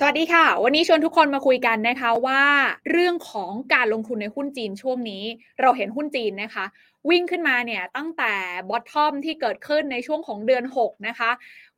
[0.00, 2.42] สวัสดีค่ะ วันนี้ชวนทุกคนมาคุยกันนะคะว่า
[2.90, 5.22] เรื่องของการลงทุนในหุ้นจีนช่วงนี้
[5.60, 6.64] เราเห็นหุ้นจีนนะคะ
[7.10, 8.32] วิ่งขึ้นมาเนี่ยตั้งแต่
[8.70, 11.30] บอททอมที่เกิดขึ้นในช่วงของเดือน 6 นะคะ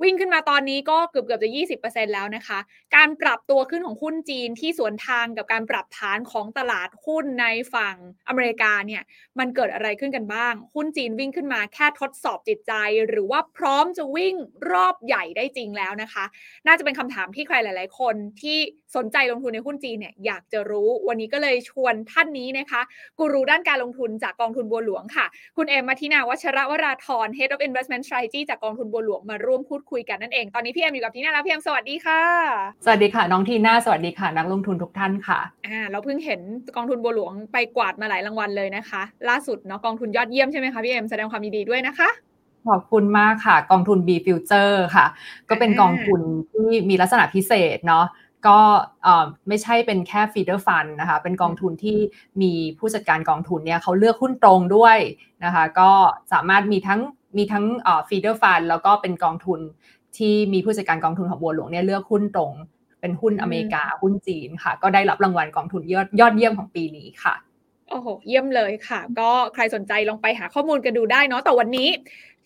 [0.02, 1.50] วิ่งขึ้นมาตอนนี้ก็เกือบเกือบจะ
[1.80, 2.58] 20%แล้วนะคะ
[2.96, 7.96] การปรับตัวขึ้นของหุ้นจีนที่สวนทางกับการปรับฐานของตลาดหุ้นในฝั่ง
[8.28, 9.02] อเมริกาเนี่ย
[9.38, 12.72] มันเกิดอะไรขึ้นกันบ้าง หุ้นจีนวิ่งขึ้นมาแค่ทดสอบจิตใจ
[13.08, 14.34] หรือว่าพร้อมจะวิ่ง
[14.70, 16.24] รอบใหญ่ได้จริงแล้วนะคะ
[16.66, 18.58] น่าจะเป็นคำถามที่ใครหลาย ๆ คนที่
[18.96, 22.80] สนใจลงทุนในหุ้นจีนเนี่ยอยากจะรู้ วันนี้ก็เลยชวนท่านนี้นะคะ
[23.18, 32.22] กูรูด้านการลงทุนจากกองทุนบัวหลวงค่ะ คุณเอมมาทินาวัชระวราธร Head of Investment Strategy จากกองทุนบัวหลวงมาร่วมพูดคุยกันนั่นเอง ตอนนี้พี่เอมอยู่กับทีน่าแล้วพี่เอมสวัสดีค่ะ
[32.84, 36.40] สวัสดีค่ะ น้องทีน่าสวัสดีค่ะ นักลงทุนทุกท่านค่ะอ่าเราเพิ่งเห็น
[36.76, 42.10] กองทุนบัวหลวงไปกวาดมาหลายรางวัลเลยนะคะ ล่าสุดเนาะกองทุนยอดเยี่ยมใช่ไหมคะพี่เอมแสดงความยินดีด้วยนะคะ
[42.68, 45.06] ขอบคุณมากค่ะ กองทุน B Future ค่ะ
[45.48, 46.20] ก็เป็นกองทุน
[46.52, 48.04] ที่มีลักษณะพิเศษเนาะ
[48.46, 48.58] ก็
[49.48, 51.98] ไม่ใช่เป็นแค่ feeder fund นะคะ เป็นกองทุนที่
[52.42, 54.98] มีผู้จัดการกองทุนเนี่ยเขาเลือกหุ้นตรงด้วย
[55.44, 55.90] นะคะ ก็
[56.32, 57.00] สามารถมีทั้ง
[57.36, 57.64] มีทั้ง
[58.08, 59.60] feeder fund แล้วก็เป็นกองทุน
[60.16, 62.52] ที่มีผู้จัดการกองทุนของบัวหลวงเนี่ยเลือกหุ้นตรง
[63.00, 67.34] เป็นหุ้นอเมริกาหุ้นจีนค่ะ ก็ได้รับรางวัลกองทุนยอดยอดเยี่ยมของปีนี้ค่ะ
[67.90, 71.88] โอ้โห เยี่ยมเลยค่ะ ก็ใครสนใจลองไปหาข้อมูลกันดูได้เนาะแต่วันนี้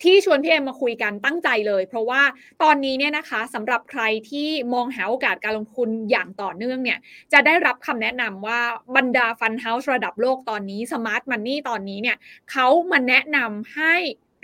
[0.03, 2.21] ที่ชวนพี่เอ็มมาคุยกันตั้งใจเลย เพราะว่า
[2.63, 6.99] ตอนนี้เนี่ยนะคะสำหรับใครที่มองหาโอกาสการลงทุนอย่างต่อเนื่องเนี่ย
[7.33, 8.59] จะได้รับคำแนะนำว่า
[8.95, 12.17] บรรดา fund house ระดับโลกตอนนี้ smart money ตอนนี้เนี่ย
[12.51, 13.95] เขามาแนะนำให้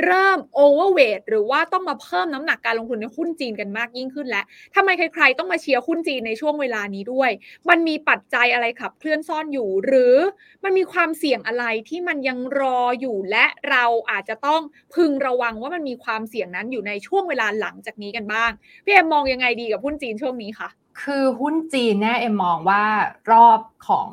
[0.06, 7.32] เริ่ม overweight หรือว่าต้องมาเพิ่มน้ำหนักการลงทุนในหุ้นจีนกันมากยิ่งขึ้นแล้วทำไมใครๆต้องมาเชียร์หุ้นจีนในช่วงเวลานี้ด้วย
[7.70, 10.16] มันมีปัจจัยอะไรขับเคลื่อนซ่อนอยู่ หรือ
[10.64, 14.62] มันมีความเสี่ยงอะไรที่มันยังรออยู่และเราอาจจะต้อง
[14.96, 18.52] พึงระวังว่ามันมีความเสี่ยงนั้นอยู่ในช่วงเวลาหลังจากนี้กันบ้าง
[18.86, 20.70] พี่เอ็มมองยังไงดีกับหุ้นจีนช่วงนี้คะ
[21.04, 22.84] คือหุ้นจีนเนี่ยเอ็มมองว่า
[23.32, 24.10] รอบของ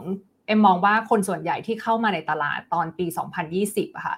[0.46, 3.06] เอ็มมองว่าคนส่วนใหญ่ที่เข้ามาในตลาดตอนปี
[3.52, 4.16] 2020อะค่ะ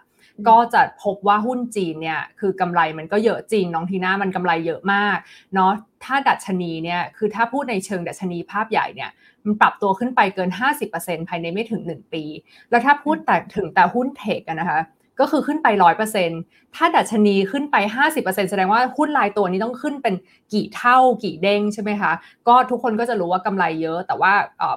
[0.49, 5.17] ก็จะพบว่าหุ้นจีนเนี่ยคือกำไรมันก็เยอะจริง น้องทีน่ามันกำไรเยอะมาก
[5.55, 5.73] เนาะ
[6.05, 9.11] ถ้าดัชนีเนี่ยคือถ้าพูดในเชิงดัชนีภาพใหญ่เนี่ย
[9.45, 10.51] มันปรับตัวขึ้นไปเกิน
[10.91, 12.23] 50%ภายในไม่ถึง 1 ปี
[12.71, 14.81] แล้วถ้าพูดแต่ถึงแต่หุ้นเทคนะคะ
[15.21, 16.31] ก็คือขึ้นไปร้อยเปอร์เซ็น
[16.77, 17.77] ถ้าดัชนีขึ้นไป
[18.15, 20.15] 50%แสดงว่าหุ้นรายตัวนี้ต้องขึ้นเป็น
[20.53, 22.13] กี่เท่ากี่เด้งใช่ไหมคะ
[22.49, 24.33] ก็ทุกคนก็จะรู้ว่ากำไรเยอะ แต่ว่า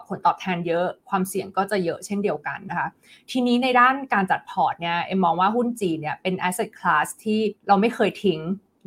[0.07, 2.87] ผลตอบแทนเยอะความเสี่ยงก็จะเยอะเช่นเดียวกันนะคะ
[3.31, 8.39] ทีนี้ในด้านการจัดพอร์ตเนี่ยเอ็มมองว่าหุ้นจีนเนี่ยเป็น asset class ที่เราไม่เคยทิ้ง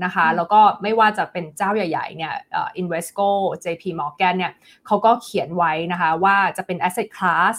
[0.05, 2.35] นะคะแล้วก็ไม่ว่าจะเป็นเจ้าใหญ่ๆเนี่ย
[2.81, 3.29] Invesco
[3.65, 4.53] JP Morgan เนี่ย
[4.87, 7.55] เขาก็เขียนไว้นะคะว่าจะเป็น asset class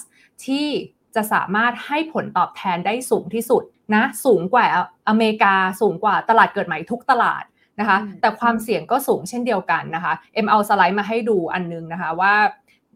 [0.45, 0.67] ที่
[1.15, 3.63] จะสามารถให้ผลตอบแทนได้สูงที่สุด
[3.95, 4.65] นะสูงกว่า
[5.09, 7.43] อเมริกาสูงกว่าตลาดเกิดใหม่ทุกตลาด
[7.79, 12.33] นะคะแต่ความเสี่ยงก็สูงเช่นเดียวกันนะคะเอ็มเอาสไลด์มาให้ดูอันนึงนะคะว่า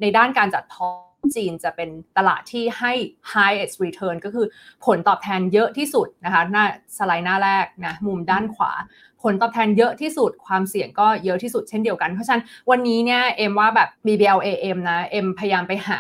[0.02, 2.94] ในด้านการจัดพอร์ตจีนจะเป็นตลาดที่ให้
[3.34, 4.48] highest return ก็คือ
[4.86, 6.66] ผลตอบแทนเยอะที่สุดนะคะหน้า
[6.98, 8.72] สไลด์หน้าแรกนะมุมด้านขวา
[9.22, 16.00] ผลตอบแทนเยอะที่สุดความเสี่ยงก็เยอะที่สุดเช่นเดียวกัน เพราะฉะนั้นวันนี้เนี่ยเอ็มว่าแบบ BBLAM นะเอ็มพยายามไปหา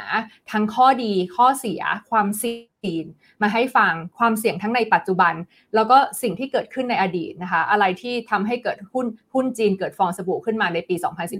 [0.51, 3.05] ทั้งข้อดีข้อเสียความเสี่ยงจีน
[3.41, 5.33] มาให้ฟังความเสี่ยงทั้งในปัจจุบัน
[5.75, 10.95] แล้วก็สิ่งที่เกิดขึ้นในอดีตนะคะอะไรที่ทำให้เกิดหุ้นหุ้นจีนเกิดฟองสบู่ขึ้นมาในปี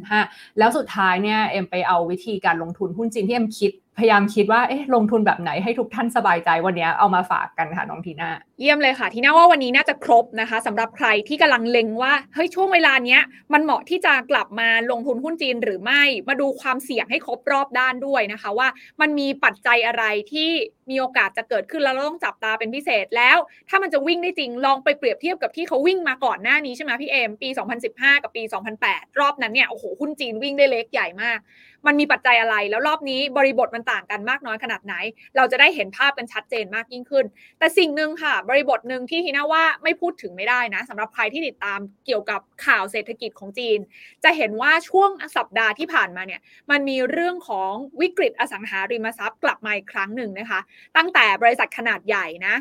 [0.08, 13.22] 2015 แล้วสุดท้ายเนี่ยเอ็มไปเอาวิธีการลงทุนหุ้นจีนที่เอ็มคิด พยายามคิดว่าเอ๊ะลงทุนแบบไหนให้ทุกท่านสบายใจวันนี้เอามาฝากกันค่ะน้องทีน่าเยี่ยมเลยค่ะทีน่าว่าวันนี้น่าจะครบนะคะสำหรับใครที่กำลังเล็งว่าเฮ้ยช่วงเวลาเนี้ย
[13.54, 18.68] มันเหมาะที่จะกลับมาลงทุนหุ้นจีนหรือไม่มาดูความเสี่ยงให้ครบรอบด้านด้วยนะคะ ว่า
[19.02, 20.50] มันมีปัจจัยอะไรที่
[20.90, 23.38] มีโอกาสจะเกิดขึ้นแล้วเราต้องจับตาเป็นพิเศษแล้ว
[23.70, 27.50] ถ้ามันจะวิ่งได้จริงลองไปเปรียบเทียบกับที่เขาวิ่งมาก่อนหน้านี้ใช่ไหมพี่เอมปี
[27.86, 28.44] 2015 กับปี
[28.82, 31.40] 2008 รอบนั้นเนี่ยโอ้โหหุ้นจีนวิ่งได้เล็กใหญ่มาก
[31.86, 34.96] มันมีปัจจัยอะไร แล้วรอบนี้บริบทมันต่างกันมากน้อยขนาดไหน
[35.36, 37.26] เราจะได้เห็นภาพกันชัดเจนมากยิ่งขึ้น
[37.60, 43.80] แต่สิ่งหนึ่งค่ะ บริบทหนึ่งที่ทีน่าว่าไม่พูดถึงไม่ได้นะสำหรับใครที่ติดตามเกี่ยวกับข่าวเศรษฐกิจของจีน
[44.24, 46.42] จะเห็นว่าช่วงสัปดาห์ที่ผ่านมาเนี่ย
[46.72, 50.60] มันมีเรื่องของวิกฤตอสังหาริมทรัพย์กลับมาอีกครั้งหนึ่งนะคะ
[50.98, 52.56] ตั้งแต่บริษัทขนาดใหญ่นะ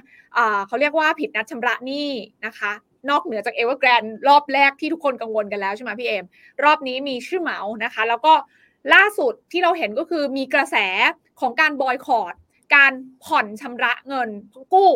[0.67, 2.11] เขาเรียกว่าผิดนัดชำระหนี้
[2.47, 2.73] นะคะ
[3.11, 6.25] นอกเหนือจากเอเวอร์แกรนรอบแรกที่ทุกคนกังวลกันแล้วใช่ไหมพี่เอม
[6.65, 8.33] รอบนี้มีชื่อเหมานะคะ แล้วก็
[8.95, 10.77] ล่าสุดที่เราเห็นก็คือมีกระแส
[11.41, 12.35] ของการบอยคอรด
[12.75, 12.93] การ
[13.25, 14.29] ผ่อนชำระเงิน
[14.73, 14.91] กู้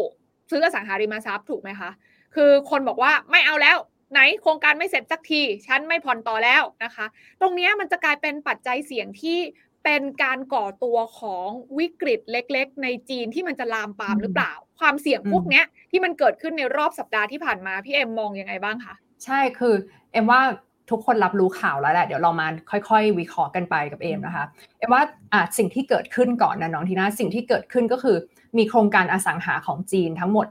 [0.51, 1.91] ซื้ออสังหาริมทรัพย์ถูกไหมคะ
[2.35, 3.79] คือคนบอกว่าไม่เอาแล้ว
[4.13, 7.07] ไหนโครงการไม่เสร็จสักทีฉันไม่ผ่อนต่อแล้วนะคะ
[7.41, 9.39] ตรงนี้มันจะกลายเป็นปัจจัยเสี่ยงที่
[9.85, 11.49] เป็นการก่อตัวของ
[11.79, 18.95] วิกฤตเล็ก ๆ ในจีนที่มันจะลามปามหรือเปล่า ความเสี่ยงพวกนี้ที่มันเกิดขึ้นในรอบสัปดาห์ที่ผ่านมาพี่เอ็มมองยังไงบ้างคะ
[19.25, 19.75] ใช่คือ
[20.13, 20.43] เอ็มว่า
[20.91, 24.45] ทุกคนรับรู้ข่าวแล้วแหละเดี๋ยวเรามาค่อยๆ วิเคราะห์กันไปกับเอมนะคะ
[24.79, 25.03] เอมว่า
[25.33, 28.17] อะสิ่งที่เกิดขึ้นก่อนนะน้องทีน่าสิ่งที่เกิดขึ้นก็คือ
[28.59, 30.47] มีโครงการอสังหาของจีนทั้งหมด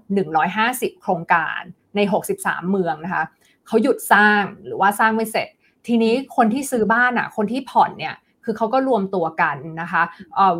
[0.49, 1.61] 150 โครงการ
[1.95, 1.99] ใน
[2.35, 3.23] 63 เมืองนะคะ
[3.67, 5.47] เขาหยุดสร้างหรือว่าสร้างไม่เสร็จ
[5.87, 10.03] ทีนี้คนที่ซื้อบ้านอะคนที่ผ่อนเนี่ย คือเขาก็รวมตัวกันนะคะ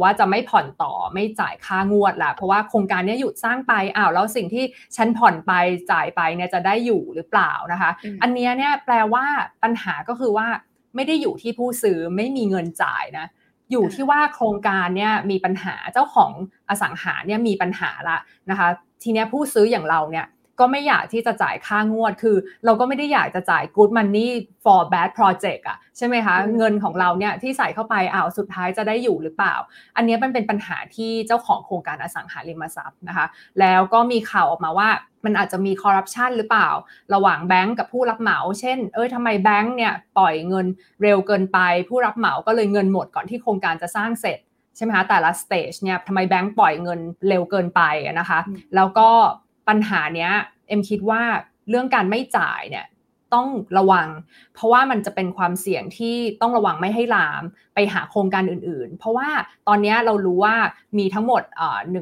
[0.02, 4.64] ว่าจะไม่ผ่อนต่อไม่จ่ายค่างวดละเพราะว่าโครงการนี้หยุดสร้างไปอ้าวแล้วสิ่งที่
[4.96, 5.52] ฉันผ่อนไป
[5.92, 7.90] จ่ายไปเนี่ยจะได้อยู่หรือเปล่านะคะ
[8.22, 9.26] อันนี้เนี่ยแปลว่า
[9.64, 10.48] ปัญหาก็คือว่า
[10.96, 13.28] ไม่ได้อยู่ที่ผู้ซื้อไม่มีเงินจ่ายนะ
[13.72, 16.32] อยู่ที่ว่าโครงการเนี่ยมีปัญหาเจ้าของ
[16.70, 18.18] อสังหาเนี่ยมีปัญหาละ
[18.50, 18.68] นะคะ
[19.04, 20.26] ทีนี้ผู้ซื้ออย่างเราเนี่ย
[20.60, 24.30] ก็ไม่อยากที่จะจ่ายค่างวด คือ เราก็ไม่ได้อยากจะจ่าย good money
[24.64, 29.56] for bad project อะใช่ไหมคะ เงินของเราเนี่ยที่ใส่เข้าไปอ้าวสุดท้ายจะได้อยู่หรือเปล่า
[29.96, 33.26] อันนี้มันเป็นปัญหาที่เจ้าของโครงการอสังหาริมทรัพย์นะคะ
[33.60, 34.90] แล้วก็มีข่าวออกมาว่า
[35.26, 36.70] มันอาจจะมีคอร์รัปชันหรือเปล่า
[37.14, 40.66] ระหว่างแบงก์กับผู้รับเหมา เช่น เอ้ยทำไมแบงก์เนี่ยปล่อยเงิน
[41.02, 41.60] เร็วเกินไป
[41.90, 44.40] ผู้รับเหมาก็เลยเงินหมดก่อนที่โครงการจะสร้างเสร็จ
[44.76, 47.82] ใช่ไหมคะแต่ละ stage เนี่ยทำไมแบงก์ปล่อยเงินเร็วเกินไป
[48.20, 48.40] นะคะ
[48.76, 49.10] แล้วก็
[49.68, 50.32] ปัญหาเนี้ย
[50.68, 51.22] เอ็มคิดว่า
[51.70, 52.88] เรื่องการไม่จ่ายเนี่ย
[53.34, 54.08] ต้องระวัง
[54.54, 57.44] เพราะว่ามันจะเป็นความเสี่ยงที่ต้องระวังไม่ให้ลาม
[57.76, 59.30] ไปหาโครงการอื่นๆ เพราะว่า
[59.68, 60.56] ตอนนี้เรารู้ว่า
[60.98, 61.44] มีทั้งหมด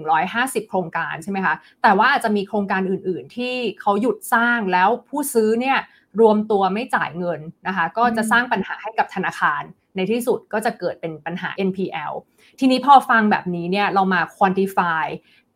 [0.05, 5.77] 150 โครงการใช่ไหมคะ แต่ว่าอาจจะมีโครงการอื่นๆ ที่เขาหยุดสร้างแล้วผู้ซื้อเนี่ย
[6.21, 9.63] รวมตัวไม่จ่ายเงินนะคะ ก็จะสร้างปัญหาให้กับธนาคาร
[9.95, 12.13] ในที่สุดก็จะเกิดเป็นปัญหา NPL
[12.59, 15.05] ทีนี้พอฟังแบบนี้เนี่ยเรามา quantify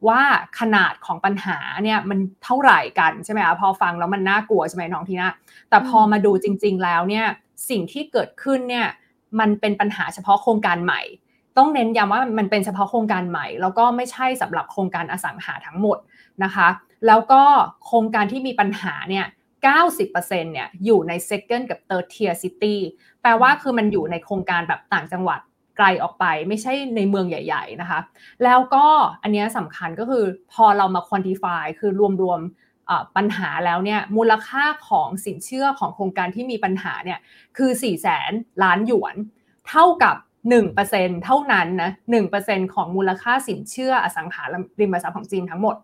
[0.07, 0.21] ว่า
[0.59, 5.33] ขนาดของปัญหาเนี่ยมันเท่าไหร่กันใช่ไหมคะพอฟังแล้วมันน่ากลัวใช่ไหมน้องทีนะ
[5.69, 7.25] แต่พอมาดูจริง ๆ แล้วเนี่ย
[7.69, 8.87] สิ่งที่เกิดขึ้นเนี่ย
[9.39, 11.01] มันเป็นปัญหาเฉพาะโครงการใหม่
[11.57, 15.97] ต้องเน้นย้ำว่ามันเป็นเฉพาะโครงการใหม่ แล้วก็ไม่ใช่สำหรับโครงการอสังหาทั้งหมด
[16.43, 16.67] นะคะ
[17.07, 17.43] แล้วก็
[17.85, 19.25] โครงการที่มีปัญหาเนี่ย
[19.73, 22.75] 90%เนี่ยอยู่ใน second กับ third tier city
[23.21, 25.39] แปลว่าคือมันอยู่ในโครงการแบบต่างจังหวัด
[25.77, 27.99] ไกลออกไปไม่ใช่ในเมืองใหญ่ ๆนะคะ
[28.43, 28.85] แล้วก็
[29.23, 30.23] อันนี้สำคัญก็คือ
[30.53, 31.91] พอเรามา quantify คือ
[32.23, 37.19] รวมๆปัญหาแล้วเนี่ยมูลค่าของสินเชื่อของโครงการที่มีปัญหาเนี่ย
[37.57, 38.31] คือ 4 0 0แสน
[38.63, 39.15] ล้านหยวน
[39.69, 40.15] เท่ากับ
[40.71, 41.91] 1%เท่านั้นนะ
[42.33, 44.43] 1%ของมูลค่าสินเชื่ออสังหา
[44.81, 45.75] ริมทรัพย์ของจีนทั้งหมด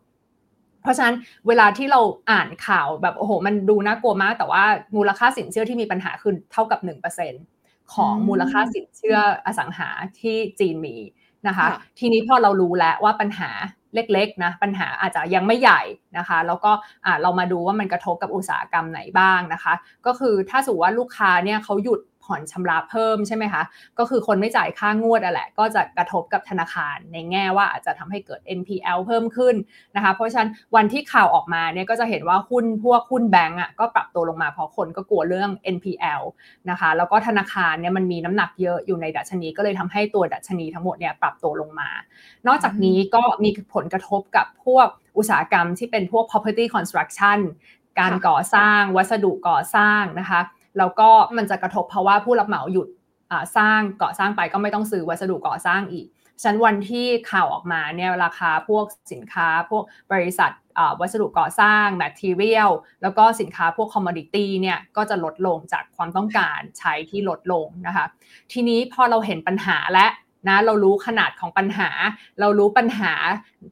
[0.82, 1.16] เพราะฉะนั้น
[1.48, 2.02] เวลาที่เรา
[2.32, 4.64] อ่านข่าวแบบโอ้โห มันดูน่ากลัวมาก แต่ว่า
[4.96, 7.61] มูลค่าสินเชื่อที่มีปัญหาคือเท่ากับ 1%
[7.94, 9.90] ของมูลค่าสินเชื่ออสังหา
[10.20, 10.98] ที่จีนมี
[11.48, 11.68] นะคะ
[12.00, 13.50] ทีนี้พอเรารู้แล้วว่าปัญหา
[13.96, 15.82] เล็กๆนะปัญหาอาจจะยังไม่ใหญ่
[16.18, 16.72] นะคะ แล้วก็
[17.22, 19.74] เรามาดูว่ามันกระทบกับอุตสาหกรรมไหนบ้างนะคะ
[20.06, 23.64] ก็คือถ้าสมมติว่าลูกค้าเนี่ยเขาหยุด ผ่อนชำระเพิ่มใช่ไหมคะ
[24.00, 29.56] ก็คือคนไม่จ่ายค่างวดอะแหละ ก็จะกระทบกับธนาคารในแง่ว่าอาจจะทำให้เกิด NPL เพิ่มขึ้น
[29.96, 36.22] นะคะเพราะฉะนั้นวันที่ข่าวออกมาเนี่ยก็จะเห็นว่าหุ้นพวกหุ้นแบงก์อะก็ปรับตัวลงมาเพราะคนก็กลัวเรื่อง NPL
[36.70, 41.90] นะคะแล้วก็ธนาคารเนี่ยมันมีน้ำหนักเยอะอยู่ในดัชนี ก็เลยทำให้ตัวดัชนีทั้งหมดเนี่ยปรับตัวลงมา
[42.48, 47.40] นอกจากนี้ก็มีผลกระทบกับพวกอุตสาหกรรมที่เป็นพวก property construction
[48.00, 50.42] การก่อสร้างวัสดุก่อสร้างนะคะ
[50.78, 52.88] แล้วก็มันจะกระทบเพราะว่าผู้รับเหมาหยุด
[53.58, 56.08] สร้างก่อสร้างไปก็ไม่ต้องซื้อวัสดุก่อสร้างอีก
[56.42, 60.52] ฉะนั้นวันที่ข่าวออกมาเนี่ยราคาพวกสินค้าพวกบริษัท
[61.00, 68.06] วัสดุก่อสร้าง material แล้วก็สินค้าพวก commodity เนี่ยก็จะลดลงจากความต้องการใช้ที่ลดลงนะคะ
[68.52, 70.08] ทีนี้พอเราเห็นปัญหาและ
[70.48, 71.90] นะเรารู้ขนาดของปัญหา
[72.40, 73.14] เรารู้ปัญหา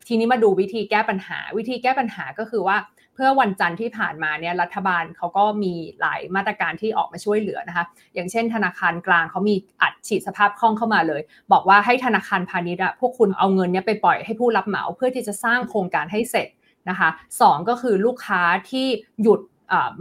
[0.08, 2.78] ทีนี้มาดูวิธีแก้ปัญหา วิธีแก้ปัญหาก็คือว่า
[3.20, 11.22] พื่อวันจันทร์ที่ผ่านมาเนี่ยรัฐบาลเขาก็มีหลายมาตรการที่ออกมาช่วยเหลือนะคะ อย่างเช่น ธนาคารกลางเขามีอัดฉีดสภาพคล่องเข้ามาเลย
[11.52, 16.48] บอกว่าให้ธนาคารพาณิชย์อะพวกคุณเอาเงินเนี้ยไปปล่อยให้ผู้รับเหมาเพื่อที่จะสร้างโครงการให้เสร็จ
[16.90, 17.10] นะคะ
[17.42, 18.88] สองก็คือลูกค้าที่
[19.24, 19.40] หยุด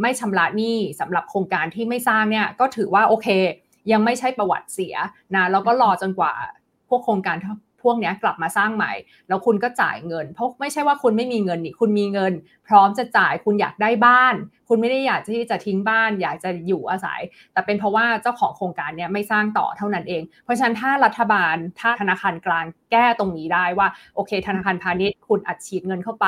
[0.00, 3.28] ไม่ชำระหนี้สำหรับโครงการที่ไม่สร้างเนี่ยก็ถือว่าโอเค
[3.92, 4.94] ยังไม่ใช่ประวัติเสีย
[5.34, 6.32] นะแล้วก็รอจนกว่า
[6.88, 7.36] พวกโครงการ
[7.82, 8.92] พวกนี้กลับมาสร้างใหม่
[9.28, 12.32] แล้วคุณก็จ่ายเงิน เพราะไม่ใช่ว่าคุณไม่มีเงินนี่คุณมีเงิน
[12.68, 14.34] พร้อมจะจ่ายคุณอยากได้บ้าน
[14.68, 17.20] คุณไม่ได้อยากที่จะทิ้งบ้าน อยากจะอยู่อาศัย
[17.52, 26.26] แต่เป็นเพราะว่าเจ้าของโครงการเนี้ยไม่สร้างต่อเท่านั้นเอง เพราะฉะนั้นถ้ารัฐบาลถ้าธนาคารกลางแก้ตรงนี้ได้ว่าโอเค ธนาคารพาณิชย์ คุณอัดฉีดเงินเข้าไป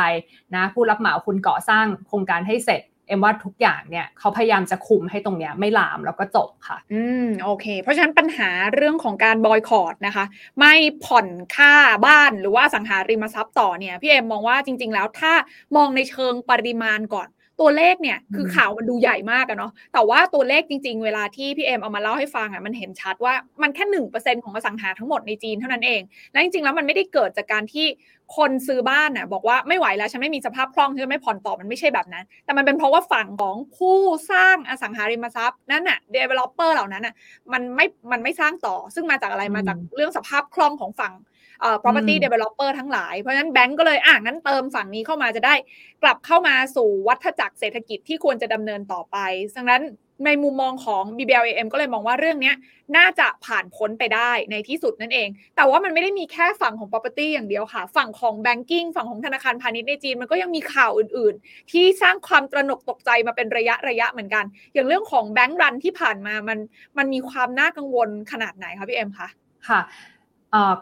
[0.55, 10.25] นะผู้รับเหมาคุณก่อสร้างโครงการให้เสร็จ เอ็มว่าทุกอย่างเนี่ยเขาพยายามจะคุมให้ตรงเนี้ยไม่ลามแล้วก็จบค่ะ อืมโอเค เพราะฉะนั้นปัญหาเรื่องของการบอยคอตนะคะ
[10.59, 10.75] ไม่
[11.05, 11.27] ผ่อน
[11.57, 11.75] ค่า
[12.07, 15.33] บ้านหรือว่าอสังหาริมทรัพย์ต่อเนี่ยพี่เอ็มมองว่าจริง ๆ แล้วถ้า
[15.77, 17.29] มองในเชิงปริมาณก่อน
[17.61, 26.01] ตัวเลขเนี่ยคือข่าวมันดูใหญ่มากอะเนาะแต่ว่าตัวเลขจริง ๆ เวลาที่พี่เอ็มเอามาเล่าให้ฟังอะมันเห็นชัดว่ามันแค่หนึ่งเปอร์เซ็นของอสังหาทั้งหมดในจีนเท่านั้นเอง
[26.33, 27.87] และจริงๆแล้วมันไม่ได้เกิดจากการที่
[28.37, 33.97] คนซื้อบ้านน่ะบอกว่าไม่ไหวแล้วฉันไม่มีสภาพคล่องฉันไม่ผ่อนต่อมันไม่ใช่แบบนั้น แต่มันเป็นเพราะว่าฝั่งของผู้
[34.31, 37.15] สร้างอสังหาริมทรัพย์นั่นน่ะ developer เหล่านั้นน่ะ
[37.53, 41.29] มันไม่มันไม่สร้างต่อซึ่งมาจากอะไรมาจากเรื่องสภาพคล่องของฝั่งเอ่อ
[41.83, 45.55] property developer ทั้งหลาย เพราะฉะนั้นแบงก์ก็เลยอ่างั้นเติมฝั่งนี้เข้ามาจะได้
[46.03, 49.17] กลับเข้ามาสู่วัฏจักรเศรษฐกิจที่ควรจะดำเนินต่อไป
[49.57, 49.83] ดังนั้น
[50.27, 52.53] ในมุมมองของ BBLAM ก็เลยมองว่าเรื่องนี้
[52.97, 66.59] น่าจะผ่านพ้นไปได้ในที่สุดนั่นเอง แต่ว่ามันไม่ได้มีแค่ฝั่งของ property อย่างเดียวค่ะ ฝั่งของ banking ฝั่งของธนาคารพาณิชย์ในจีน มันก็ยังมีข่าวอื่นๆ ที่สร้างความตระหนกตกใจมาเป็นระยะระยะเหมือนกัน อย่างเรื่องของแบงก์รันที่ผ่านมามัน
[66.99, 69.29] มันมีความน่ากังวลขนาดไหนคะพี่เอ็มคะ
[69.69, 69.81] ค่ะ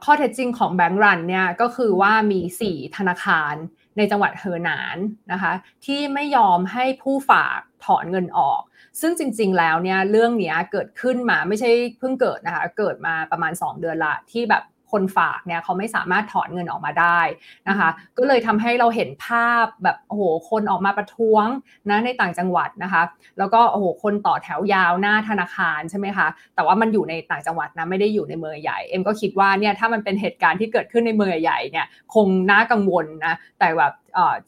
[0.04, 3.54] ข้อเท็จจริงของแบงก์รันเนี่ยก็คือว่ามี 4 ธนาคาร
[3.96, 4.96] ในจังหวัดเฮอหนาน
[5.32, 5.52] นะคะ
[5.87, 8.60] ที่ไม่ยอมให้ผู้ฝากถอนเงินออก
[9.00, 17.21] ซึ่งจริง ๆ แล้วเนี่ยเรื่องนี้เกิดขึ้นมาไม่ใช่เพิ่งเกิดนะคะเกิดมาประมาณ 2 เดือนละที่แบบ คนฝากเนี่ยเขาไม่สามารถถอนเงินออกมาได้
[17.68, 21.47] นะคะ ก็เลยทำให้เราเห็นภาพแบบโอ้โหคนออกมาประท้วง
[21.90, 23.02] นะในต่างจังหวัดนะคะ
[23.38, 33.92] แล้วก็โอ้โหคนต่อแถวยาวหน้าธนาคารใช่ไหมคะแต่ว่ามันอยู่ในต่างจังหวัดนะไม่ได้อยู่ในเมืองใหญ่เอ็มก็คิดว่าเนี่ยถ้ามันเป็นเหตุการณ์ที่เกิดขึ้นในเมืองใหญ่เนี่ยคงน่ากังวลนะแต่แบบ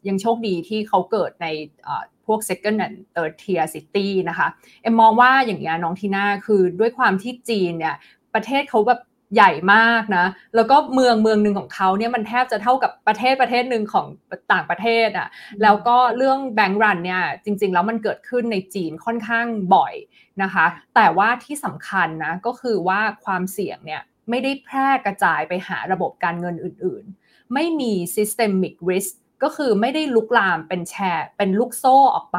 [0.08, 1.46] ยังโชคดีที่เขาเกิดใน
[2.26, 4.48] พวก second and third tier city นะคะ
[4.82, 7.94] เอ็มมองว่าอย่างนี้น้องทีน่าคือด้วยความที่จีนเนี่ย
[8.34, 9.00] ประเทศเขาแบบ
[9.34, 14.06] ใหญ่มากนะ แล้วก็เมืองเมืองหนึ่งของเขาเนี่ยมันแทบจะเท่ากับประเทศประเทศหนึ่งของ
[14.52, 15.28] ต่างประเทศอะ่ะ
[15.62, 19.94] แล้วก็เรื่องแบงก์รันเนี่ยจริง ๆ แล้วมันเกิดขึ้นในจีนค่อนข้างบ่อย
[20.42, 32.38] นะคะ แต่ว่าที่สำคัญนะก็คือว่าความเสี่ยงเนี่ยไม่ได้แพร่กระจายไปหาระบบการเงินอื่น ๆ ไม่มี systemic risk ก็คือไม่ได้ลุกลามเป็นแชร์ เป็นลูกโซ่ออกไป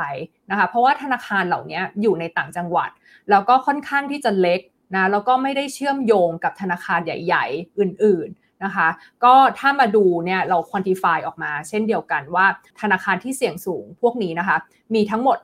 [0.50, 2.90] นะคะ เพราะว่าธนาคารเหล่านี้อยู่ในต่างจังหวัด
[3.30, 4.62] แล้วก็ค่อนข้างที่จะเล็ก
[4.96, 8.88] นะแล้วก็ไม่ได้เชื่อมโยงกับธนาคารใหญ่ ๆ อื่นๆนะคะ
[9.24, 12.46] ก็ถ้ามาดูเนี่ยเรา quantify ออกมาเช่นเดียวกันว่า
[12.82, 14.58] ธนาคารที่เสี่ยงสูงพวกนี้นะคะ
[14.96, 15.38] มีทั้งหมด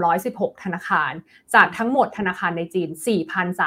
[0.00, 1.12] 316 ธนาคาร
[1.54, 2.88] จากทั้งหมดธนาคารในจีน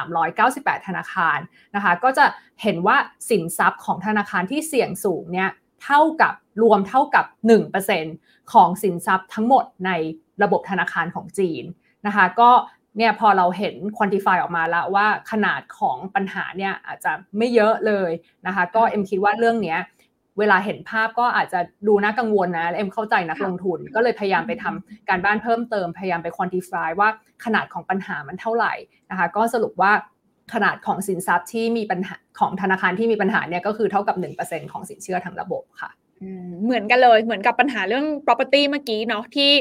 [0.05, 1.39] 4,398 ธนาคาร
[1.75, 2.25] นะคะ ก็จะ
[2.61, 2.97] เห็นว่า
[3.29, 5.49] สินทรัพย์ของธนาคารที่เสี่ยงสูงเนี่ย
[5.83, 7.25] เท่ากับรวมเท่ากับ
[7.89, 9.91] 1%ของสินทรัพย์ทั้งหมดใน
[10.43, 11.63] ระบบธนาคารของจีน
[12.05, 12.51] นะคะ ก็
[12.97, 18.11] เนี่ยพอเราเห็นควอนติฟายออกมาแล้วว่าขนาดของปัญหาเนี่ยอาจจะไม่เยอะเลย
[18.47, 19.79] นะคะ ก็เอ็มคิดว่าเรื่องเนี้ย
[20.39, 27.09] เวลาเห็นภาพก็อาจจะดูน่ากังวลนะเอ็มเข้าใจนักลงทุน ก็เลยพยายามไปทำการบ้านเพิ่มเติม พยายามไปควอนติฟายว่า
[27.45, 28.73] ขนาดของปัญหามันเท่าไหร่
[29.09, 29.91] นะคะ ก็สรุปว่า
[30.53, 35.89] ขนาดของสินทรัพย์ที่มีปัญหาของธนาคารที่มีปัญหาเนี่ยก็คือเท่ากับ 1%ของสินเชื่อทั้งระบบค่ะ
[36.63, 39.51] เหมือนกันเลยเหมือนกับปัญหาเรื่อง property เมื่อกี้เนาะที่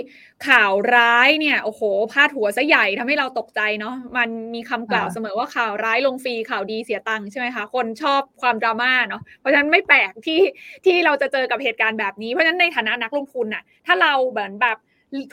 [0.49, 1.83] ข่าวร้ายเนี่ยโอ้โห
[2.13, 10.41] พาดหัวซะใหญ่ทำให้เราตกใจเนาะมันมีคำกล่าวเสมอว่าข่าวร้ายลงฟรีข่าวดีเสียตังค์ใช่ไหมคะคนชอบความดราม่าเนาะเพราะฉะนั้นไม่แปลกที่
[10.85, 14.79] ที่เราจะเจอกับเหตุการณ์แบบนี้เพราะฉะนั้นในฐานะนักลงทุนน่ะถ้าเราเหมือนแบบ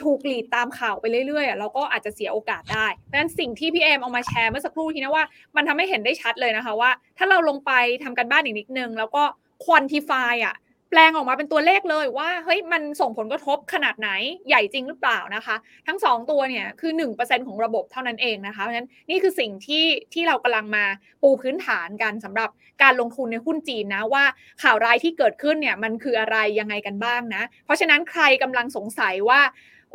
[0.04, 5.24] ถูกหลีดตามข่าวไปเรื่อยๆ เราก็อาจจะเสียโอกาสได้ เพราะฉะนั้นสิ่งที่พี่เอมเอามาแชร์เมื่อสักครู่ทีนะว่า
[5.56, 7.72] มันทำให้เห็นได้ชัดเลยนะคะว่า ถ้าเราลงไป
[8.04, 9.22] ทำกันบ้านอีกนิดนึง แล้วก็
[9.64, 10.54] ควอนติฟายอะ
[10.94, 14.10] แปลงออกมาเป็นตัวเลขเลยว่าเฮ้ยมันส่งผลกระทบขนาดไหน
[14.48, 15.56] ใหญ่จริงหรือเปล่านะคะ
[15.86, 19.84] ทั้ง 2 ตัวเนี่ยคือ 1%ของระบบเท่านั้นเองนะคะเพราะฉะนั้นนี่คือสิ่งที่
[20.14, 20.84] ที่เรากำลังมา
[21.22, 22.50] ปูพื้นฐานกันสำหรับ
[22.82, 24.24] การลงทุนในหุ้นจีนนะว่า
[24.62, 29.42] ข่าวร้ายที่เกิดขึ้นเนี่ยมันคืออะไรยังไงกันบ้างนะ เพราะฉะนั้นใครกำลังสงสัยว่า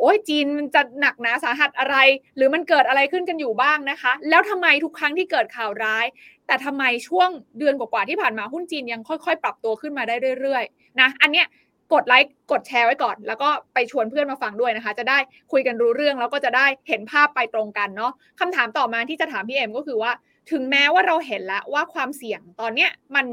[0.00, 1.96] โอ้ยจีนมันจะหนักหนาสาหัสอะไร
[2.36, 6.06] หรือมันเกิดอะไรขึ้นกันอยู่บ้างนะคะ แล้วทำไมทุกครั้งที่เกิดข่าวร้าย
[6.46, 11.46] แต่ทำไมช่วงเดือนกว่าๆที่ผ่านมาหุ้นจีนยังค่อยๆ ปรับตัวขึ้นมาได้เรื่อยๆ นะอันเนี้ย
[11.92, 15.18] กดไลค์กดแชร์ไว้ก่อน แล้วก็ไปชวนเพื่อนมาฟังด้วยนะคะ จะได้
[15.52, 20.12] คุยกันรู้เรื่องแล้วก็จะได้เห็นภาพไปตรงกันเนาะคำถามต่อมาที่จะถามพี่เอ็มก็คือว่า
[20.50, 23.26] ถึงแม้ว่าเราเห็นแล้วว่าความเสี่ยงตอนเนี้ยมัน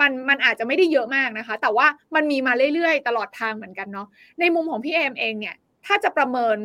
[0.00, 4.08] มันมันอาจจะไม่ได้เยอะมากนะคะ แต่ว่ามันมีมาเรื่อยๆ ตลอดทางเหมือนกันเนาะ
[4.40, 6.56] ในมุมของพี่เอ็มเองเนี่ยถ้าจะประเมิน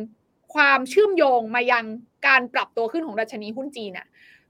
[0.54, 1.84] ความเชื่อมโยงมายัง
[2.26, 4.06] การปรับตัวขึ้นของดัชนีหุ้นจีนน่ะ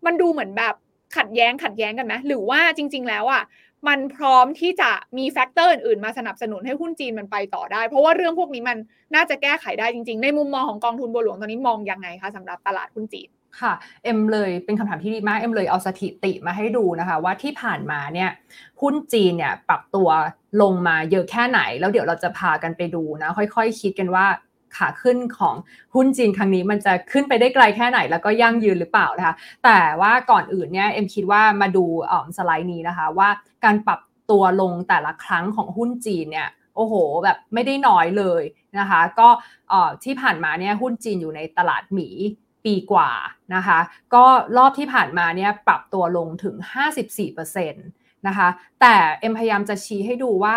[0.07, 0.75] มันดูเหมือนแบบ
[1.17, 3.43] ขัดแย้งขัดแย้งกันไหมหรือว่าจริง ๆ แล้วอะ
[3.89, 8.79] มันพร้อมที่จะมี factor อื่นๆมาสนับสนุนให้หุ้นจีนมันไปต่อได้ เพราะว่าเรื่องพวกนี้มัน
[9.15, 13.29] น่าจะแก้ไขได้จริงๆ ในมุมมองของกองทุนบัวหลวงตอนนี้มองยังไงคะสำหรับตลาดหุ้นจีน
[13.61, 13.73] ค่ะ
[14.05, 18.31] เอ็มเลยเป็นคำถามที่ดีมากเอ็มเลยเอาสถิติมาให้ดูนะคะว่าที่ผ่านมาเนี่ย
[18.81, 20.09] หุ้นจีนเนี่ยปรับตัว
[20.63, 24.27] ลงมาเยอะแค่ไหน แล้วเดี๋ยวเราจะพากันไปดูนะค่อยๆคคิดกันว่า
[24.77, 25.55] ขาขึ้นของ
[25.95, 33.29] หุ้นจีนครั้งนี้มันจะขึ้นไปได้ไกลแค่ไหน แล้วก็ยั่งยืนหรือเปล่านะคะ แต่ว่าก่อนอื่นเนี่ยเอ็มคิดว่ามาดูอ่อสไลด์นี้นะคะว่า
[33.65, 38.43] การปรับตัวลงแต่ละครั้งของหุ้นจีนเนี่ยโอ้โหแบบไม่ได้น้อยเลย
[38.79, 39.29] นะคะ ก็
[40.05, 42.09] ที่ผ่านมาเนี่ยหุ้นจีนอยู่ในตลาดหมี
[42.65, 43.11] ปีกว่า
[43.55, 43.79] นะคะ
[44.15, 44.25] ก็
[44.57, 46.55] รอบที่ผ่านมาเนี่ยปรับตัวลงถึง
[47.15, 47.77] 54%
[48.27, 48.49] นะคะ
[48.81, 50.57] แต่เอ็มพยายามจะชี้ให้ดูว่า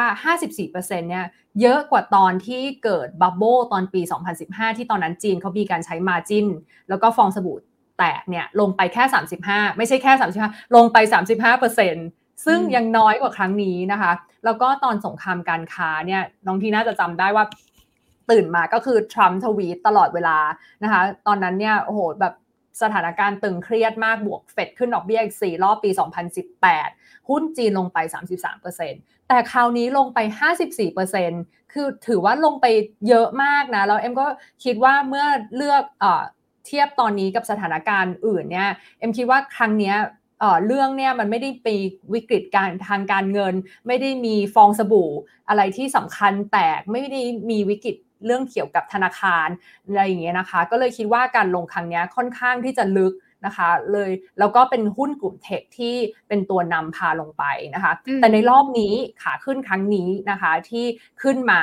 [0.53, 1.25] 54%เนี่ย
[1.61, 4.01] เยอะกว่าตอนที่เกิด bubble ตอนปี
[4.39, 6.47] 2015 ที่ตอนนั้นจีนเขามีการใช้ margin
[6.89, 7.57] แล้วก็ฟองสบู่
[7.97, 9.03] แตกเนี่ยลงไปแค่
[9.41, 10.13] 35 ไม่ใช่แค่
[10.43, 10.97] 35 ลงไป
[11.71, 14.11] 35%ซึ่งยังน้อยกว่าครั้งนี้นะคะ
[14.45, 17.45] แล้วก็ตอนสงครามการค้าเนี่ยน้องทีน่าจะจำได้ว่า
[18.31, 20.37] ตื่นมาก็คือทรัมป์ทวีตตลอดเวลา
[20.83, 22.33] นะคะ ตอนนั้นเนี่ยโอ้โหแบบ
[22.81, 25.89] สถานการณ์ตึงเครียดมากบวกเฟดขึ้นดอกเบี้ยอีก 4 รอบปี
[26.59, 27.97] 2018 หุ้นจีนลงไป
[28.63, 30.19] 33%แต่คราวนี้ลงไป
[30.95, 32.65] 54%คือถือว่าลงไป
[33.07, 34.27] เยอะมากนะ แล้วเอ็มก็
[34.63, 36.05] คิดว่าเมื่อเลือกเอ
[36.65, 39.93] เทียบตอนนี้กับสถานการณ์อื่นเนี่ยเอ็มคิดว่าครั้งนี้
[40.65, 41.75] เรื่องเนี่ยมันไม่ได้ปี
[42.13, 43.53] วิกฤตการทางการเงิน
[43.87, 45.09] ไม่ได้มีฟองสบู่
[45.49, 47.95] อะไรที่สำคัญแตกไม่ได้มีวิกฤต
[48.25, 49.47] เรื่องเกี่ยวกับธนาคาร
[49.85, 53.13] อะไรอย่างเงี้ยนะคะ ก็เลยคิดว่าการลงครั้งนี้ค่อนข้างที่จะลึก
[53.45, 55.95] นะคะเลยแล้วก็เป็นหุ้นกลุ่ม tech ที่
[56.27, 57.43] เป็นตัวนำพาลงไป
[57.75, 60.85] นะคะ แต่ในรอบนี้ขาขึ้นครั้งนี้นะคะที่
[61.21, 61.61] ขึ้นมา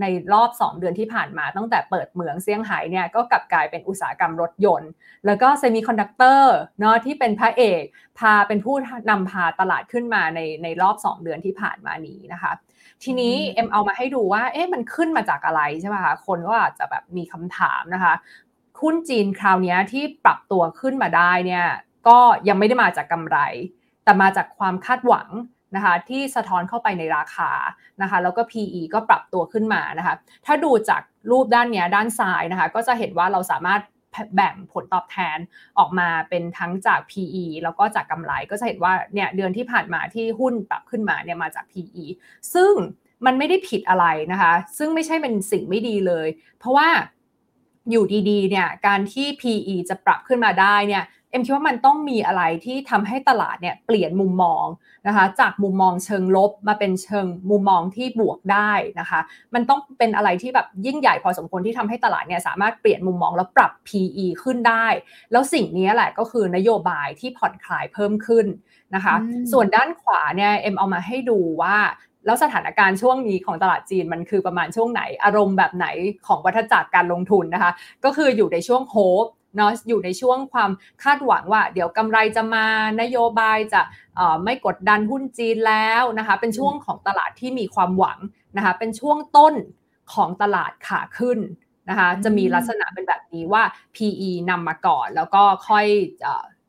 [0.00, 4.90] ในรอบ 2 เดือนที่ผ่านมาตั้งแต่เปิดเมืองเซี่ยงไฮ้เนี่ยก็กลับกลายเป็นอุตสาหกรรมรถยนต์
[5.26, 7.82] แล้วก็ semiconductor เนาะที่เป็นพระเอก
[8.18, 8.76] พาเป็นผู้
[9.10, 12.52] นำพาตลาดขึ้นมาในในรอบ 2 เดือนที่ผ่านมานี้นะคะ
[13.04, 18.14] ทีนี้เอ็มเอามาให้ดูว่าเอ๊ะมันขึ้นมาจากอะไรใช่ไหมคะคนก็อาจจะแบบมีคำถามนะคะ
[18.80, 21.66] หุ้นจีนคราวนี้ที่ปรับตัวขึ้นมาได้เนี่ย
[22.08, 22.18] ก็
[22.48, 23.38] ยังไม่ได้มาจากกำไร
[24.04, 25.28] แต่มาจากความคาดหวัง
[25.76, 27.50] นะคะที่สะท้อนเข้าไปในราคา
[28.02, 30.14] นะคะแล้วก็ PE ก็ปรับตัวขึ้นมานะคะ
[30.46, 33.80] ถ้าดูจากรูปด้านนี้ด้านซ้ายนะคะก็จะเห็นว่าเราสามารถ
[34.34, 35.38] แบ่งผลตอบแทน
[35.78, 42.04] ออกมาเป็นทั้งจาก PE แล้วก็จากกำไรก็จะเห็นว่าเนี่ยเดือนที่ผ่านมาที่หุ้นปรับขึ้นมาเนี่ยมาจาก PE
[42.54, 42.72] ซึ่ง
[43.26, 46.28] มันไม่ได้ผิดอะไรนะคะ ซึ่งไม่ใช่เป็นสิ่งไม่ดีเลย
[46.58, 46.88] เพราะว่า
[47.90, 54.64] อยู่ดีๆเนี่ยการที่ PE จะปรับขึ้นมาได้เนี่ย เอ็มคิดว่ามันต้องมีอะไรที่ทำให้ตลาดเนี่ยเปลี่ยนมุมมอง
[55.06, 59.20] นะคะจากมุมมองเชิงลบมาเป็นเชิงมุมมองที่บวกได้นะคะ
[59.54, 64.86] มันต้องเป็นอะไรที่แบบยิ่งใหญ่พอสมควรที่ทำให้ตลาดเนี่ยสามารถเปลี่ยนมุมมองแล้วปรับ PE ขึ้นได้
[65.32, 68.46] แล้วสิ่งนี้แหละก็คือนโยบายที่ผ่อนคลายเพิ่มขึ้น
[68.94, 69.14] นะคะ
[69.52, 71.76] ส่วนด้านขวาเนี่ยเอ็มเอามาให้ดูว่า
[72.26, 75.86] แล้วสถานการณ์ช่วงนี้ของตลาดจีนมันคือประมาณช่วงไหน อารมณ์แบบไหน
[76.26, 77.72] ของวัฏจักรการลงทุนนะคะ
[78.04, 80.70] ก็คืออยู่ในช่วงโฮป เนาะอยู่ในช่วงความ
[81.02, 82.66] คาดหวังว่า เดี๋ยวกำไรจะมา
[83.00, 83.82] นโยบายจะ
[84.44, 88.18] ไม่กดดันหุ้นจีนแล้วนะคะเป็นช่วงของตลาดที่มีความหวัง
[88.56, 89.54] นะคะเป็นช่วงต้น
[90.14, 91.38] ของตลาดขาขึ้น
[91.88, 93.62] นะคะจะมีลักษณะเป็นแบบนี้ว่า
[93.96, 95.86] PE นำมาก่อน แล้วก็ค่อย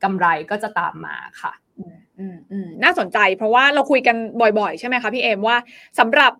[0.03, 4.15] กำไรก็จะตามมาค่ะอืมอืมน่าสนใจเพราะว่าเราคุยกัน
[4.59, 5.57] บ่อยๆ ใช่ไหมคะพี่เอมว่า
[5.99, 6.31] สำหรับ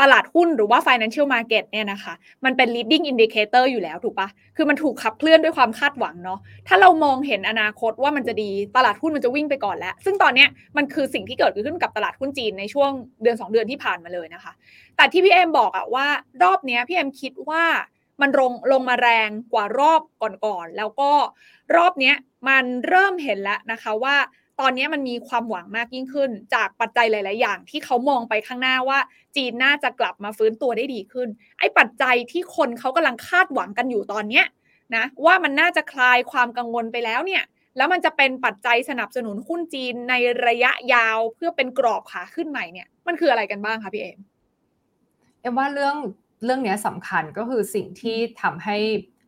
[0.00, 12.90] ตลาดหุ้นหรือว่า financial market เนี่ยนะคะ มันเป็น leading indicator อยู่แล้วถูกปะคือมันถูกขับเคลื่อนด้วยความคาดหวังเนาะ ถ้าเรามองเห็นอนาคตว่ามันจะดี ตลาดหุ้นมันจะวิ่งไปก่อนแล้ว ซึ่งตอนนี้มันคือสิ่งที่เกิดขึ้นกับตลาดหุ้นจีนในช่วง
[13.22, 14.52] เดือน 2 เดือนที่ผ่านมาเลยนะคะ
[14.96, 16.06] แต่ที่พี่เอมบอกอะว่า
[16.42, 17.64] รอบนี้พี่เอมคิดว่า
[18.20, 21.10] มันลงลงมาแรงกว่ารอบก่อนๆ แล้วก็
[21.76, 22.12] รอบนี้
[22.48, 24.16] มันเริ่มเห็นแล้วนะคะว่า
[24.62, 28.98] ตอนนี้มันมีความหวังมากยิ่งขึ้น จากปัจจัยหลาย ๆ อย่าง ที่เขามองไปข้างหน้าว่า
[29.36, 34.46] จีนน่าจะกลับมาฟื้นตัวได้ดีขึ้น ไอ้ปัจจัยที่คนเขากำลังคาดหวังกันอยู่ตอนเนี้ย
[34.96, 37.42] นะว่ามันน่าจะคลายความกังวลไปแล้วเนี่ย
[37.76, 40.14] แล้วมันจะเป็นปัจจัยสนับสนุนหุ้นจีนใน
[40.46, 44.20] ระยะยาวเพื่อเป็นกรอบขาขึ้นใหม่เนี่ยมันคืออะไรกันบ้างคะพี่เอม
[45.40, 45.96] เอ็มว่าเรื่อง
[46.44, 48.76] เรื่องนี้สำคัญก็คือสิ่งที่ทำให้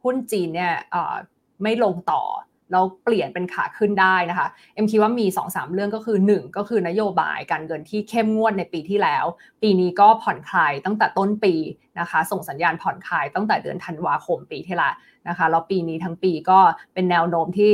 [0.04, 0.74] หุ้นจีนเนี่ย
[1.62, 2.22] ไม่ลงต่อ
[2.70, 9.24] แล้วเปลี่ยนเป็นขาขึ้นได้นะคะเอ็มคิดว่ามี2อสเรื่องก็คือ 1 ก็คือนโยบายการเงินที่เข้มงวดในปีที่แล้ว
[9.62, 11.54] ปีนี้ก็ผ่อนคลายตั้งแต่ต้นปี
[12.00, 14.94] นะคะ ส่งสัญญาณผ่อนคลายตั้งแต่เดือนธันวาคมปีที่แล้ว
[15.28, 16.58] นะคะแล้วปีนี้ทั้งปีก็
[16.94, 17.70] เป็นแนวโน้มที่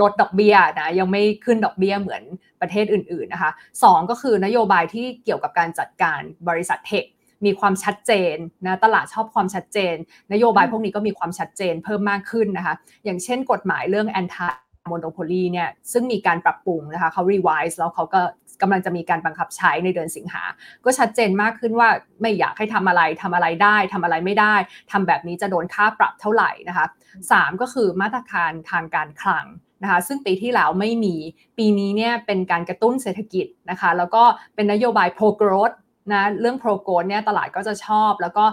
[0.00, 2.22] ลดดอกเบี้ยนะยังไม่ขึ้นดอกเบี้ยเหมือน
[2.60, 3.50] ประเทศอื่นๆนะคะ
[3.82, 7.04] สก็คือนโยบายที่เกี่ยวกับการจัดการบริษัทเทค
[7.44, 9.94] มีความชัดเจนนะตลาดชอบความชัดเจน
[10.32, 12.74] นโยบายพวกนี้ก็มีความชัดเจนเพิ่มมากขึ้นนะคะ
[13.04, 14.52] อย่างเช่นกฎหมายเรื่อง anti
[14.92, 18.20] monopoly เนี่ยซึ่งมีการปรับปรุงนะคะเขา revise แล้วเขาก็
[18.62, 20.42] กำลังจะมีการบังคับใช้ในเดือนสิงหา
[20.84, 21.88] ก็ชัดเจนมากขึ้นว่า
[22.20, 24.54] ไม่อยากให้ทำอะไรทำอะไรได้ทำอะไรไม่ได้
[24.92, 26.86] ทำแบบนี้จะโดนค่าปรับเท่าไหร่นะคะ
[27.30, 29.46] สก็คือมาตรการทางการคลัง
[29.82, 31.16] นะคะซึ่งปีที่แล้วไม่มี
[31.58, 34.22] ปีนี้เนี่ยเป็นการกระตุ้นเศรษฐกิจนะคะแล้วก็
[34.54, 35.76] เป็นนโยบาย pro growth
[36.10, 38.46] นะเรื่อง pro growth เนี่ยตลาดก็จะชอบ แล้วก็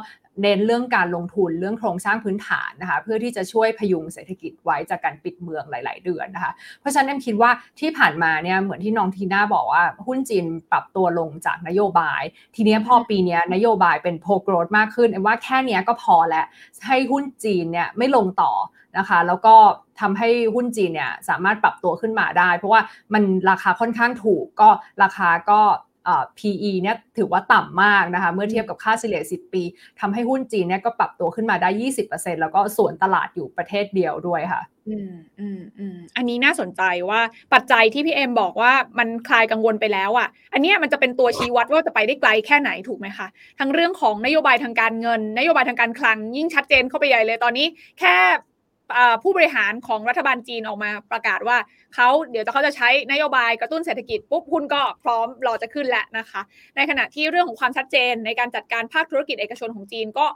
[0.44, 12.22] เน้นเรื่องการลงทุนเรื่องโครงสร้างพื้นฐานนะคะเพื่อที่จะช่วยพยุงเศรษฐกิจไว้จากการปิดเมืองหลาย ๆ เดือนนะคะเพราะฉะนั้นเอ็มคิดว่าที่ผ่านมาเนี่ยเหมือนที่น้องทีน่าบอกว่าหุ้นจีนปรับตัวลงจากนโยบาย
[12.56, 16.46] ทีนี้พอปีนี้นโยบายเป็นโพโกรดมากขึ้นเอ็มว่าแค่นี้ก็พอแล้ว
[16.88, 18.52] ให้หุ้นจีนเนี่ยไม่ลงต่อ
[18.98, 19.56] นะคะ แล้วก็
[20.00, 22.82] ทำให้หุ้นจีนเนี่ยสามารถปรับตัวขึ้นมาได้ เพราะว่า
[23.14, 24.70] มันราคาค่อนข้างถูกก็
[25.04, 25.62] ราคาก็
[26.38, 29.64] PE เนี่ยถือว่าต่ำมากนะคะเมื่อเทียบกับค่าเฉลี่ย 10 ปี
[30.00, 31.70] ทำให้หุ้นจีนเนี่ยก็ปรับตัวขึ้นมาได้
[32.06, 37.22] 20%แล้วก็ส่วนตลาดอยู่ประเทศเดียวด้วยค่ะอืมอืมอืมอันนี้น่าสนใจว่า
[37.54, 43.28] ปัจจัยที่พี่เอ็มบอกว่ามันคลายกังวลไปแล้วอะ อันนี้มันจะเป็นตัวชี้วัดว่าจะไปได้ไกลแค่ไหนถูกไหมคะ
[43.60, 47.68] ทั้งเรื่องของนโยบายทางการเงิน นโยบายทางการคลังยิ่งชัดเจนเข้าไปใหญ่เลยตอนนี้
[48.00, 48.16] แค่
[49.24, 51.58] ผู้บริหารของรัฐบาลจีนออกมาประกาศว่า
[51.96, 56.42] เขาเดี๋ยวเขาจะใช้นโยบายกระตุ้นเศรษฐกิจปุ๊บหุ้นก็พร้อมรอจะขึ้นแล้วนะคะ
[56.76, 60.28] ในขณะที่เรื่องของความชัดเจนในการจัดการภาคธุรกิจเอกชนของจีนก็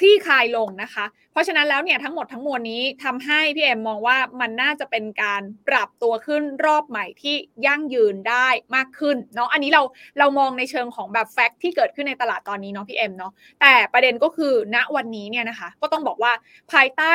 [0.00, 7.34] คลี่คลายลงนะคะ เพราะฉะนั้นแล้วเนี่ยทั้งหมดทั้งมวลนี้ทำให้พี่เอ็มมองว่ามันน่าจะเป็นการปรับตัวขึ้นรอบใหม่ที่
[7.66, 9.82] ยั่งยืนได้มากขึ้นเนาะอันนี้เรา
[10.18, 16.32] เรามองในเชิงของแบบแฟกต์ที่เกิดขึ้นในตลาดตอนนี้เนาะพี่เอ็มเนาะแต่ประเด็นก็คือณวันนี้เนี่ยนะคะ ก็ต้องบอกว่า
[16.72, 17.12] ภายใต้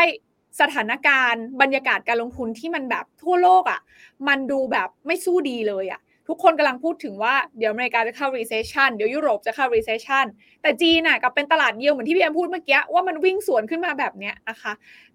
[0.59, 3.81] สถานการณ์บรรยากาศการลงทุนที่มันแบบทั่วโลกอะ่ะ
[4.27, 10.25] มันดูแบบไม่สู้ดีเลยอะ่ะ ทุกคนกำลังพูดถึงว่าเดี๋ยวอเมริกาจะเข้า recession เดี๋ยวยุโรปจะเข้า recession
[10.61, 14.73] แต่จีนน่ะกับเป็นตลาดเดียวเหมือนที่พี่แอมพูดเมื่อกี้ว่ามันวิ่งสวนขึ้นมาแบบเนี้ยนะคะ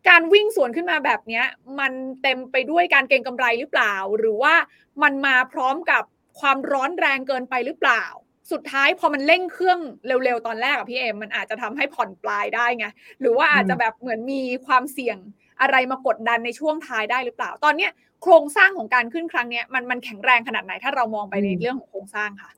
[0.08, 1.44] การวิ่งสวนขึ้นมาแบบเนี้ย
[1.78, 4.54] มันเต็มไปด้วยการเก็งกำไรหรือเปล่า หรือว่า
[5.02, 6.02] มันมาพร้อมกับ
[6.40, 8.04] ความร้อนแรงเกินไปหรือเปล่า
[8.52, 12.86] สุดท้ายพอมันเร่งเครื่องเร็วๆ ตอนแรกอะพี่เอมมันอาจจะทำให้แผ่วปลายได้ไง
[13.20, 15.18] หรือว่าอาจจะแบบเหมือนมีความเสี่ยง
[15.60, 17.90] อะไรมากดดันในช่วงท้ายได้หรือเปล่า ตอนเนี้ย
[18.22, 22.50] โครงสร้างของการขึ้นครั้งนี้มันมันแข็งแรงขนาดไหนถ้าเรามองไปในเรื่องของโครงสร้างค่ะ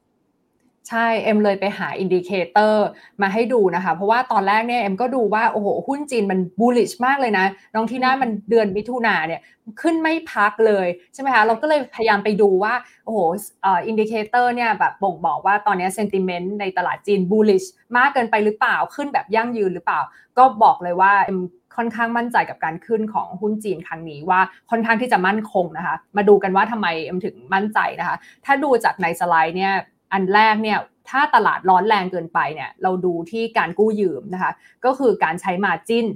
[0.89, 2.87] ใช่ เอ็มเลยไปหา indicator
[3.23, 9.41] มาให้ดูนะคะ เพราะว่าตอนแรกเนี่ยเอ็มก็ดูว่า โอ้โห หุ้นจีนมัน bullish มากเลยนะ น้องทีน่ามันเดือนมิถุนาเนี่ย
[9.83, 12.75] ขึ้นไม่พักเลย ใช่ไหมคะ เราก็เลยพยายามไปดูว่า
[13.05, 13.19] โอ้โห
[13.67, 17.65] indicator เนี่ยแบบบ่งบอกว่าตอนนี้ sentiment ในตลาดจีน bullish
[17.97, 20.01] มากเกินไปหรือเปล่าขึ้นแบบยั่งยืนหรือเปล่า
[20.39, 21.41] ก็บอกเลยว่าเอ็ม
[21.77, 29.73] ค่อนข้างมั่นใจกับการขึ้นของหุ้นจีนครั้งนี้ว่าค่อนข้างที่จะมั่นคงนะคะ มาดูกันว่าทำไมเอ็มถึงมั่นใจนะคะ ถ้าดูจากในสไลด์เนี่ย
[30.13, 30.79] อันแรกเนี่ย
[31.11, 34.53] ถ้าตลาดร้อนแรงเกินไปเนี่ยเราดูที่การกู้ยืมนะคะ
[34.85, 36.07] ก็คือการใช้มาจิ้น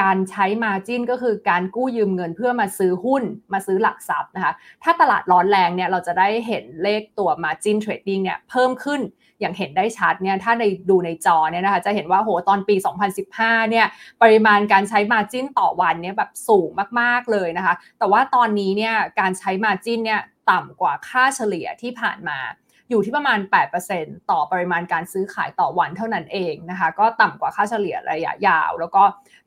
[0.00, 3.22] การใช้มาจิ้นก็คือการกู้ยืมเงินเพื่อมาซื้อหุ้น
[3.52, 9.00] มาซื้อหลักทรัพย์นะคะถ้าตลาดร้อนแรงเนี่ยเราจะได้เห็นเลขตัว margin trading เนี่ยเพิ่มขึ้น
[9.40, 12.76] อย่างเห็นได้ชัดเนี่ยถ้าในดูในจอเนี่ยนะคะจะเห็นว่าโหตอนปี
[13.22, 13.86] 2015 เนี่ย
[14.22, 16.68] ปริมาณการใช้มาจิ้นต่อวันเนี่ยแบบสูง
[17.00, 20.20] มากๆเลยนะคะ แต่ว่าตอนนี้เนี่ยการใช้มาจิ้นเนี่ย
[20.50, 22.38] ต่ำกว่าค่าเฉลี่ยที่ผ่านมา
[22.90, 23.38] อยู่ที่ประมาณ
[23.84, 29.02] 8%ต่อปริมาณการซื้อขายต่อวันเท่านั้นเองนะคะ ก็ต่ำกว่าค่าเฉลี่ยระยะยาว แล้วก็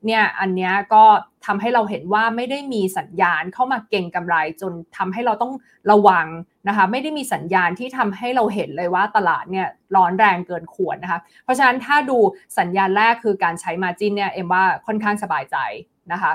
[0.06, 1.04] เนี่ยอันนี้ก็
[1.46, 5.52] ทำให้เราเห็นว่าไม่ได้มีสัญญาณเข้ามาเก่งกำไรจนทำให้เราต้อง
[5.90, 6.26] ระวัง
[6.68, 12.18] นะคะไม่ได้มีสัญญาณที่ทำให้เราเห็นเลยว่าตลาดเนี่ยร้อนแรงเกินควรนะคะเพราะฉะนั้นถ้าดู
[12.58, 15.56] สัญญาณแรกคือการใช้มาจินเนี่ยเอ็มว่าค่อนข้างสบายใจ
[16.12, 16.32] นะคะ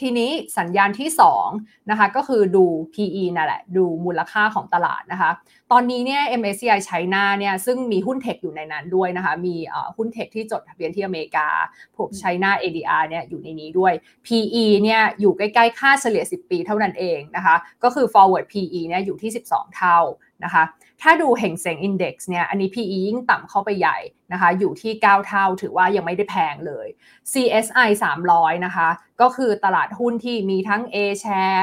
[0.00, 1.08] ทีนี้สัญญาณที่
[1.50, 5.30] 2นะคะก็คือดู PE นั่นแหละ ดูมูลค่าของตลาดนะคะ
[5.72, 9.56] ตอนนี้เนี่ย MSCI ไชน่าเนี่ยซึ่งมีหุ้นเทคอยู่ในนั้นด้วยนะคะ มี
[9.96, 11.48] หุ้นเทคที่จดทะเบียนที่อเมริกา
[11.96, 13.92] พวกไชน่า ADR เนี่ยอยู่ในนี้ด้วย
[14.26, 19.98] PE เนี่ยอยู่ใกล้ๆ ค่าเฉลี่ย 10 ปีเท่านั้นเองนะคะ ก็คือ forward PE เนี่ยอยู่ที่ 12 เท่า
[20.44, 20.64] นะคะ
[21.06, 23.98] ถ้าดูเห่งเซง Index เนี่ย อันนี้ PE ยิ่งต่ำเข้าไปใหญ่
[24.32, 26.86] นะคะ อยู่ที่ 9 เท่า ถือว่ายังไม่ได้แพงเลย
[27.32, 27.88] CSI
[28.26, 28.88] 300 นะคะ
[29.20, 31.62] ก็คือตลาดหุ้นที่มีทั้ง A share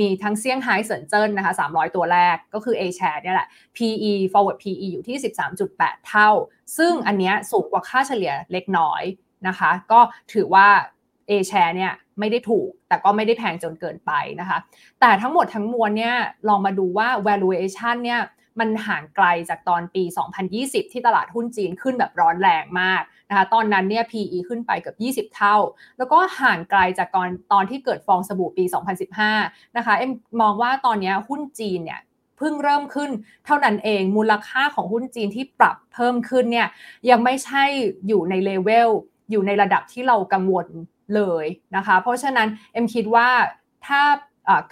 [0.00, 5.16] มีทั้งเซี่ยงไฮ้เซินเจิ้นนะคะ 300 ตัวแรกก็คือ A share เนี่ยแหละ PE forward PE อยู่ที่
[5.62, 6.30] 13.8 เท่า
[6.78, 9.02] ซึ่งอันนี้สูงกว่าค่าเฉลี่ยเล็กน้อย
[9.48, 10.00] นะคะ ก็
[10.32, 10.68] ถือว่า
[11.30, 14.58] A share เนี่ยไม่ได้ถูก แต่ก็ไม่ได้แพงจนเกินไปนะคะ
[15.00, 16.14] แต่ทั้งหมดทั้งมวลเนี่ย
[16.48, 18.22] ลองมาดูว่า valuation เนี่ย
[18.58, 20.02] มันห่างไกลจากตอนปี
[20.48, 25.56] 2020 ที่ตลาดหุ้นจีนขึ้นแบบร้อนแรงมากนะคะตอนนั้นเนี่ย PE ขึ้นไปเกือบ20 เท่า
[25.98, 28.64] แล้วก็ห่างไกลจากตอนตอนที่เกิดฟองสบู่ปี
[29.20, 32.00] 2015 นะคะเอ็มมองว่าตอนนี้หุ้นจีนเนี่ย
[32.38, 33.10] เพิ่งเริ่มขึ้น
[33.46, 36.68] เท่านั้นเองมูลค่าของหุ้นจีนที่ปรับเพิ่มขึ้นเนี่ย
[37.10, 37.64] ยังไม่ใช่
[38.08, 38.90] อยู่ในเลเวล
[39.30, 40.66] อยู่ในระดับที่เรากังวล
[41.14, 43.28] เลยนะคะ เพราะฉะนั้นเอ็มคิดว่า
[43.86, 44.00] ถ้า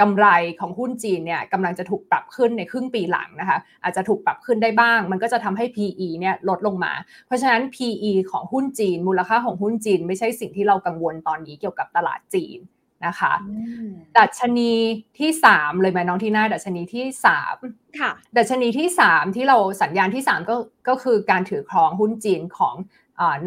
[0.00, 0.26] กำไร
[0.60, 6.92] ของหุ้นจีนเนี่ยกำลังจะถูกปรับขึ้นในครึ่งปีหลังนะคะอาจจะถูกปรับขึ้นได้บ้าง มันก็จะทำให้ PE เนี่ยลดลงมา
[7.26, 12.58] เพราะฉะนั้น PE ของหุ้นจีน มูลค่าของหุ้นจีน ไม่ใช่สิ่งที่เรากังวลตอนนี้เกี่ยวกับตลาดจีน
[13.06, 13.32] นะคะ
[14.18, 14.72] ดัชนี
[15.18, 17.04] ที่ 3 เลยไหมน้องที่หน้าดัชนีที่
[17.52, 20.56] 3ค่ะดัชนีที่ 3 ที่เราสัญญาณที่ 3 ก็
[20.88, 22.74] ก็คือการถือครองหุ้นจีนของ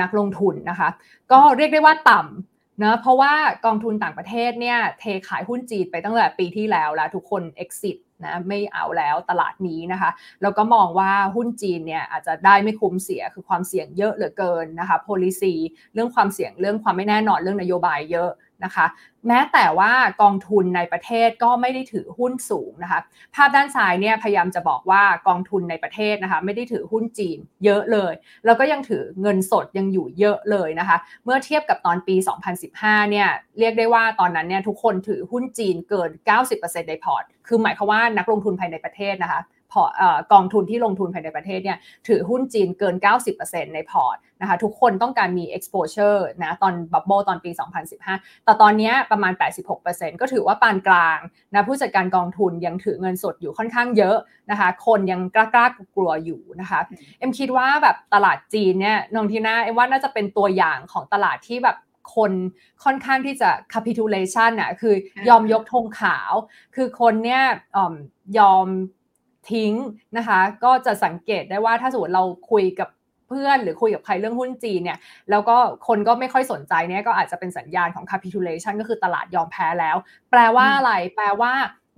[0.02, 0.90] นักลงทุนนะคะ
[1.32, 2.51] ก็เรียกได้ว่าต่ำ
[2.84, 3.34] นะเพราะว่า
[3.66, 15.54] กองทุนต่างประเทศเนี่ยเทขายหุ้นจีนไปตั้งแต่ปีที่แล้วแล้วทุกคน exit นะไม่เอาแล้วตลาดนี้นะคะ แล้วก็มองว่าหุ้นจีนเนี่ยอาจจะได้ไม่คุ้มเสียคือความเสี่ยงเยอะเหลือเกินนะคะ policy
[15.94, 18.30] เรื่องความเสี่ยงเรื่องความไม่แน่นอนเรื่องนโยบายเยอะ
[18.66, 18.86] นะคะ
[19.28, 23.00] แม้แต่ว่ากองทุนในประเทศก็ไม่ได้ถือหุ้นสูงนะคะ
[23.36, 28.14] ภาพด้านซ้ายเนี่ยพยายามจะบอกว่ากองทุนในประเทศนะคะ ไม่ได้ถือหุ้นจีนเยอะเลย
[28.46, 32.16] แล้วก็ยังถือเงินสดยังอยู่เยอะเลยนะคะ เมื่อเทียบกับตอนปี
[32.64, 33.28] 2015 เนี่ย
[33.60, 36.10] เรียกได้ว่าตอนนั้นเนี่ยทุกคนถือหุ้นจีนเกิน
[36.50, 39.42] 90%ในพอร์ต คือหมายความว่านักลงทุนภายในประเทศนะคะ
[40.34, 42.96] กองทุนที่ลงทุนภายในประเทศเนี่ยถือหุ้นจีนเกิน
[43.36, 47.52] 90%ในพอร์ตนะคะทุกคนต้องการมี exposure นะตอน bubble ตอนปี
[47.98, 49.34] 2015 แต่ตอนนี้ประมาณ
[49.78, 51.20] 86%ก็ถือว่าปานกลาง
[51.54, 54.18] นะผู้จัดการกองทุนยังถือเงินสดอยู่ค่อนข้างเยอะ
[54.52, 56.80] นะคะคนยังกล้ากล้ากลัวอยู่นะคะ
[57.20, 61.78] เอ็มคิดว่าแบบตลาดจีนเนี่ยน้องทีน่าเอ็มว่าน่าจะเป็นตัวอย่างของตลาดที่แบบ
[62.16, 62.32] คน
[62.84, 64.94] ค่อนข้างที่จะ capitulation อะคือ
[65.30, 66.34] ยอมยกธงขาว
[66.76, 67.44] คือคนเนี่ย
[68.40, 68.68] ยอม
[69.52, 69.74] ทิ้ง
[70.18, 72.90] นะคะ ก็จะสังเกตได้ว่าถ้าสมมติเราคุยกับ
[73.28, 75.00] เพื่อนหรือคุยกับใครเรื่องหุ้นจีนเนี่ย
[75.32, 79.96] แล้วก็คนก็ไม่ค่อยสนใจเนี่ยก็อาจจะเป็นสัญญาณของ capitulation ก็คือตลาดยอมแพ้แล้ว
[80.32, 81.54] แปลว่าอะไรแปลว่า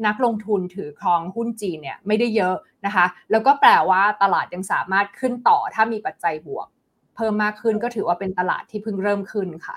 [0.08, 6.68] นักลงทุนถือครองหุ้นจีนเนี่ยไม่ได้เยอะนะคะ แล้วก็แปลว่าตลาดยังสามารถขึ้นต่อถ้ามีปัจจัยบวก
[7.16, 9.76] เพิ่มมากขึ้นก็ถือว่าเป็นตลาดที่เพิ่งเริ่มขึ้นค่ะ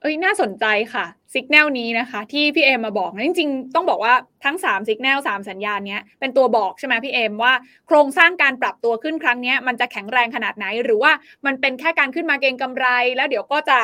[0.00, 7.52] เอ้ยน่าสนใจค่ะสัญญาณนี้นะคะ ที่พี่เอมมาบอกนะจริงๆ ต้องบอกว่าทั้ง3สัญญาณ3สัญญาณนี้เป็นตัวบอกใช่ไหมพี่เอมว่า
[7.86, 11.12] โครงสร้างการปรับตัวขึ้นครั้งนี้มันจะแข็งแรงขนาดไหน หรือว่า
[11.46, 13.78] มันเป็นแค่การขึ้นมาเก็งกำไร แล้วเดี๋ยวก็จะ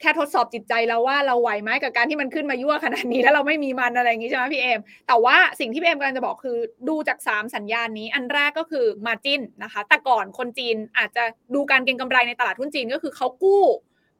[0.00, 11.24] แค่ทดสอบจิตใจเราว่าเราไหวไหมกับการที่มันขึ้นมายั่วขนาดนี้แล้วเราไม่มีมันอะไรอย่างนี้ใช่ไหมพี่เอมแต่ว่าสิ่งที่พี่เอมกำลังจะบอกคือดูจาก 3 สัญญาณนี้ อันแรกก็คือมาจินนะคะ แต่ก่อนคนจีนอาจจะ
[11.54, 13.64] ดูการเก็งกำไรในตลาดหุ้นจีนก็คือเขากู้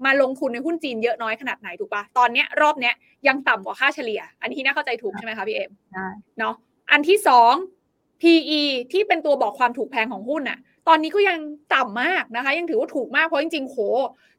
[0.05, 2.95] มาลงทุนในหุ้นจีนเยอะน้อยขนาดไหนถูกปะตอนเนี้ยรอบเนี้ย
[3.29, 5.71] ยังต่ำกว่าค่าเฉลี่ย อันนี้น่าเข้าใจถูกใช่ไหมคะพี่เอ็ม
[6.39, 6.55] เนาะ
[6.91, 7.55] อันที่สอง
[8.23, 10.59] PE ที่เป็นตัวบอกความถูกแพงของหุ้นอะ
[10.89, 11.39] ตอนนี้ก็ยัง
[11.75, 13.79] ต่ำมากนะคะ ยังถือว่าถูกมากเพราะจริงๆโห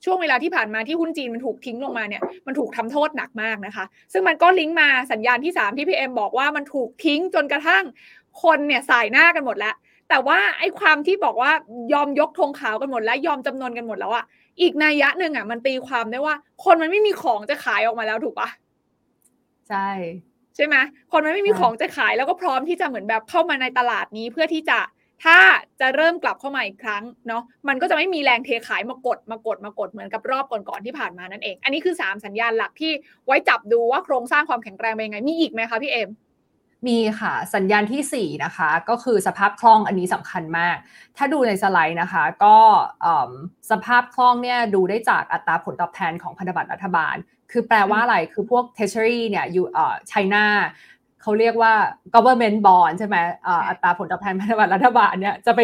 [0.06, 7.84] ช่วงเวลาที่ผ่านมาที่หุ้นจีนมันถูกทิ้งลงมาเนี่ยมันถูกทำโทษหนักมากนะคะ ซึ่งมันก็ลิงก์มาสัญญาณที่ 3 ที่พี่เอ็มบอกว่ามันถูกทิ้งจนกระทั่ง
[8.44, 9.76] คนเนี่ยสายหน้ากันหมดแล้ว
[10.10, 11.52] แต่ว่าไอ้ความที่บอกว่า
[11.94, 14.26] ยอมยกธงขาวกันหมดแล้วยอมจำนวนกันหมดแล้วอะ
[14.62, 18.50] อีกนัยยะหนึ่งอะ มันตีความได้ว่า คนมันไม่มีของจะขายออกมาแล้วถูกปะ
[19.70, 19.90] ใช่
[20.56, 20.76] ใช่ไหม
[21.12, 24.80] คนมันไม่มีของจะขายแล้วก็พร้อมที่จะเหมือนแบบเข้ามาในตลาดนี้เพื่อที่จะ
[25.24, 25.38] ถ้า
[25.82, 32.92] จะเริ่มกลับเข้ามาอีกครั้งเนาะมันก็จะไม่มีแรงเทขายมากดมากดมากดเหมือนกับรอบก่อนๆที่ผ่านมานั่นเอง อันนี้คือ 3 สัญญาณหลักที่
[33.26, 36.10] ไว้จับดูว่าโครงสร้างความแข็งแรงเป็นยังไงมีอีกไหมคะพี่เอ็ม
[36.88, 40.78] มีค่ะสัญญาณที่ 4 นะคะ ก็คือสภาพคล่องอันนี้สำคัญมาก
[41.18, 42.58] ถ้าดูในสไลด์นะคะ ก็
[43.72, 47.16] สภาพคล่องเนี่ยดูได้จากอัตราผลตอบแทนของพันธบัตรรัฐบาล
[47.52, 50.46] คือแปลว่าอะไรคือพวก treasury เนี่ยอยู่เอ่อไชน่า
[51.22, 51.74] เขาเรียกว่า
[52.16, 53.18] government bond ใช่ไหม
[53.68, 55.62] อัตราผลตอบแทนพันธบัตรรัฐบาลเนี่ยจะไป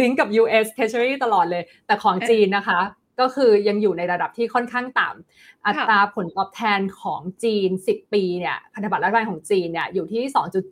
[0.00, 2.80] ลิงก์กับ US treasury ตลอดเลย แต่ของจีนนะคะ
[3.20, 10.22] ก็คือยังอยู่ในระดับที่ค่อนข้างต่ำอัตราผลตอบแทนของจีน 10 ปีเนี่ยพันธบัตรรัฐบาลของจีนเนี่ยอยู่ที่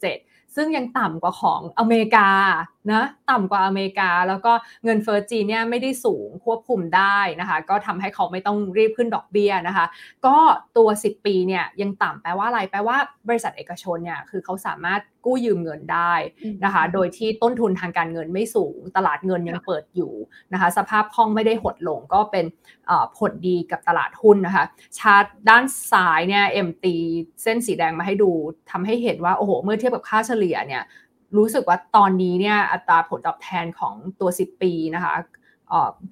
[0.02, 2.28] 2.7 ซึ่งยังต่ำกว่าของอเมริกา
[2.92, 4.52] นะต่ำกว่าอเมริกา แล้วก็
[4.84, 9.86] เงินเฟ้อจีนเนี่ยไม่ได้สูงควบคุมได้นะคะ ก็ทำให้เขาไม่ต้องรีบขึ้นดอกเบี้ยนะคะ
[10.26, 10.36] ก็
[10.76, 12.96] ตัว 10 ปีเนี่ยยังต่ำแปลว่าอะไรแปลว่า
[13.28, 16.14] บริษัทเอกชนเนี่ยคือเขาสามารถกู้ยืมเงินได้
[16.64, 20.12] นะคะ โดยที่ต้นทุนทางการเงินไม่สูง ตลาดเงินยังเปิดอยู่
[20.52, 22.44] นะคะ สภาพคล่องไม่ได้หดลงก็เป็น
[23.18, 24.64] ผลดีกับตลาดหุ้นนะคะ
[24.98, 26.96] ชาร์ตด้านซ้ายเนี่ยเอ็มตี
[27.42, 28.30] เส้นสีแดงมาให้ดู
[28.70, 30.82] ทำให้เห็นว่าโอ้โหเมื่อเทียบกับค่าเฉลี่ยเนี่ย
[31.36, 35.14] รู้สึกว่าตอนนี้เนี่ยอัตราผลตอบแทนของตัว 10 ปีนะคะ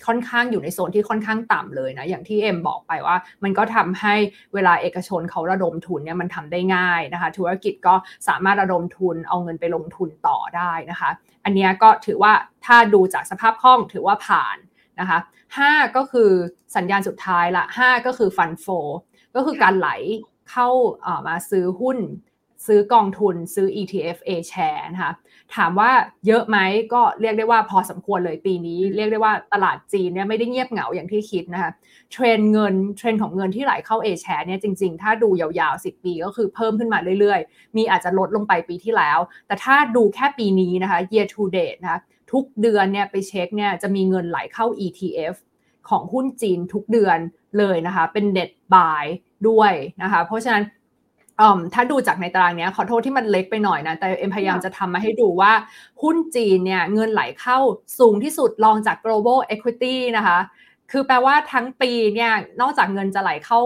[0.07, 4.15] ค่อนข้างอยู่ในโซนที่ค่อนข้างต่ำเลยนะอย่างที่เอ็มบอกไปว่า มันก็ทำให้
[4.55, 7.95] เวลาเอกชนเขาระดมทุนเนี่ยมันทำได้ง่ายนะคะ ธุรกิจก็
[8.29, 11.11] สามารถระดมทุนเอาเงินไปลงทุนต่อได้นะคะ
[11.45, 12.33] อันนี้ก็ถือว่า
[12.67, 14.57] ถ้าดูจากสภาพคล่องถือว่าผ่าน
[15.01, 15.19] นะคะ
[15.59, 16.31] 5ก็คือ
[16.77, 18.67] สัญญาณสุดท้ายละ5ก็คือฟันโฟ
[19.35, 19.91] ก็คือการไหล
[20.51, 20.69] เข้า
[21.27, 21.99] มาซื้อหุ้น
[22.67, 25.13] ซื้อกองทุนซื้อ ETF A share นะคะ
[25.57, 25.91] ถามว่า
[26.27, 26.59] เยอะไหม
[26.93, 31.71] ก็เรียกได้ว่าพอสมควรเลยปีนี้ เรียกได้ว่าตลาดจีนเนี่ยไม่ได้เงียบเหงาอย่างที่คิดนะคะ
[32.13, 42.01] เทรนเงินเทรนของเงินที่ไหลเข้า A share เนี่ยจริงๆ ถ้าดูยาวๆ 10 ปีก็คือเพิ่มขึ้นมาเรื่อยๆ มีอาจจะลดลงไปปีที่แล้ว แต่ถ้าดูแค่ปีนี้นะคะ year to date นะคะ
[42.33, 45.35] ทุกเดือนเนี่ยไปเช็คเนี่ยจะมีเงินไหลเข้า ETF
[45.89, 47.19] ของหุ้นจีนทุกเดือน
[47.59, 49.05] เลยนะคะ เป็น net buy
[49.49, 50.65] ด้วยนะคะ เพราะฉะนั้น
[51.75, 55.53] ถ้าดูจากในตารางนี้ขอโทษที่มันเล็กไปหน่อยนะ แต่เอ็มพยายามจะทำมาให้ดูว่า
[56.03, 57.59] หุ้นจีนเนี่ยเงินไหลเข้า
[57.99, 60.39] สูงที่สุดรองจาก global equity นะคะ
[60.93, 63.61] คือแปลว่าทั้งปีเนี่ยนอกจากเงินจะไหลเข้า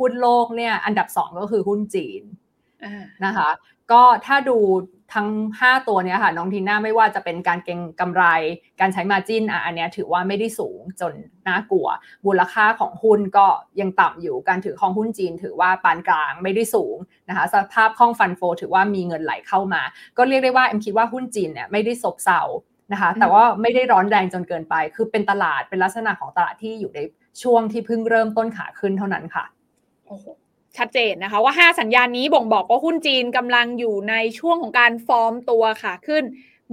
[0.00, 2.22] หุ้นโลกเนี่ยอันดับสองก็คือหุ้นจีน
[3.26, 3.48] นะคะ
[3.92, 4.58] ก็ถ้าดู
[5.14, 5.28] ทั้ง
[5.60, 8.24] 5 ตัวเนี้ยค่ะ น้องทีน่าไม่ว่าจะเป็นการเก็งกำไร
[8.80, 11.12] การใช้มาจินอะอันเนี้ยถือว่าไม่ได้สูงจน
[11.48, 11.88] น่ากลัว
[12.26, 13.46] มูลค่าของหุ้นก็
[13.80, 16.96] ยังต่ำอยู่การถือของหุ้นจีน ถือว่าปานกลางไม่ได้สูง
[17.28, 19.82] นะคะสภาพคล่องฟันโฟถือว่ามีเงินไหลเข้ามา
[20.18, 22.40] ก็เรียกได้ว่าเอ็มคิดว่าหุ้นจีนเนี่ยไม่ได้ซบเซา
[22.92, 27.00] นะคะแต่ว่าไม่ได้ร้อนแรงจนเกินไป คือเป็นตลาดเป็นลักษณะของตลาดที่อยู่ใน
[27.42, 29.44] ช่วงที่เพิ่งเริ่มต้นขาขึ้นเท่านั้นค่ะ
[30.06, 30.26] โอ้โห
[30.78, 36.22] ชัดเจนนะคะว่า 5 สัญญาณนี้บ่งบอกว่าหุ้นจีนกำลังอยู่ในช่วงของการฟอร์มตัวค่ะขึ้น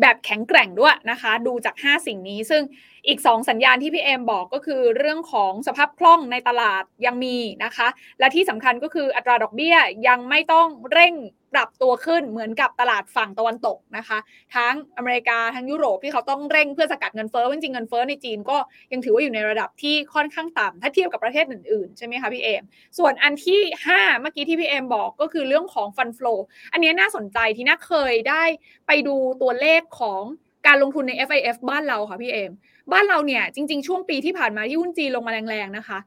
[0.01, 2.61] แบบแข็งแกร่งด้วยนะคะ ดูจาก 5 สิ่งนี้ซึ่ง
[3.07, 7.87] อีก 2 สัญญาณที่พี่เอมบอกก็คือเรื่องของสภาพคล่องในตลาดยังมีนะคะ
[8.19, 9.75] และที่สำคัญก็คืออัตราดอกเบี้ย
[10.07, 11.13] ยังไม่ต้องเร่ง
[11.53, 14.17] ปรับตัวขึ้นเหมือนกับตลาดฝั่งตะวันตกนะคะ
[14.55, 18.57] ทั้งอเมริกาทั้งยุโรปที่เขาต้องเร่งเพื่อสกัดเงินเฟ้อจริงเงินเฟ้อในจีนก็
[18.91, 22.63] ยังถือว่าอยู่ในระดับที่ค่อนข้างต่ำถ้าเทียบกับประเทศอื่นๆ ใช่ไหมคะพี่เอม
[22.97, 23.61] ส่วนอันที่
[23.93, 26.33] 5 เมื่อกี้ที่พี่เอมบอกก็คือเรื่องของฟันฟลู
[26.73, 28.43] อันนี้น่าสนใจที่น่าเคยได้
[28.87, 30.23] ไปดูตัวเลขของ
[30.67, 32.51] การลงทุนใน FIF บ้านเราค่ะพี่เอม
[32.91, 35.99] บ้านเราเนี่ยจริง ๆ ช่วงปีที่ผ่านมาที่หุ้นจีนลงมาแรงๆนะคะ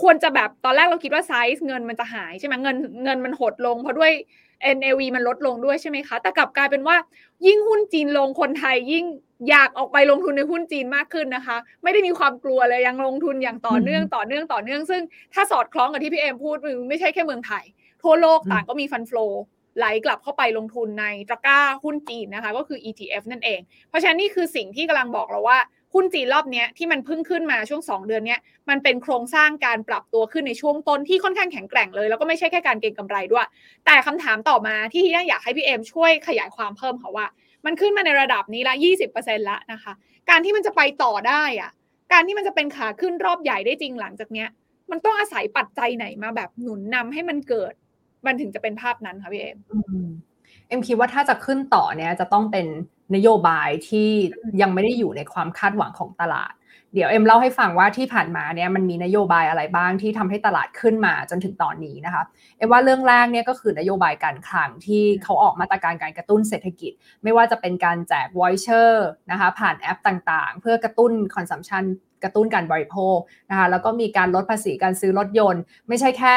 [0.00, 4.12] ควรจะแบบตอนแรกเราคิดว่าไซส์เงินมันจะหายใช่ไหมเงินเงินมันหดลงเพราะด้วย
[4.76, 6.96] NAV มันลดลงด้วยใช่ไหมคะ แต่กลับกลายเป็นว่า
[7.46, 9.04] ยิ่งหุ้นจีนลงคนไทยยิ่ง
[9.48, 15.02] อยากออกไปลงทุนในหุ้นจีนมากขึ้นนะคะ ไม่ได้มีความกลัวเลยยังลงทุนอย่างต่อเนื่องต่อเนื่องต่อเนื่อง ซึ่ง
[15.34, 16.56] ถ้าสอดคล้องกับที่พี่เอมพูด
[16.88, 17.64] ไม่ใช่แค่เมืองไทย
[18.02, 19.26] ทั่วโลกต่างก็มีฟันฟลอ
[19.76, 25.58] ไหลกลับเข้าไปลงทุนในตะกร้าหุ้นจีนนะคะ ก็คือ ETF นั่นเอง เพราะฉะนั้นนี่คือสิ่งที่กำลังบอกเราว่า
[25.94, 28.36] หุ้นจีนรอบนี้ที่มันพึ่งขึ้นมาช่วง 2 เดือนนี้
[28.68, 33.46] มันเป็นโครงสร้างการปรับตัวขึ้นในช่วงต้นที่ค่อนข้างแข็งแกร่งเลย แล้วก็ไม่ใช่แค่การเก็งกำไรด้วย
[33.86, 37.26] แต่คำถามต่อมาที่ที่อยากให้พี่เอมช่วยขยายความเพิ่มค่ะว่า
[37.66, 38.74] มันขึ้นมาในระดับนี้ละ
[39.10, 39.92] 20%ละนะคะ
[40.30, 41.70] การที่มันจะไปต่อได้อะ
[42.12, 44.48] การที่มันจะเป็นขาขึ้นรอบใหญ่ได้จริงหลังจากเนี้ย
[44.90, 47.72] มันต้องอาศัยปัจจัยไหนมาแบบหนุนนำให้มันเกิด
[48.26, 49.58] มันถึงจะเป็นภาพนั้นค่ะพี่เอม
[50.68, 52.66] เอ็มคิดว่าถ้าจะขึ้นต่อเนี่ยจะต้องเป็น
[53.14, 54.08] นโยบายที่
[54.62, 56.52] ยังไม่ได้อยู่ในความคาดหวังของตลาด
[56.94, 62.22] เดี๋ยวเอ็มเล่าให้ฟังว่าที่ผ่านมาเนี่ยมันมีนโยบายอะไรบ้างที่ทำให้ตลาดขึ้นมาจนถึงตอนนี้นะคะ
[62.58, 71.84] เอ็มว่าเรื่องแรกเนี่ยก็คือนโยบายการคลังที่เขาออกมาตรการการกระตุ้นเศรษฐกิจ ไม่ว่าจะเป็นการแจก voucher นะคะผ่านแอปต่างๆ เพื่อกระตุ้น consumption
[72.22, 73.18] กระตุ้นการบริโภค
[73.50, 76.36] นะคะแล้วก็มีการลดภาษีการซื้อรถยนต์ ไม่ใช่แค่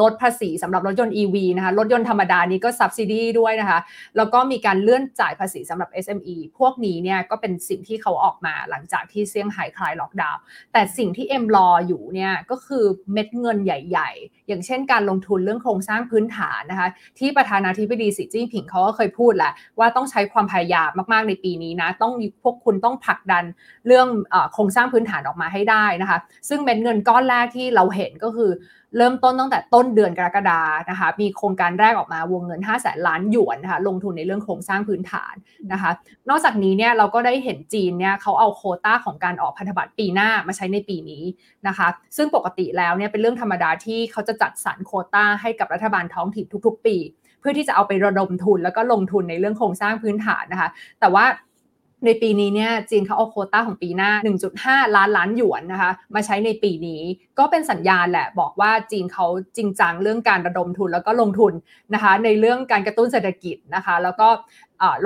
[0.00, 3.78] ลดภาษีสำหรับรถยนต์ EV นะคะรถยนต์ธรรมดานี้ก็ subsidy ด้วยนะคะ
[4.16, 10.40] แล้วก็มีการเลื่อนจ่ายภาษีสำหรับ SME พวกนี้เนี่ยก็เป็นสิ่งที่เขาออกมาหลังจากที่เซี่ยงไฮ้คลายล็อกดาวน์
[10.72, 23.44] แต่สิ่งที่เอ็มรออยู่เนี่ยก็คือเม็ดเงินใหญ่ ๆ อย่างเช่นการลงทุนเรื่องโครงสร้างพื้นฐานนะคะที่ประธานาธิบดีสีจิ้นผิงเขาก็เคยพูดแหละว่าต้องใช้ความพยายามมากๆในปีนี้นะต้องพวกคุณต้องผลักดัน
[23.86, 24.08] เรื่อง
[24.52, 28.50] โครงสร้างพื้นฐานออกมาให้ได้นะคะซึ่งเม็ดเงินก้อนแรกที่เราเห็นก็คือ
[28.96, 35.34] เริ่มต้นตั้งแต่ต้นเดือนกรกฎานะคะ มีโครงการแรกออกมาวงเงิน 5 0 0แสนล้านหยวนนะคะ ลงทุนในเรื่องโครงสร้างพื้นฐาน
[35.72, 35.90] นะคะ
[36.28, 41.24] นอกจากนี้เนี่ยเราก็ได้เห็นจีนเนี่ยเขาเอาโคต้าของการออกพันธบัตรปีหน้ามาใช้ในปีนี้
[41.66, 46.96] นะคะ ซึ่งปกติแล้วเนี่ยเป็นเรื่องธรรมดาที่เขาจะจัดสรรโคต้าให้กับรัฐบาลท้องถิ่นทุก ๆ ปี
[47.40, 50.68] เพื่อที่จะเอาไประดมทุนแล้วก็ลงทุนในเรื่องโครงสร้างพื้นฐานนะคะ
[51.00, 51.24] แต่ว่า
[52.04, 54.10] ในปีนี้เนี่ยจีนเขาเอาโคต้าของปีหน้า
[54.52, 57.02] 1.5 ล้านล้านหยวนนะคะมาใช้ในปีนี้
[57.38, 61.52] ก็เป็นสัญญาณแหละบอกว่าจีนเขาจริงจังเรื่องการระดมทุนแล้วก็ลงทุน
[61.94, 64.28] นะคะในเรื่องการกระตุ้นเศรษฐกิจนะคะ แล้วก็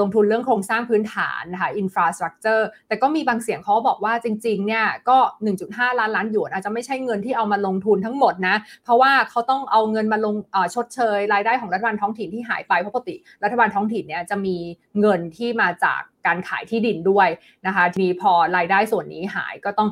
[0.01, 5.19] ลงทุนเรื่องโครงสร้างพื้นฐานนะคะอินฟราสตรักเจอร์แต่ก็มีบางเสียงเขาบอกว่าจริงๆเนี่ยก็
[5.59, 10.35] 1.5 ล้านล้านหยวนอาจจะไม่ใช่เงินที่เอามาลงทุนทั้งหมดนะ เพราะว่าเขาต้องเอาเงินมาลง
[10.75, 14.57] ชดเชย รายได้ของรัฐบาลท้องถิ่นที่หายไปเพราะปกติ รัฐบาลท้องถิ่นเนี่ยจะมี
[15.01, 17.29] เงินที่มาจากการขายที่ดินด้วย
[17.67, 19.89] นะคะทีนี้พอรายได้ส่วนนี้หายก็ต้อง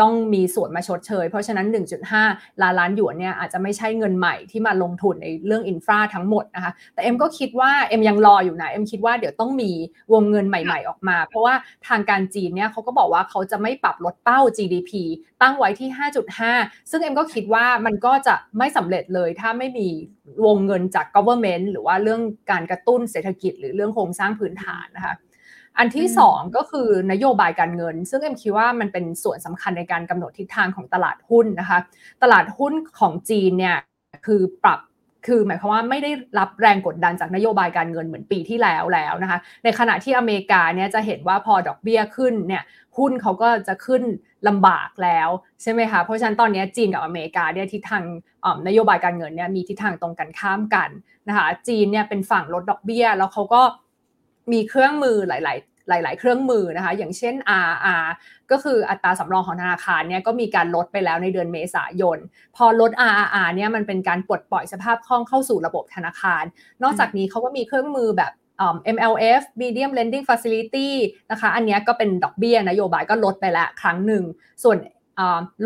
[0.00, 1.66] ต้องมีส่วนมาชดเชย เพราะฉะนั้น
[2.14, 9.70] 1.5 ล้านล้านหยวนเนี่ยอาจจะไม่ใช่เงินใหม่ที่มาลงทุนในเรื่องอินฟราทั้งหมดนะคะ แต่เอ็มก็คิดว่าเอ็มยังรออยู่นะเอ็มคิดว่าเดี๋ยวต้องมี
[10.12, 11.54] วงเงินใหม่ๆออกมา เพราะว่า
[11.88, 14.90] ทางการจีนเนี่ยเขาก็บอกว่าเขาจะไม่ปรับลดเป้า GDP
[15.42, 15.88] ตั้งไว้ที่
[16.40, 19.88] 5.5 ซึ่งเอ็มก็คิดว่ามันก็จะไม่สำเร็จเลยถ้าไม่มี
[20.46, 25.14] วงเงินจาก government หรือว่าเรื่องการกระตุ้นเศรษฐกิจ หรือเรื่องโครงสร้างพื้นฐานนะคะ
[25.78, 31.78] อันที่2ก็คือนโยบายการเงิน ซึ่งเอ็มคิดว่ามันเป็นส่วนสำคัญในการกำหนดทิศทางของตลาดหุ้นนะคะ
[32.22, 33.76] ตลาดหุ้นของจีนเนี่ย
[34.26, 34.80] คือปรับ
[35.26, 42.62] คือหมายความว่าไม่ได้รับแรงกดดันจากนโยบายการเงินเหมือนปีที่แล้วแล้วนะคะ ในขณะที่อเมริกาเนี่ยจะเห็นว่าพอดอกเบี้ยขึ้นเนี่ย
[42.98, 44.02] หุ้นเขาก็จะขึ้น
[44.48, 45.28] ลำบากแล้ว
[45.62, 48.04] ใช่ไหมคะ เพราะฉะนั้นตอนนี้จีนกับอเมริกาเนี่ยทิศทาง
[48.66, 50.90] นโยบายการเงินเนี่ยมีทิศทางตรงกันข้ามกัน
[51.28, 53.62] นะคะ จีนเนี่ยเป็นฝั่งลดดอกเบี้ย แล้วเขาก็
[54.52, 57.34] มีเครื่องมือหลายหลาย ๆ เครื่องมือนะคะ อย่างเช่น
[57.68, 58.06] RR
[58.50, 62.18] ก็คืออัตราสำรองของธนาคารเนี่ยก็มีการลดไปแล้วในเดือนเมษายน
[62.56, 66.44] พอลด RR เนี่ยมันเป็นการปลดปล่อยสภาพคล่องเข้าสู่ระบบธนาคาร
[66.82, 68.32] นอกจากนี้เขาก็มีเครื่องมือแบบ
[68.96, 70.88] MLF Medium Lending Facility
[71.30, 74.22] นะคะ อันนี้ก็เป็นดอกเบี้ยนโยบายก็ลดไปแล้วครั้งหนึ่ง
[74.64, 74.78] ส่วน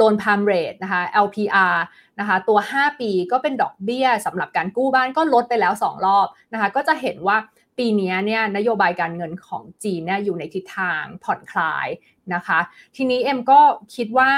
[0.01, 1.76] loan prime rate นะคะ LPR
[2.20, 7.37] นะคะตัว 5 ปีก็เป็นดอกเบี้ยสำหรับการกู้บ้านก็ลดไปแล้ว 2 รอบนะคะ ก็จะเห็นว่า
[7.78, 11.88] ปีนี้เนี่ยนโยบายการเงินของจีนเนี่ยอยู่ในทิศทางผ่อนคลาย
[12.34, 12.58] นะคะ
[12.96, 13.60] ทีนี้เอ็มก็
[13.94, 14.30] คิดว่า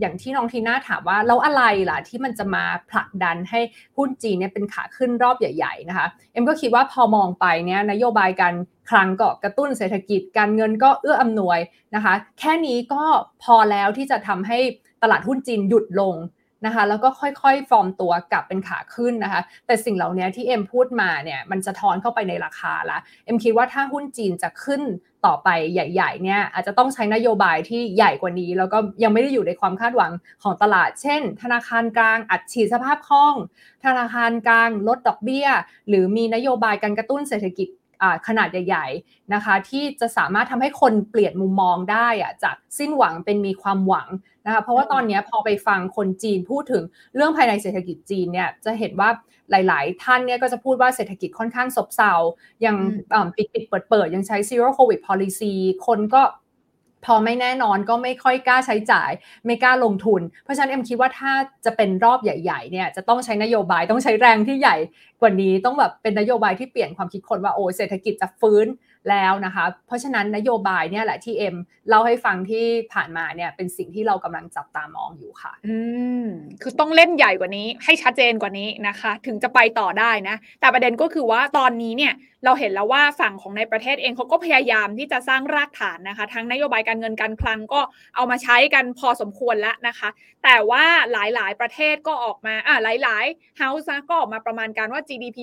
[0.00, 3.60] อย่างที่น้องทีน่าถามว่าแล้วอะไรล่ะที่มันจะมาผลักดันให้
[3.96, 8.54] หุ้นจีนเนี่ยเป็นขาขึ้นรอบใหญ่ ๆนะคะ เอ็มก็คิดว่าพอมองไปเนี่ยนโยบายการ
[8.90, 11.58] คลังก็กระตุ้นเศรษฐกิจการเงินก็เอื้ออำนวย
[11.94, 13.04] นะคะ แค่นี้ก็
[13.42, 14.58] พอแล้วที่จะทำให้
[15.02, 16.14] ตลาดหุ้นจีนหยุดลง
[16.66, 24.82] นะคะแล้วก็ค่อยๆ ฟอร์มตัวกลับเป็นขาขึ้นนะคะ แต่สิ่งเหล่านี้ที่เอ็มพูดมาเนี่ยมันจะทอนเข้าไปในราคาละเอ็มคิดว่าถ้าหุ้นจีนจะขึ้น
[25.26, 30.12] ต่อไปใหญ่ๆเนี่ยอาจจะต้องใช้นโยบายที่ใหญ่กว่านี้ แล้วก็ยังไม่ได้อยู่ในความคาดหวัง
[30.42, 33.34] ของตลาด เช่น ธนาคารกลางอัดฉีดสภาพคล่อง
[33.84, 35.48] ธนาคารกลางลดดอกเบี้ย
[35.88, 37.68] หรือมีนโยบายการกระตุ้นเศรษฐกิจ
[38.26, 44.08] ขนาดใหญ่ ๆนะคะ ที่จะสามารถทำให้คนเปลี่ยนมุมมองได้อะจากสิ้นหวังเป็นมีความหวัง
[44.46, 46.82] นะคะเพราะว่าตอนนี้พอไปฟังคนจีนพูดถึง
[47.14, 49.10] เรื่องภายในเศรษฐกิจจีนเนี่ยจะเห็นว่า
[49.50, 52.12] หลาย ๆ ท่านเนี่ยก็จะพูดว่าเศรษฐกิจค่อนข้างซบเซา
[52.64, 52.76] ยัง
[53.36, 55.54] ปิดปิดเปิดเปิดยังใช้ zero covid policy
[55.86, 56.22] คนก็
[57.04, 59.10] พอไม่แน่นอนก็ไม่ค่อยกล้าใช้จ่าย
[59.44, 61.32] ไม่กล้าลงทุน เพราะฉะนั้นเอ็มคิดว่าถ้า
[61.64, 64.76] จะเป็นรอบใหญ่ๆเนี่ยจะต้องใช้นโยบายต้องใช้แรงที่ใหญ่
[65.20, 68.66] กว่านี้ต้องแบบเป็นนโยบายที่เปลี่ยนความคิดคนว่าโอ้เศรษฐกิจจะฟื้น
[69.10, 71.56] แล้วนะคะ เพราะฉะนั้นนโยบายเนี่ยแหละที่เอ็ม
[71.88, 75.76] เล่าให้ฟังที่ผ่านมาเนี่ยเป็นสิ่งที่เรากำลังจับตามองอยู่ค่ะ อื
[76.24, 76.26] ม
[76.62, 82.12] คือต้องเล่นใหญ่กว่านี้ให้ชัดเจนกว่านี้นะคะ ถึงจะไปต่อได้นะ แต่ประเด็นก็คือว่าตอนนี้เนี่ย
[82.44, 87.80] เราเห็นแล้วว่าฝั่งของในประเทศเองเขาก็พยายามที่จะสร้างรากฐานนะคะ ทั้งนโยบายการเงินการคลังก็
[88.16, 90.08] เอามาใช้กันพอสมควรแล้วนะคะ
[90.44, 95.38] แต่ว่าหลายๆ ประเทศก็ออกมาอ่าหลายๆเฮาส์ก็ออกมาประมาณการว่า GDP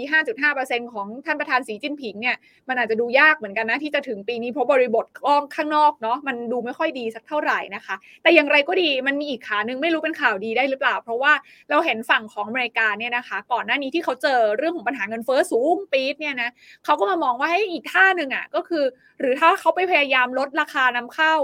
[0.51, 2.35] 5.5%ของท่านประธานสีจิ้นผิงเนี่ย
[2.69, 11.33] มันอาจจะดูยากเหมือนกันนะที่จะถึงปีนี้เพราะบริบทกล้องข้างนอกเนาะมันดูไม่ค่อยดีสักเท่าไหร่นะคะ แต่อย่างไรก็ดีมันมีอีกขานึงไม่รู้เป็นข่าวดีได้หรือเปล่า เพราะว่า
[11.69, 16.49] เราเห็นฝั่งของอเมริกาเนี่ยนะคะ ก่อนหน้านี้ที่เขาเจอเรื่องของปัญหาเงินเฟ้อสูงปี๊ดเนี่ยนะ
[16.85, 18.83] เขาาก็มามองว่าให้อีกท่าหนึ่งอะก็คือ
[19.19, 21.35] หรือถ้าเขาไปพยายามลดราคานำเข้า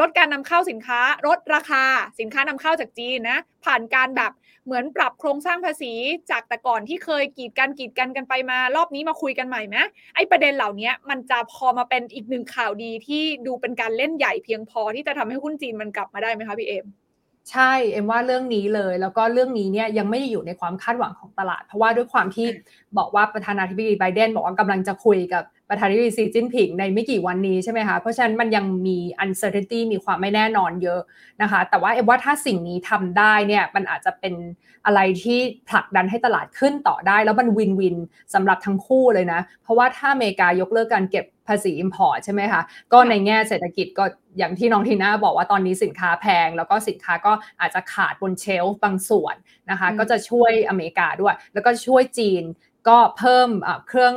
[0.00, 1.84] ลดการนำเข้าสินค้า ลดราคา
[2.20, 4.32] สินค้านำเข้าจากจีนนะผ่านการแบบ
[4.64, 5.92] เหมือนปรับโครงสร้างภาษี
[6.30, 9.76] จากแต่ก่อนที่เคยกีดกันกีดกันกันไปมารอบนี้มาคุยกันใหม่ไหม
[10.14, 16.86] ไอ้ประเด็นเหล่านี้มันจะพอมาเป็นอีกหนึ่งข่าวดีที่ดูเป็นการเล่นใหญ่เพียงพอที่จะทำให้หุ้นจีนมันกลับมาได้ไหมคะพี่เอ็ม
[17.50, 22.46] ใช่เอ็มว่าเรื่องนี้เลย แล้วก็เรื่องนี้เนี่ยยังไม่ได้อยู่ในความคาดหวังของตลาด เพราะว่าด้วยความที่
[22.98, 31.00] บอกว่าประธานาธิบดีไบเดนบอกว่ากำลังจะคุยกับ ประธานาธิบดีซีจิ้นผิงในไม่กี่วันนี้ใช่ไหมคะ เพราะฉะนั้นมันยังมี uncertainty มีความไม่แน่นอนเยอะ
[31.42, 34.34] นะคะ แต่ว่าเอว่าถ้าสิ่งนี้ทำได้เนี่ยมันอาจจะเป็น
[34.86, 35.38] อะไรที่
[35.68, 37.96] ผลักดันให้ตลาดขึ้นต่อได้ แล้วมันวินวิน
[38.34, 42.62] สำหรับทั้งคู่เลยนะ เพราะว่าถ้าอเมริกายกเลิกการเก็บภาษี Import ใช่ไหมคะ
[42.92, 44.04] ก็ในแง่เศรษฐกิจก็
[44.38, 49.34] อย่างที่น้องทีน่าบอกว่าตอนนี้สินค้าแพง แล้วก็สินค้าก็อาจจะขาดบนเชลฟ์บางส่วน
[49.70, 52.42] นะคะ ก็จะช่วยอเมริกาด้วย แล้วก็ช่วยจีน
[52.88, 53.48] ก็เพิ่ม
[53.88, 54.14] เครื่อง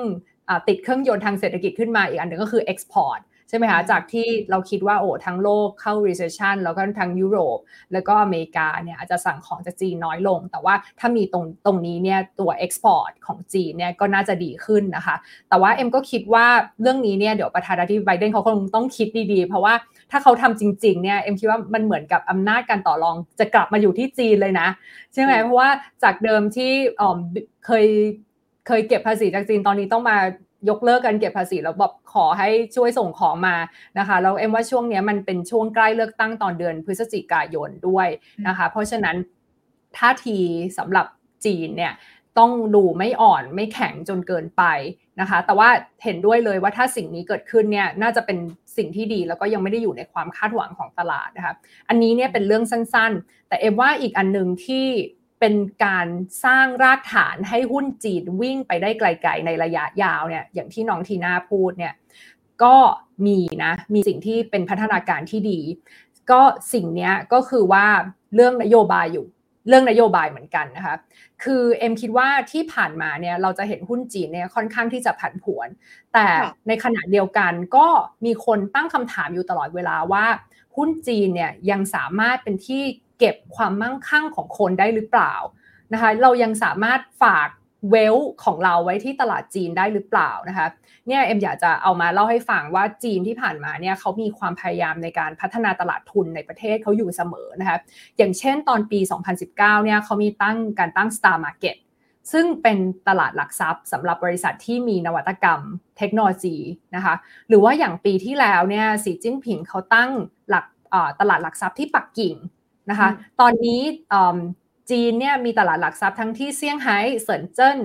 [0.68, 7.60] ติดเครื่องยนต์ทางเศรษฐกิจขึ้นมาอีกอันหนึ่งก็คือ export ใช่ไหมคะจากที่เราคิดว่าโอ้ทั้งโลกเข้า recession แล้วก็ทั้งยุโรป
[7.94, 15.16] แล้วก็อเมริกาเนี่ยอาจจะสั่งของจากจีนน้อยลง แต่ว่าถ้ามีตรงตรงนี้เนี่ยตัว export ของจีนเนี่ยก็น่าจะดีขึ้นนะคะ
[15.50, 16.46] แต่ว่าเอ็มก็คิดว่า
[16.82, 19.74] เรื่องนี้เนี่ยเดี๋ยวประธานาธิบดีไบเดนเขาคงต้องคิดดีๆ เพราะว่า
[20.12, 24.68] ถ้าเขาทำจริงๆเนี่ยเอ็มคิดว่ามันเหมือนกับอำนาจการต่อรองจะกลับมาอยู่ที่จีนเลยนะ
[25.14, 25.70] ใช่ไหมเพราะว่า
[26.04, 26.72] จากเดิมที่
[27.66, 27.88] เคย
[28.68, 30.18] เคยเก็บภาษีจากจีนตอนนี้ต้องมา
[30.70, 33.56] ยกเลิกการเก็บภาษีแล้วบอกขอให้ช่วยส่งของมา
[34.00, 38.08] นะคะแล้วเอ็มว่าช่วงนี้มันเป็นช่วงใกล้เลือกตั้งตอนเดือนพฤศจิกายนด้วย
[38.48, 39.16] นะคะ เพราะฉะนั้น
[39.98, 40.38] ท่าที
[40.78, 41.06] สำหรับ
[41.46, 41.94] จีนเนี่ย
[42.40, 44.64] ต้องดูไม่อ่อนไม่แข็งจนเกินไป
[45.20, 45.70] นะคะ แต่ว่า
[46.04, 48.38] เห็นด้วยเลยว่าถ้าสิ่งนี้เกิดขึ้นเนี่ยน่าจะเป็น
[48.78, 51.54] สิ่งที่ดีแล้วก็ยังไม่ได้อยู่ในความคาดหวังของตลาดนะคะ
[51.90, 54.88] อันนี้เนี่ยเป็นเรื่องสั้นๆ แต่เอ็มว่าอีกอันหนึ่งที่
[55.42, 56.08] เป็นการ
[56.46, 61.94] สร้างรากฐานให้หุ้นจีนวิ่งไปได้ไกล ๆ ในระยะยาวเนี่ยอย่างที่น้องทีน่าพูดเนี่ย
[62.64, 62.76] ก็
[63.28, 65.60] มีนะมีสิ่งที่เป็นพัฒนาการที่ดี
[66.32, 66.42] ก็
[66.74, 67.86] สิ่งนี้ก็คือว่า
[68.36, 69.26] เรื่องนโยบายอยู่
[69.68, 70.96] เรื่องนโยบายเหมือนกันนะคะ
[71.44, 75.68] คือเอ็มคิดว่าที่ผ่านมาเนี่ยเราจะเห็นหุ้นจีนเนี่ยค่อนข้างที่จะผันผวน
[76.14, 76.26] แต่
[76.68, 77.88] ในขณะเดียวกันก็
[78.26, 80.26] มีคนตั้งคำถามอยู่ตลอดเวลาว่า
[80.76, 82.84] หุ้นจีนเนี่ยยังสามารถเป็นที่
[83.22, 85.34] เก็บความมั่งคั่งของคนได้หรือเปล่า
[85.94, 87.50] นะคะเรายังสามารถฝาก
[87.92, 90.68] เวลของเราไว้ที่ตลาดจีนได้หรือเปล่านะคะ
[91.08, 97.78] เนี่ยเอ็มอยากจะเอามาเล่าให้ฟังว่าจีนที่ผ่านมาเนี่ยเขามีความพยายามในการพัฒนาตลาดทุนในประเทศเขาอยู่เสมอนะคะ
[98.18, 99.00] อย่างเช่นตอนปี
[99.32, 101.78] 2019เนี่ยเขามีตั้งการตั้ง Star Market
[102.32, 105.62] ซึ่งเป็นตลาดหลักทรัพย์สำหรับบริษัทที่มีนวัตกรรม
[105.98, 106.58] เทคโนโลยี
[106.96, 107.14] นะคะ
[107.48, 110.10] หรือว่าอย่างปีที่แล้วเนี่ยสีจิ้นผิงเขาตั้ง
[110.50, 110.66] หลัก
[111.20, 112.36] ตลาดหลักทรัพย์ที่ปักกิ่ง
[112.90, 113.10] นะคะ
[113.42, 113.82] ตอนนี้
[114.90, 117.78] จีนเนี่ยมีตลาดหลักทรัพย์ทั้งที่เซี่ยงไฮ้เซินเจิ้น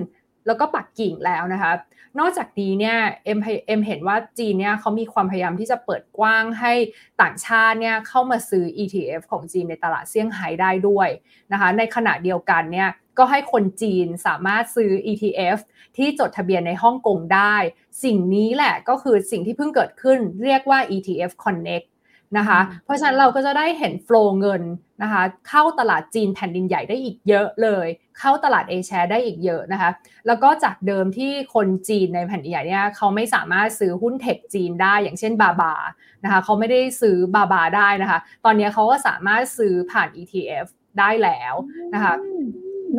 [0.45, 1.71] แล้วก็ปักกิ่งแล้วนะคะ
[2.19, 6.73] นอกจากนี้เนี่ยเอ็มเอ็มเห็นว่าจีนเนี่ยเขามีความพยายามที่จะเปิดกว้างให้
[7.21, 11.09] ต่างชาติเนี่ยเข้ามาซื้อ ETF ของจีนในตลาดเซี่ยงไฮ้ได้ด้วย
[11.51, 15.57] นะคะ ในขณะเดียวกันเนี่ยก็ให้คนจีนสามารถซื้อ ETF
[15.97, 17.55] ที่จดทะเบียนในฮ่องกงได้
[18.03, 21.87] สิ่งนี้แหละก็คือสิ่งที่เพิ่งเกิดขึ้นเรียกว่า ETF Connect
[22.37, 24.63] นะคะ เพราะฉะนั้นเราก็จะได้เห็นโฟล์เงิน
[25.03, 27.87] นะคะเข้าตลาดจีนแผ่นดินใหญ่ได้อีกเยอะเลย
[28.19, 29.89] เข้าตลาดเอเชียได้อีกเยอะนะคะ
[30.27, 35.75] แล้วก็จากเดิมที่คนจีนในแผ่นดินใหญ่เนี่ยเขาไม่สามารถซื้อหุ้นเทคจีนได้อย่างเช่นบาบา
[36.23, 40.65] นะคะเขาไม่ได้ซื้อบาบาได้นะคะ ตอนนี้เขาก็สามารถซื้อผ่าน ETF
[40.99, 41.53] ได้แล้ว
[41.93, 42.13] นะคะ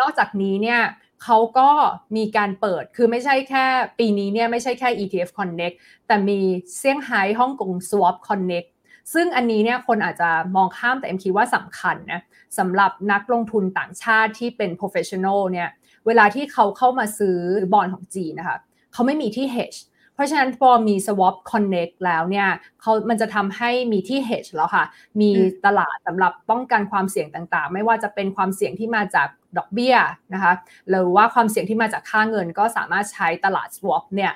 [0.01, 0.81] นอกจากนี้เนี่ย
[1.25, 1.71] เขาก็
[2.17, 3.67] มีการเปิด คือไม่ใช่แค่
[3.99, 5.77] ปีนี้เนี่ยไม่ใช่แค่ ETF Connect
[6.07, 6.41] แต่มี
[6.77, 8.69] เซี่ยงไฮ้ฮ่องกง Swap Connect
[9.13, 12.21] ซึ่งอันนี้เนี่ยคนอาจจะมองข้ามแต่เอ็มคิดว่าสำคัญนะ
[12.59, 15.69] สำหรับนักลงทุนต่างชาติที่เป็น professional เนี่ย
[16.07, 17.39] เวลาที่เขาเข้ามาซื้อ
[17.73, 18.59] บอลของจีนนะคะ
[18.93, 19.79] เขาไม่มีที่ hedge
[20.15, 22.49] เพราะฉะนั้นพอมี swap connect แล้วเนี่ย
[22.81, 24.85] เขามันจะทำให้มีที่ hedge แล้วค่ะ
[25.21, 25.31] มี
[25.67, 29.29] ตลาดสำหรับป้องกันความเสี่ยงต่างๆ ไม่ว่าจะเป็นความเสี่ยงที่มาจาก
[29.59, 29.97] ดอกเบี้ย
[30.35, 30.53] นะคะ
[30.91, 34.33] หรือว่าความเสี่ยงที่มาจากค่าเงินก็สามารถใช้ตลาด swap เนี่ย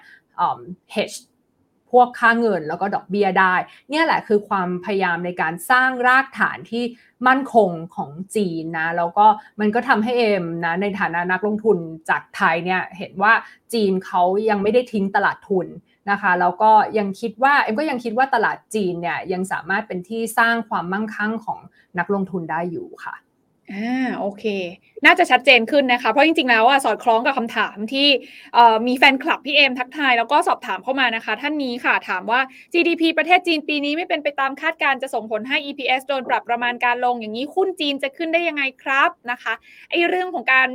[0.94, 1.16] hedge
[1.92, 3.54] พวกค่าเงินแล้วก็ดอกเบี้ยได้
[3.90, 6.84] เนี่ยแหละคือความพยายามในการสร้างรากฐานที่
[7.26, 9.26] มั่นคงของจีนนะ แล้วก็
[9.60, 11.78] มันก็ทำให้เอ็มนะในฐานะนักลงทุน
[12.08, 13.32] จากไทยเนี่ยเห็นว่า
[13.72, 15.66] จีนเขายังไม่ได้ทิ้งตลาดทุน
[16.10, 21.60] นะคะแล้วก็ยังคิดว่าเอ็มก็ยังคิดว่าตลาดจีนเนี่ยยังสามารถเป็นที่สร้างความมั่งคั่งของ
[21.98, 23.14] นักลงทุนได้อยู่ค่ะ
[23.70, 24.44] อ่าโอเค
[25.04, 28.08] น่าจะชัดเจนขึ้นนะคะ เพราะจริงๆแล้วอะสอดคล้องกับคำถามที่
[28.86, 32.40] มีแฟนคลับพี่เอมทักทาย แล้วก็สอบถามเข้ามานะคะ ท่านนี้ค่ะถามว่า
[32.72, 39.54] GDP ประเทศจีนปีนี้ไม่เป็นไปตามคาดการจะส่งผลให้ EPS โดนปรับประมาณการลงอย่างนี้หุ้นจีนจะขึ้นได้ยังไงครับนะคะ
[39.90, 40.68] ไอเรื่องของการ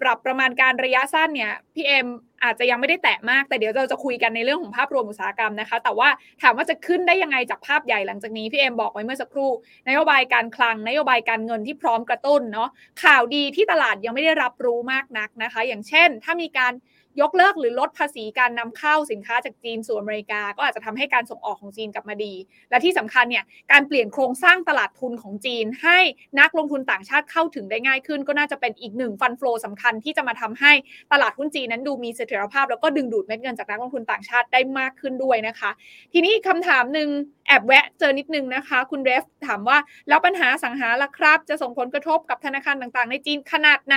[0.00, 2.06] ปรับประมาณการระยะสั้นเนี่ยพี่เอม
[2.44, 6.08] อาจจะยังไม่ได้แตะมาก แต่เดี๋ยวเราจะคุยกันในเรื่องของภาพรวมอุตสาหกรรมนะคะ แต่ว่า
[6.42, 9.50] ถามว่าจะขึ้นได้ยังไงจากภาพใหญ่หลังจากนี้พี่เอ็มบอกไว้เมื่อสักครู่
[9.88, 12.68] นโยบายการคลัง นโยบายการเงินที่พร้อมกระตุ้นเนาะ
[13.04, 16.72] ข่าวดีที่ตลาดยังไม่ได้รับรู้มากนักนะคะ อย่างเช่น ถ้ามีการ
[17.20, 22.34] ยกเลิกหรือลดภาษีการนำเข้าสินค้าจากจีนสู่อเมริกา ก็อาจจะทำให้การส่งออกของจีนกลับมาดี
[22.70, 25.98] และที่สำคัญเนี่ยการเปลี่ยนโครงสร้างตลาดทุนของจีน ให้
[26.40, 30.72] นักลงทุนต่างชาติเข้าถึงได้ง่ายขึ้น ก็น่าจะเป็นอีกหนึ่งฟันฟลูสำคัญที่จะมาทำให้
[31.12, 35.70] ตลาดหุ้นจีนนั้นดูมีเสถียรภาพ แล้วก็ดึงดูดเม็ดเงินจากนักลงทุนต่างชาติได้มากขึ้นด้วยนะคะ
[36.12, 37.08] ทีนี้คำถามหนึ่ง
[37.46, 43.96] แอบแวะเจอนิดนึงนะคะ คุณเรฟถามว่าแล้วปัญหาสังหาล่ะครับ จะส่งผลกระทบกับธนาคารต่างๆ ในจีนขนาดไหน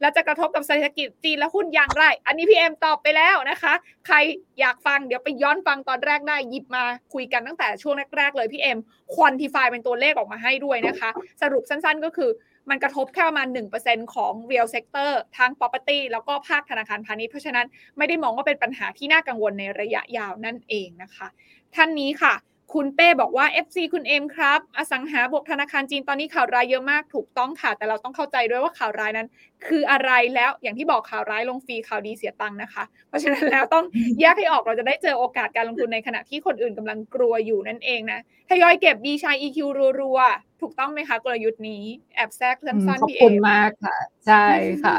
[0.00, 3.74] และจะกระทบกับเศรษฐกิจจีนและหุ้นอย่างไร อันนี้พี่เอ็มตอบไปแล้วนะคะ
[4.06, 4.16] ใคร
[4.60, 6.82] อยากฟังเดี๋ยวไปย้อนฟังตอนแรกได้หยิบมา
[7.14, 8.78] คุยกันตั้งแต่ช่วงแรกๆเลยพี่เอ็ม
[9.14, 11.10] ควอนติฟายเป็นตัวเลขออกมาให้ด้วยนะคะ
[11.42, 12.30] สรุปสั้นๆก็คือ
[12.70, 13.48] มันกระทบแค่ประมาณ
[13.80, 17.66] 1%ของ real sector ทั้ง property แล้วก็ภาคธนาคารพาณิชย์เพราะฉะนั้น
[17.98, 21.28] ไม่ได้มองว่าเป็นปัญหาที่น่ากังวลในระยะยาวนั่นเองนะคะ
[21.74, 22.34] ท่านนี้ค่ะ
[22.74, 29.28] คุณเป้บอกว่า FC คุณเอ็มครับ อสังหาบวกธนาคารจีนตอนนี้ข่าวร้ายเยอะมากถูกต้องค่ะ แต่เราต้องเข้าใจด้วยว่าข่าวร้ายนั้น
[29.66, 33.84] คืออะไรแล้วอย่างที่บอกข่าวร้ายลงฟรีข่าวดีเสียตังค์นะคะ เพราะฉะนั้นแล้วต้อง
[34.20, 38.20] แยกให้ออกเราจะได้เจอโอกาสการลงทุนในขณะที่คนอื่นกำลังกลัวอยู่นั่นเองนะ
[38.50, 39.58] ทยอยเก็บ B-CHINE-EQ
[40.00, 43.96] รัวๆถูกต้องไหมคะกลยุทธ์นี้แอบแทรกสั้นๆพี่เอ็มขอบคุณมากค่ะ
[44.26, 44.44] ใช่
[44.84, 44.96] ค่ะ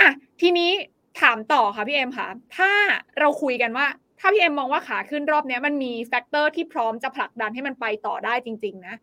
[0.00, 0.08] อะ
[0.40, 0.70] ทีนี้
[1.20, 2.70] ถามต่อค่ะพี่เอ็มค่ะถ้า
[3.18, 3.86] เราคุยกันว่า
[4.22, 8.94] ถ้าพี่เอ็มมองว่าขาขึ้นรอบนี้มันมี factor ที่พร้อมจะผลักดันให้มันไปต่อได้จริง ๆ นะ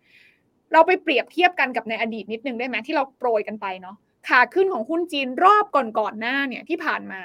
[0.74, 3.96] เราไปเปรียบเทียบกันกับในอดีตนิดนึงได้ไหมที่เราโปรยกันไปเนาะ
[4.28, 7.22] ขาขึ้นของหุ้นจีนรอบก่อนๆหน้าเนี่ยที่ผ่านมา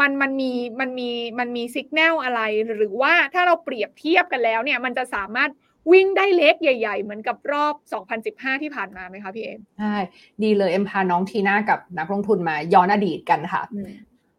[0.00, 2.40] มันมันมีมันมีมันมีสัญญาณอะไร
[2.76, 5.50] หรือว่าถ้าเราเปรียบเทียบกันแล้วเนี่ย มันจะสามารถ
[5.92, 7.74] วิ่งได้เล็กใหญ่ ๆ เหมือนกับรอบ
[8.24, 9.94] 2015 ที่ผ่านมาไหมคะพี่เอ็มใช่
[10.42, 13.62] ดีเลยเอ็มพาน้องทีน่ากับนักลงทุนมาย้อนอดีตกันค่ะ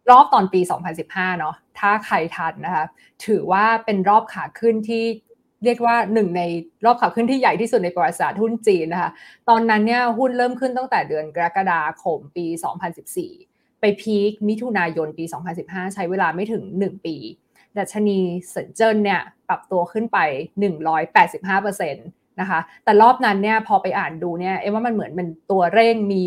[0.10, 0.62] รอบตอนปี
[0.99, 2.86] 2015 เนาะถ้าใครทันนะคะ
[3.26, 5.04] ถือว่าเป็นรอบขาขึ้นที่
[5.64, 6.41] เรียกว่าหนึ่งใน
[6.86, 9.12] รอบขาขึ้นที่ใหญ่ที่สุดในประวัติศาสตร์หุ้นจีนนะคะ
[9.49, 12.45] ตอนนั้นเนี่ยหุ้นเริ่มขึ้นตั้งแต่เดือนกรกฎาคมปี
[13.14, 15.26] 2014 ไป peak มิถุนายนปี
[15.60, 17.16] 2015 ใช้เวลาไม่ถึง 1 ปี
[17.78, 20.18] ดัชนีเซินเจิ้นเนี่ยปรับตัวขึ้นไป
[21.12, 26.22] 185%นะคะแต่รอบนั้นเนี่ยพอไปอ่านดูเนี่ยเอ็มว่ามันเหมือนเป็นตัวเร่งมี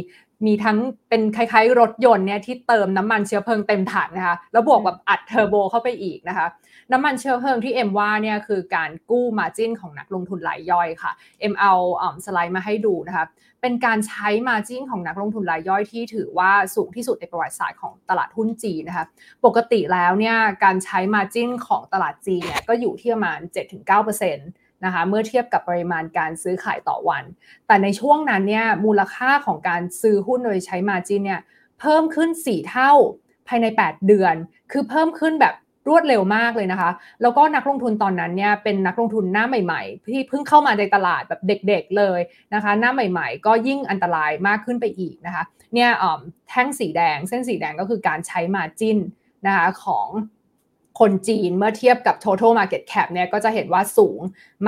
[0.46, 0.78] มีทั้ง
[1.08, 6.46] เป็นคล้ายๆ รถยนต์เนี่ยที่เติมน้ำมันเชื้อเพลิงเต็มถังนะคะแล้วบวกแบบอัดเทอร์โบเข้าไปอีกนะคะ
[6.92, 11.72] น้ำมันเชื้อเพลิงที่เอ็มว่าเนี่ยคือการกู้มาจิ้นของนักลงทุนรายย่อยค่ะเอ็มเอา
[12.24, 13.26] สไลด์มาให้ดูนะคะ
[13.62, 19.06] เป็นการใช้มาจิ้นของนักลงทุนรายย่อยที่ถือว่าสูงที่สุดในประวัติศาสตร์ของตลาดหุ้นจีนนะคะ
[19.44, 27.24] ปกติแล้วเนี่ยการใช้มาจิ้นของตลาดจีนเนี่ยก็อยู่ที่ประมาณ 7-9% นะคะเมื่อเทียบกับปริมาณการซื้อขายต่อวัน
[27.66, 31.40] แต่ในช่วงนั้นเนี่ยมูลค่าของการซื้อหุ้นโดยใช้มาจินเนี่ย
[31.80, 32.92] เพิ่มขึ้น 4 เท่า
[33.48, 34.34] ภายใน 8 เดือน
[34.72, 35.54] คือเพิ่มขึ้นแบบ
[35.88, 36.90] รวดเร็วมากเลยนะคะ
[37.22, 42.20] แล้วก็นักลงทุนตอนนั้นเนี่ยเป็นนักลงทุนหน้าใหม่ ๆ ที่เพิ่งเข้ามาในตลาดแบบเด็กๆเลย
[42.54, 45.90] นะคะ หน้าใหม่ ๆ ก็ยิ่งอันตรายมากขึ้นไปอีกนะคะ เนี่ย
[46.48, 48.98] แท่งสีแดงเส้นสีแดงก็คือการใช้มาจิน
[49.46, 50.08] นะคะของ
[50.98, 54.20] คนจีนเมื่อเทียบกับ total market cap เนี่ยก็จะเห็นว่าสูง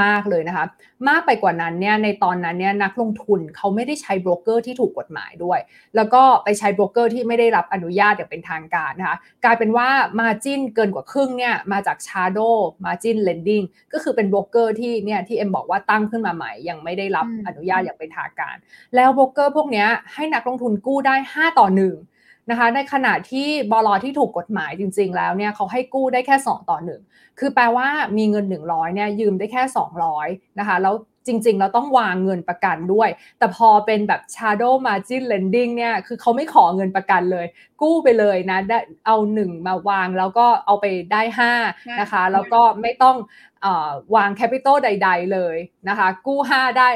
[0.03, 0.67] มากเลยนะคะ
[1.09, 5.59] มากไปกว่านั้นเนี่ยในตอนนั้นเนี่ยนักลงทุนเขาไม่ได้ใช้โบรกเกอร์ที่ถูกกฎหมายด้วย
[5.97, 9.89] แล้วก็ไปใช้โบรกเกอร์ที่ไม่ได้รับอนุญาตอย่างเป็นทางการนะคะกลายเป็นว่า
[10.21, 18.57] margin เกินกว่าครึ่งเนี่ยมาจาก Shadow Margin Lending ก็คือเป็นโบรกเกอร์ที่เนี่ยที่เอ็มบอกว่าตั้งขึ้นมาใหม่ ยังไม่ได้รับอนุญาตอย่างเป็นทางการ
[18.97, 22.18] แล้วโบรกเกอร์พวกนี้ให้นักลงทุนกู้ได้ 5 ต่อ 1
[22.51, 29.63] นะคะ ในขณะที่บลที่ถูกกฎหมายจริง ๆ แล้วเนี่ยเขาให้กู้ได้แค่ 2 ต่อ 1 คือแปลว่ามีเงิน 100เนี่ยยืมได้แค่
[30.11, 30.95] 200นะคะแล้ว
[31.27, 37.47] จริง ๆ เราต้องวางเงินประกันด้วย แต่พอเป็นแบบ shadow margin lending เนี่ย คือเขาไม่ขอเงินประกันเลย
[37.83, 41.23] กู้ไปเลยนะได้เอา 1 มาวางแล้วก็เอาไปได้
[41.63, 43.17] 5 นะคะ แล้วก็ไม่ต้อง
[43.65, 45.57] วาง capital ใด ๆ เลย
[45.89, 46.89] นะคะ กู้ 5 ได้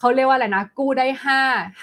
[0.00, 1.06] เขาเรียกว่าอะไรนะ กู้ได้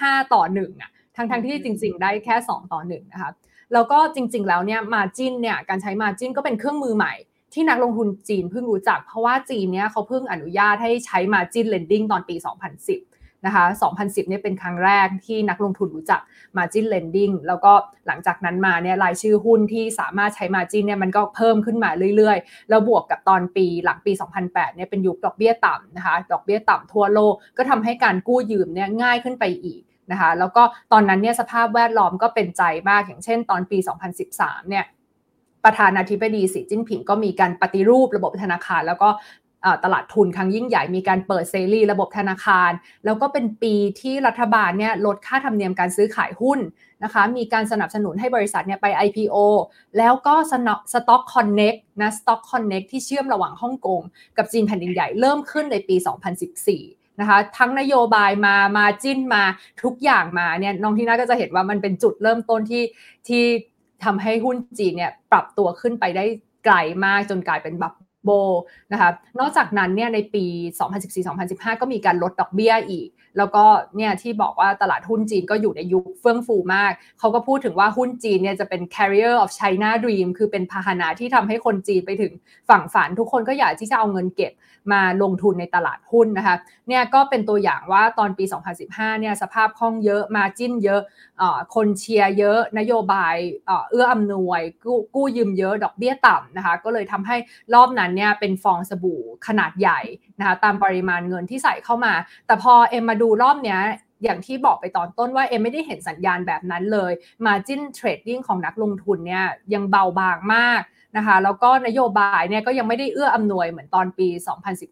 [0.00, 3.30] 5 ต่อ1อะ ทั้งทั้งที่จริง ๆ ได้แค่ 2 ต่อ1นะคะ
[3.72, 7.14] แล้วก็จริง ๆ แล้วเนี่ย margin เนี่ยการใช้ margin ก็เป็นเครื่องมือใหม่
[7.54, 13.64] ที่นักลงทุนจีนเพิ่งรู้จัก เพราะว่าจีนเนี่ยเขาเพิ่งอนุญาตให้ใช้ margin lending ตอนปี 2010 นะคะ
[13.96, 16.20] 2010เนี่ยเป็นครั้งแรกที่นักลงทุนรู้จัก
[16.56, 17.72] Margin Lending แล้วก็
[18.06, 24.12] หลังจากนั้นมาเนี่ยรายชื่อหุ้นที่สามารถใช้ Margin เนี่ยมันก็เพิ่มขึ้นมาเรื่อยๆ แล้วบวกกับตอนปีหลังปี
[24.44, 29.82] 2008เนี่ยเป็นยุคดอกเบี้ยต่ำนะคะ ดอกเบี้ยต่ำทั่วโลกก็ทำให้การกู้ยืมเนี่ยง่ายขึ้นไปอีก
[30.12, 33.78] นะคะแล้วก็ตอนนั้นเนี่ยสภาพแวดล้อมก็เป็นใจมากอย่างเช่น ตอนปี
[34.24, 34.84] 2013 เนี่ย
[35.64, 39.10] ประธานาธิบดีสีจิ้นผิงก็มีการปฏิรูประบบธนาคาร แล้วก็
[39.84, 42.70] ตลาดทุนครั้งยิ่งใหญ่มีการเปิดเซรีระบบธนาคาร
[43.04, 46.58] แล้วก็เป็นปีที่รัฐบาลเนี่ยลดค่าธรรมเนียมการซื้อขายหุ้น
[47.04, 49.36] นะคะมีการสนับสนุนให้บริษัทเนี่ยไป IPO
[49.98, 50.34] แล้วก็
[50.92, 54.00] สต็อกคอนเน็กนะสต็อกคอนเน็กที่เชื่อมระหว่างฮ่องกง
[54.36, 55.96] กับจีนแผ่นดินใหญ่เริ่มขึ้นในปี
[56.52, 59.42] 2014 นะคะทั้งนโยบายมามาจิ้นมา
[59.82, 62.82] ทุกอย่างมาเนี่ยน้องที่น่าก็จะเห็นว่ามันเป็นจุดเริ่มต้นที่
[63.28, 63.44] ที่
[64.04, 66.24] ทำให้หุ้นจีนเนี่ยปรับตัวขึ้นไปได้
[66.64, 67.94] ไกลมากจนกลายเป็นบับ
[68.24, 68.30] โบ
[68.92, 69.10] นะคะ
[69.40, 70.44] นอกจากนั้นเนี่ยในปี
[71.10, 73.08] 2014-2015 ก็มีการลดดอกเบี้ยอีก
[73.38, 73.64] แล้วก็
[73.96, 82.32] เนี่ยที่บอกว่าตลาดหุ้นจีนก็อยู่ในยุคเฟื่องฟูมาก เขาก็พูดถึงว่าหุ้นจีนเนี่ยจะเป็น carrier of China dream คือเป็นพาหนะที่ทำให้คนจีนไปถึง
[82.68, 84.52] ฝั่งฝัน ทุกคนก็อยากที่จะเอาเงินเก็บ
[84.92, 86.56] มาลงทุนในตลาดหุ้นนะคะ
[86.88, 88.44] เนี่ยก็เป็นตัวอย่างว่าตอนปี
[88.82, 91.00] 2015เนี่ยสภาพคล่องเยอะมาจิ้นเยอะ
[91.74, 93.34] คนเชียร์เยอะนโยบาย
[93.90, 97.36] เอื้ออำนวยกู้กู้ยืมเยอะดอกเบี้ยต่ำนะคะก็เลยทำให้
[97.74, 100.00] รอบนั้นเนี่ยเป็นฟองสบู่ขนาดใหญ่
[100.42, 102.12] นะคะตามปริมาณเงินที่ใส่เข้ามา
[102.46, 103.80] แต่พอเอ็มมาดูรอบเนี้ย
[104.24, 107.12] อย่างที่บอกไปตอนต้นว่าเอ็มไม่ได้เห็นสัญญาณแบบนั้นเลย
[107.46, 110.82] Margin Trading ของนักลงทุนเนี่ยยังเบาบางมาก
[111.16, 114.28] นะคะแล้วก็นโยบายเนี่ยก็ยังไม่ได้เอื้ออำนวยเหมือนตอนปี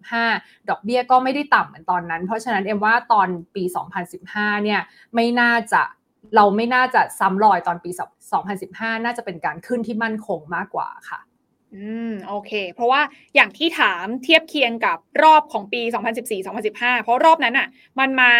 [0.02, 3.64] 2015 ดอกเบี้ยก็ไม่ได้ต่ำเหมือนตอนนั้น เพราะฉะนั้นเอ็มว่าตอนปี
[4.14, 4.80] 2015 เนี่ย
[5.14, 5.82] ไม่น่าจะ
[6.36, 7.90] เราไม่น่าจะซ้ำรอยตอนปี
[8.48, 11.20] 2015 น่าจะเป็นการขึ้นที่มั่นคงมากกว่าค่ะ
[11.74, 13.00] อืมโอเค เพราะว่า
[13.34, 15.80] อย่างที่ถามเทียบเคียงกับรอบของปี
[16.42, 17.68] 2014-2015 เพราะรอบนั้นอะ
[17.98, 18.30] มันมา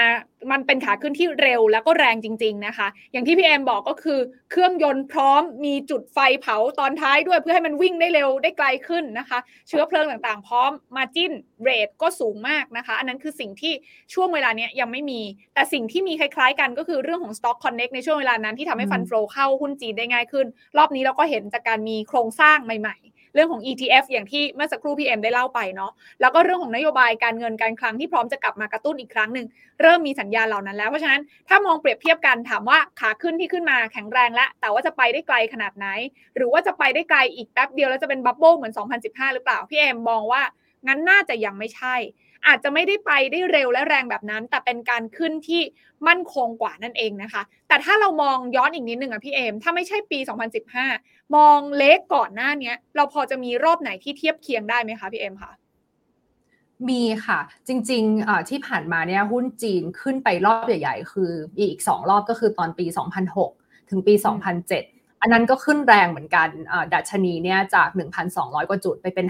[0.53, 4.18] มันเป็นขาขึ้นที่เร็วแล้วก็แรงจริง ๆนะคะ อย่างที่พี่แอมบอกก็คือ
[4.51, 13.72] เครื่องยนต์พร้อมมีจุดไฟเผาตอนท้ายด้วยเพื่อให้มันวิ่งได้เร็วได้ไกลขึ้นนะคะ เชื้อเพลิงต่างๆ พร้อมมาจิ้นเรทก็สูงมากนะคะ อันนั้นคือสิ่งที่
[14.14, 15.20] ช่วงเวลาเนี้ยยังไม่มี
[15.55, 20.47] แต่สิ่งที่มีคล้ายๆ กันก็คือเรื่องของ Stock Connect ในช่วงเวลานั้นที่ทำให้ฟันโฟลเข้าหุ้นจีนได้ง่ายขึ้น
[20.78, 29.47] รอบนี้เราก็เห็นจากการมีโครงสร้างใหม่ๆ เรื่องของ ETF อย่างที่เมื่อสักครู่พี่เอ็มได้เล่าไปเนาะแล้วก็เรื่องของนโยบายการเงินการคลังที่พร้อมจะกลับมากระตุ้นอีกครั้งหนึ่ง
[29.81, 35.87] เริ่มมีสัญญาณเหล่านั้นแล้วเพราะฉะนั้นถ้ามองเปรียบเทียบกันถามว่าขาขึ้นที่ขึ้นมาแข็งแรงแล้วแต่ว่าจะไปได้ไกลขนาดไหน
[36.37, 38.72] หรือว่าจะไปได้ไกลอีกแป๊บเดียวแล้วจะเป็น bubble เหมือน
[39.03, 40.43] 2015 หรือเปล่าพี่เอ็มมองว่า
[40.87, 41.97] งั้นน่าจะยังไม่ใช่
[42.47, 45.62] อาจจะไม่ได้ไปได้เร็วและแรงแบบนั้น แต่เป็นการขึ้นที่
[46.09, 50.18] มั่นคงกว่านั่นเองนะคะ แต่ถ้าเรามองย้อนอีกนิดหนึ่งอะพี่เอม ถ้าไม่ใช่ปี
[50.76, 55.53] 2015 มอง leg ก่อนหน้านี้เราพอจะมีรอบไหนที่เทียบเคียงได้ไหมคะพี่เอมคะ
[56.88, 62.86] มีค่ะ จริงๆที่ผ่านมาเนี่ยหุ้นจีนขึ้นไปรอบใหญ่ ๆ คืออีก 2 รอบก็คือตอนปี
[63.38, 64.14] 2006 ถึงปี
[64.68, 66.49] 2007อันนั้นก็ขึ้นแรงเหมือนกัน
[66.95, 67.88] ดัชนีเนี่ยจาก
[68.28, 69.26] 1,200 กว่าจุดไปเป็น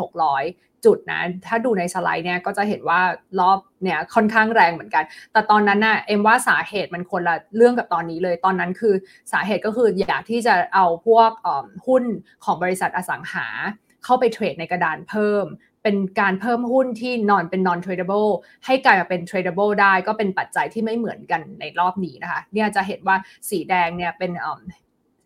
[0.00, 3.00] 5,600 จุดนะ ถ้าดูในสไลด์เนี่ยก็จะเห็นว่า
[3.40, 8.94] รอบเนี่ยค่อนข้างแรงเหมือนกัน แต่ตอนนั้นนะ่ะเอ็มว่าสาเหตุมันคนละเรื่องกับตอนนี้เลย ตอนนั้นคือ
[9.32, 11.30] สาเหตุก็คืออยากที่จะเอาพวก
[11.86, 12.04] หุ้น
[12.44, 13.46] ของบริษัทอสังหา
[14.04, 15.46] เข้าไปเทรดในกระดานเพิ่ม
[15.82, 18.30] เป็นการเพิ่มหุ้นที่นอนเป็น non tradable
[18.66, 23.16] ให้กลายมาเป็น tradable ได้ก็เป็นปัจจัยที่ไม่เหมือนกันในรอบนี้นะคะ เนี่ยจะเห็นว่า
[23.50, 24.30] สีแดงเนี่ยเป็น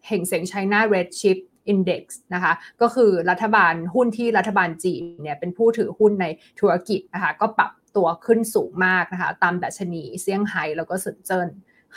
[0.07, 1.39] เห่งเสียง China Red Chip
[1.73, 2.03] Index
[2.35, 2.53] นะคะ
[2.83, 6.27] ก็คือรัฐบาลหุ้นที่รัฐบาลจีนเนี่ยเป็นผู้ถือหุ้นใน
[6.61, 11.49] ธุรกิจนะคะก็ปรับตัวขึ้นสูงมากนะคะตามดัชนีเซี่ยงไฮ้แล้วก็เซินเจิ้น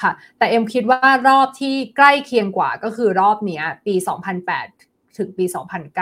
[0.01, 3.95] ค่ะแต่เอ็มคิดว่ารอบที่ใกล้เคียงกว่าก็คือรอบนี้ปี
[4.57, 5.45] 2008 ถึงปี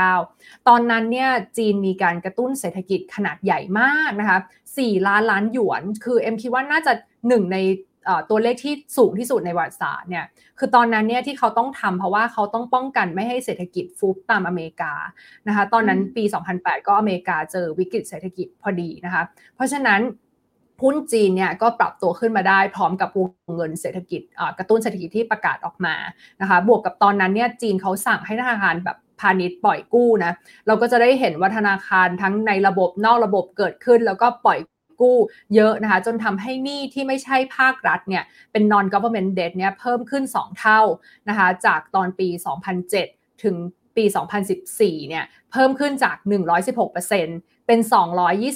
[0.05, 4.39] 2009 ตอนนั้นเนี่ยจีนมีการกระตุ้นเศรษฐกิจขนาดใหญ่มากนะคะ
[4.73, 6.93] 4ล้านล้านหยวน คือเอ็มคิดว่าน่าจะ
[7.27, 7.57] หนึ่งใน
[8.29, 10.25] ตัวเลขที่สูงที่สุดในประวัติศาสตร์เนี่ย
[10.59, 14.93] คือตอนนั้นเนี่ยที่เขาต้องทำเพราะว่าเขาต้องป้องกันไม่ให้เศรษฐกิจฟุบตามอเมริกา
[15.47, 16.23] นะคะตอนนั้นปี
[16.55, 19.23] 2008 ก็อเมริกาเจอวิกฤตเศรษฐกิจพอดีนะคะ
[19.55, 20.01] เพราะฉะนั้น
[20.83, 24.21] หุ้นจีนเนี่ยก็ปรับตัวขึ้นมาได้พร้อมกับวงเงินเศรษฐกิจ
[24.57, 25.95] กระตุ้นเศรษฐกิจที่ประกาศออกมา
[26.41, 30.31] นะคะบวกกับตอนนั้นเนี่ยจีนเขาสั่งให้ธนาคารแบบพาณิชย์ปล่อยกู้นะ
[30.67, 34.59] เราก็จะได้เห็นว่าธนาคารทั้งในระบบนอกระบบเกิดขึ้น แล้วก็ปล่อย
[35.01, 35.17] กู้
[35.55, 40.81] เยอะนะคะ จนทำให้หนี้ที่ไม่ใช่ภาครัฐเนี่ยเป็น non government debt เนี่ยเพิ่มขึ้น 2 เท่า
[41.29, 42.27] นะคะจากตอนปี
[42.85, 43.55] 2007 ถึง
[43.95, 44.03] ปี
[44.57, 46.15] 2014 เนี่ยเพิ่มขึ้นจาก
[46.69, 47.79] 116%เเป็น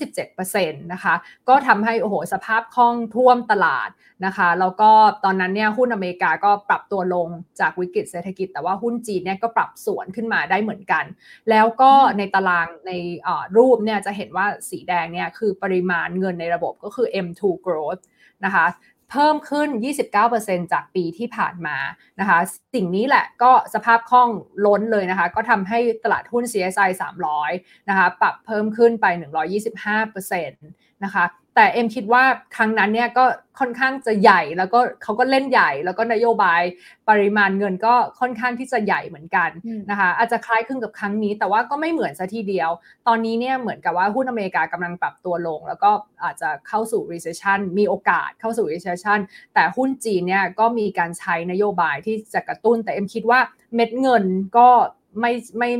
[0.02, 1.16] 227%นะคะ
[1.50, 3.90] ก็ทำให้โอ้โหสภาพคล่องท่วมตลาด
[4.26, 4.92] นะคะแล้วก็
[5.24, 7.28] ตอนนั้นเนี่ยหุ้นอเมริกาก็ปรับตัวลง
[7.60, 11.06] จากวิกฤตเศรษฐกิจ แต่ว่าหุ้นจีนเนี่ยก็ปรับสวนขึ้นมาได้เหมือนกัน
[11.50, 12.92] แล้วก็ในตารางใน
[13.58, 18.02] รูปเนี่ยจะเห็นว่าสีแดงเนี่ยคือปริมาณเงินในระบบก็คือ M2 growth
[18.46, 18.66] นะคะ
[19.12, 19.68] เพิ่มขึ้น
[20.22, 21.78] 29%จากปีที่ผ่านมา
[22.20, 22.40] นะคะ
[22.74, 24.30] สิ่งนี้แหละก็สภาพคล่อง
[24.66, 26.90] ล้นเลยนะคะ ก็ทำให้ตลาดหุ้น CSI
[27.40, 29.06] 300 นะคะ ปรับเพิ่มขึ้นไป
[29.80, 31.26] 125%นะคะ
[31.56, 32.24] แต่เอ็มคิดว่า
[32.56, 33.26] ครั้งนั้นเนี่ยก็
[33.60, 36.62] ค่อนข้างจะใหญ่แล้วก็เขาก็เล่นใหญ่ แล้วก็นโยบาย
[37.10, 39.50] ปริมาณเงินก็ค่อนข้างที่จะใหญ่เหมือนกัน
[39.90, 42.70] นะคะอาจจะคล้ายคลึงกับครั้งนี้ แต่ว่าก็ไม่เหมือนซะทีเดียว
[43.08, 45.92] ตอนนี้เนี่ยเหมือนกับว่าหุ้นอเมริกากำลังปรับตัวลง แล้วก็
[46.24, 49.20] อาจจะเข้าสู่ recession มีโอกาสเข้าสู่ recession
[49.54, 53.40] แต่หุ้นจีนเนี่ยก็มีการใช้นโยบายที่จะกระตุ้น แต่เอ็มคิดว่า
[53.76, 54.24] เม็ดเงิน
[54.58, 54.70] ก็
[55.20, 55.72] ไม่ไม่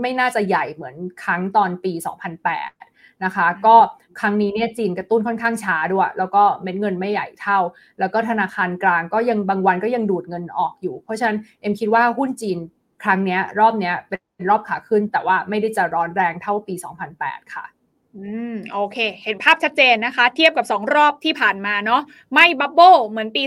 [0.00, 3.76] ไม่น่าจะใหญ่เหมือนครั้งตอนปี 2008 นะคะ ก็
[4.20, 7.58] ครั้งนี้เนี่ยจีนกระตุ้นค่อนข้างช้าด้วย แล้วก็เม็ดเงินไม่ใหญ่เท่า
[8.00, 12.58] แล้วก็ธนาคารกลางก็ยังบางวันก็ยังดูดเงินออกอยู่ เพราะฉะนั้นเอ็มคิดว่าหุ้นจีน
[13.02, 16.74] ครั้งนี้รอบนี้เป็นรอบขาขึ้น แต่ว่าไม่ได้จะร้อนแรงเท่าปี
[17.14, 17.75] 2008 ค่ะ
[18.16, 22.02] อืมโอเค เห็นภาพชัดเจนนะคะ เทียบกับ 2 รอบที่ผ่านมาเนาะ
[22.34, 23.42] ไม่ bubble เหมือนปี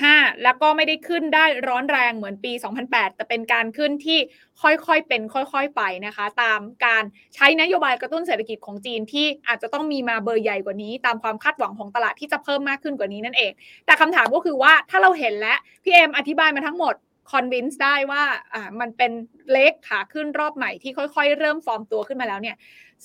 [0.00, 4.18] 2015 แล้วก็ไม่ได้ขึ้นได้ร้อนแรงเหมือนปี 2008 แต่เป็นการขึ้นที่
[4.62, 7.04] ค่อยๆเป็น ค่อยๆไปนะคะ ตามการ
[7.34, 13.52] ใช้นโยบายกระตุ้นเศรษฐกิจของจีนที่อาจจะต้องมีมาเบอร์ใหญ่กว่านี้ ตามความคาดหวังของตลาดที่จะเพิ่มมากขึ้นกว่านี้นั่นเอง
[13.86, 16.94] แต่คำถามก็คือว่าถ้าเราเห็นแล้วพี่เอ็มอธิบายมาทั้งหมด
[17.30, 18.22] convince ได้ว่า
[18.54, 19.12] อ่ามันเป็น
[19.52, 22.56] leg ขาขึ้นรอบใหม่ที่ค่อย ๆ เริ่มฟอร์มตัวขึ้นมาแล้วเนี่ย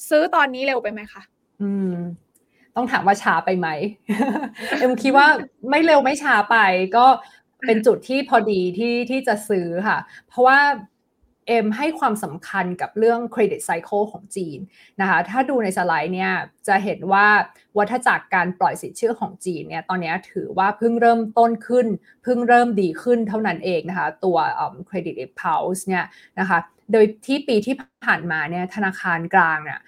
[0.09, 1.21] ซื้อตอนนี้เร็วไปไหมคะ
[1.61, 1.93] อืม
[2.75, 3.67] ต้องถามว่าช้าไปไหม
[4.79, 5.27] เอ็มคิดว่า
[5.69, 6.57] ไม่เร็วไม่ช้าไป
[6.97, 7.05] ก็
[7.65, 9.97] เป็นจุดที่พอดีที่ที่จะซื้อค่ะ
[10.27, 10.59] เพราะว่า
[11.49, 14.59] เอ็มให้ความสำคัญกับเรื่องเครดิตไซเคิลของจีน
[15.01, 16.31] นะคะ ถ้าดูในสไลด์เนี่ย
[16.67, 17.27] จะเห็นว่า
[17.77, 21.87] วัฏจักรการปล่อยสินเชื่อของจีนเนี่ยตอนนี้ถือว่าเพิ่งเริ่มต้นขึ้น
[22.23, 24.37] เพิ่งเริ่มดีขึ้นเท่านั้นเองนะคะ ตัว
[24.87, 26.05] เครดิตอิ p u l s e เนี่ย
[26.39, 26.59] นะคะ
[26.91, 27.75] โดยที่ปีที่
[28.05, 29.79] ผ่านมาเนี่ยธนาคารกลางเนี่ย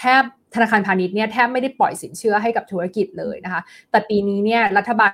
[0.00, 0.22] แทบ
[0.54, 3.60] ธนาคารพาณิชย์เนี่ยแทบไม่ได้ปล่อยสินเชื่อให้กับธุรกิจเลยนะคะ
[3.90, 5.10] แต่ปีนี้เนี่ยรัฐบาล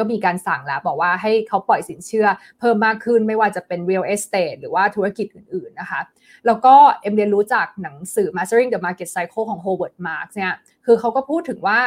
[0.00, 2.26] ก็มีการสั่งแล้วบอกว่าให้เขาปล่อยสินเชื่อ
[2.58, 6.00] เพิ่มมากขึ้นไม่ว่าจะเป็น real estate หรือว่าธุรกิจอื่นๆนะคะ
[6.46, 10.54] แล้วก็เอ็มเรียนรู้จากหนังสือ Mastering the Market Cycle ของ Howard Marks เนี่ย
[10.86, 11.80] คือเขาก็พูดถึงว่า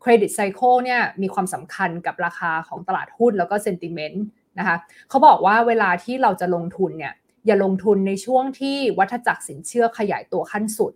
[0.00, 4.24] เครดิตไซเคิลเนี่ยมีความสำคัญกับราคาของตลาดหุ้นแล้วก็เซนติเมนต์
[4.58, 4.76] นะคะ
[5.08, 7.14] เขาบอกว่าเวลาที่เราจะลงทุนเนี่ย
[7.46, 10.92] อย่าลงทุนในช่วงที่วัฏจักรสินเชื่อขยายตัวขั้นสุด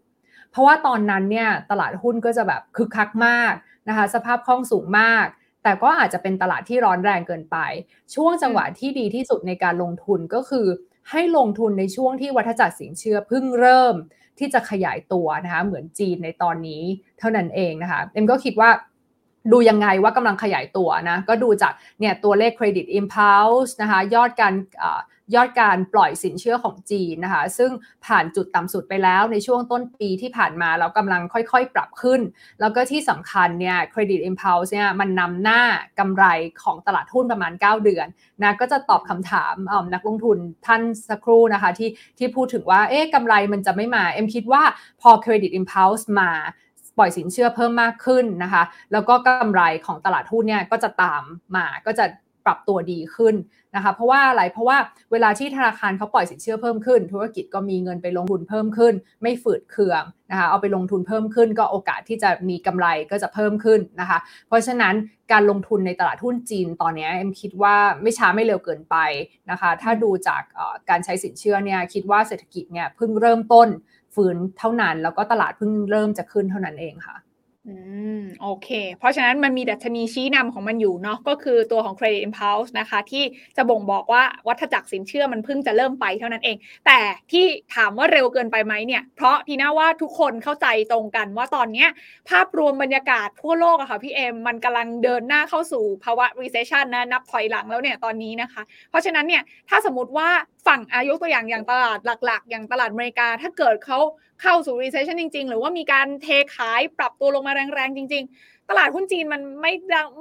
[0.50, 3.52] เพราะว่าตอนนั้นเนี่ยตลาดหุ้นก็จะแบบคึกคักมาก
[3.88, 5.26] นะคะ สภาพคล่องสูงมาก
[5.62, 7.56] แต่ก็อาจจะเป็นตลาดที่ร้อนแรงเกินไป
[8.14, 10.66] ช่วงจังหวะที่ดีที่สุดในการลงทุนก็คือ
[11.10, 13.94] ให้ลงทุนในช่วงที่วัฏจักรสินเชื่อเพิ่งเริ่ม
[14.38, 16.82] ที่จะขยายตัวนะคะเหมือนจีนในตอนนี้
[17.18, 18.70] เท่านั้นเองนะคะเอ็มก็คิดว่า
[19.52, 24.54] ดูยังไงว่ากำลังขยายตัวนะ ก็ดูจากเนี่ยตัวเลขเครดิตอิมพัลส์นะคะยอดการ
[25.34, 27.70] ยอดการปล่อยสินเชื่อของจีนนะคะ ซึ่ง
[28.06, 32.20] ผ่านจุดต่ำสุดไปแล้วในช่วงต้นปีที่ผ่านมาแล้วกำลังค่อยๆ ปรับขึ้น
[32.60, 35.62] แล้วก็ที่สำคัญเนี่ยเครดิตอิมพัลส์เนี่ยมันนำหน้า
[35.98, 36.24] กำไร
[36.62, 38.06] ของตลาดหุ้นประมาณ 9 เดือน
[38.42, 39.54] นะก็จะตอบคำถาม
[39.94, 44.62] นักลงทุนท่านสักครู่นะคะที่ที่พูดถึงว่าเอ๊ะกำไรมันจะไม่มา เอ็มคิดว่า
[45.00, 46.30] พอเครดิตอิมพัลส์มา
[46.98, 48.62] ปล่อยสินเชื่อเพิ่มมากขึ้นนะคะ
[48.92, 51.22] แล้วก็กำไรของตลาดหุ้นเนี่ยก็จะตาม
[51.56, 52.04] มา ก็จะ
[52.48, 53.34] ปรับตัวดีขึ้น
[53.76, 54.78] นะคะเพราะว่าอะไรเพราะว่า
[55.12, 64.18] เวลาที่ธนาคารเขาปล่อยสินเชื่อเพิ่มขึ้น ธุรกิจก็มีเงินไปลงทุนเพิ่มขึ้น ไม่ฝืดเคืองนะคะเอาไปลงทุนเพิ่มขึ้น ก็โอกาสที่จะมีกำไรก็จะเพิ่มขึ้นนะคะ
[64.48, 64.94] เพราะฉะนั้น
[65.32, 68.96] การลงทุนในตลาดหุ้นจีนตอนนี้เอ็มคิดว่าไม่ช้าไม่เร็วเกินไป
[69.50, 70.42] นะคะถ้าดูจาก
[70.90, 73.68] การใช้สินเชื่อเนี่ยคิดว่าเศรษฐกิจเนี่ยเพิ่งเริ่มต้น
[74.14, 77.16] ฟื้นเท่านั้น แล้วก็ตลาดเพิ่งเริ่มจะขึ้นเท่านั้นเองค่ะ
[77.68, 77.74] อื
[78.20, 83.24] ม โอเค เพราะฉะนั้นมันมีดัชนีชี้นำของมันอยู่เนาะก็คือตัวของ Credit Impulse นะคะ ที่
[83.56, 86.56] จะบ่งบอกว่าวัฏจักรสินเชื่อมันเพิ่งจะเริ่มไปเท่านั้นเอง
[86.86, 87.00] แต่
[87.32, 87.44] ที่
[87.74, 91.86] ถามว่าเร็วเกินไปไหมเนี่ย เพราะทีน่าว่าทุกคนเข้าใจตรงกันว่าตอนนี้
[92.30, 100.28] ภาพรวมบรรยากาศทั่วโลกอะค่ะพี่เอ็มมันกำลังเดินหน้าเข้าสู่ภาวะ recession นะนับถอยหลังแล้วเนี่ยตอนนี้นะคะ เพราะฉะนั้นเนี่ยถ้าสมมติว่า
[100.68, 103.98] ฝั่งอายุตัวอย่างอย่างตลาดหลัก ๆ อย่างตลาดอเมริกา ถ้าเกิดเขา
[104.42, 109.72] เข้าสู่ recession จริง ๆ หรือว่ามีการเทขายปรับตัวลงมาแรงๆ จริง ๆ ตลาดหุ้นจีนมันไม่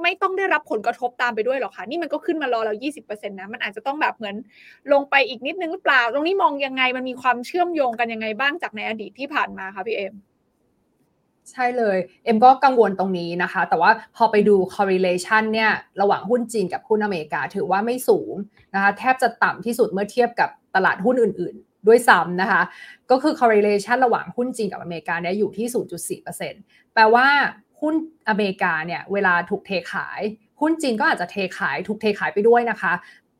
[0.03, 2.73] ไม่ต้องได้รับผลกระทบตามไปด้วยหรอกค่ะ นี่มันก็ขึ้นมารอเรา
[3.03, 4.35] 20%นะ มันอาจจะต้องแบบเหมือน
[4.93, 10.13] ลงไปอีกนิดนึงหรือเปล่า ตรงนี้มองยังไงมันมีความเชื่อมโยงกันยังไงบ้างจากในอดีตที่ผ่านมาคะพี่เอ็ม
[11.51, 15.71] ใช่เลย เอ็มก็กังวลตรงนี้นะคะ แต่ว่าพอไปดู correlation เนี่ย
[16.01, 18.33] ระหว่างหุ้นจีนกับหุ้นอเมริกาถือว่าไม่สูง
[18.73, 22.61] นะคะแทบจะต่ำที่สุดเมื่อเทียบกับตลาดหุ้นอื่นๆ ด้วยซ้ำนะคะ
[23.11, 25.67] ก็คือ correlation ระหว่างหุ้นจีนกับอเมริกาเนี่ยอยู่ที่
[26.31, 27.27] 0.4%แปลว่า
[27.81, 27.95] หุ้น
[28.29, 30.21] อเมริกาเนี่ยเวลาถูกเทขาย
[30.61, 32.93] หุ้นจีนก็อาจจะเทขายถูกเทขายไปด้วยนะคะ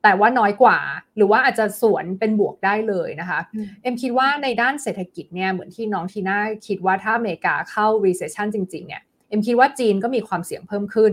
[0.07, 0.79] แต่ว่าน้อยกว่า
[1.17, 3.39] หรือว่าอาจจะสวนเป็นบวกได้เลยนะคะ
[3.81, 11.11] เอ็มคิดว่าในด้านเศรษฐกิจเนี่ยเหมือนที่น้องทีน่าคิดว่าถ้าอเมริกาเข้า recession จริงๆเนี่ยเอ็มคิดว่าจีนก็มีความเสี่ยงเพิ่มขึ้น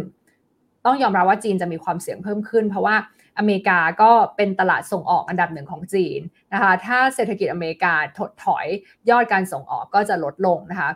[0.84, 2.96] ต้องยอมรับว่าจีนจะมีความเสี่ยงเพิ่มขึ้น เพราะว่า
[3.38, 6.20] อเมริกาก็เป็นตลาดส่งออกอันดับหนึ่งของจีน
[6.52, 8.66] นะคะ ถ้าเศรษฐกิจอเมริกาถดถอย
[9.10, 10.90] ยอดการส่งออกก็จะลดลงนะคะ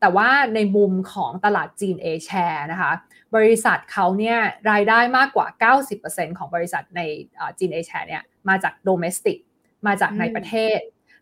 [0.00, 2.92] แต่ว่าในมุมของตลาดจีน A share นะคะ
[3.34, 4.38] บริษัทเขาเนี่ย
[4.70, 7.00] รายได้มากกว่า 90%ของบริษัทใน
[7.58, 9.38] จีนเอแชร์เนี่ยมาจากโดเมสติก
[9.86, 10.78] มาจากในประเทศ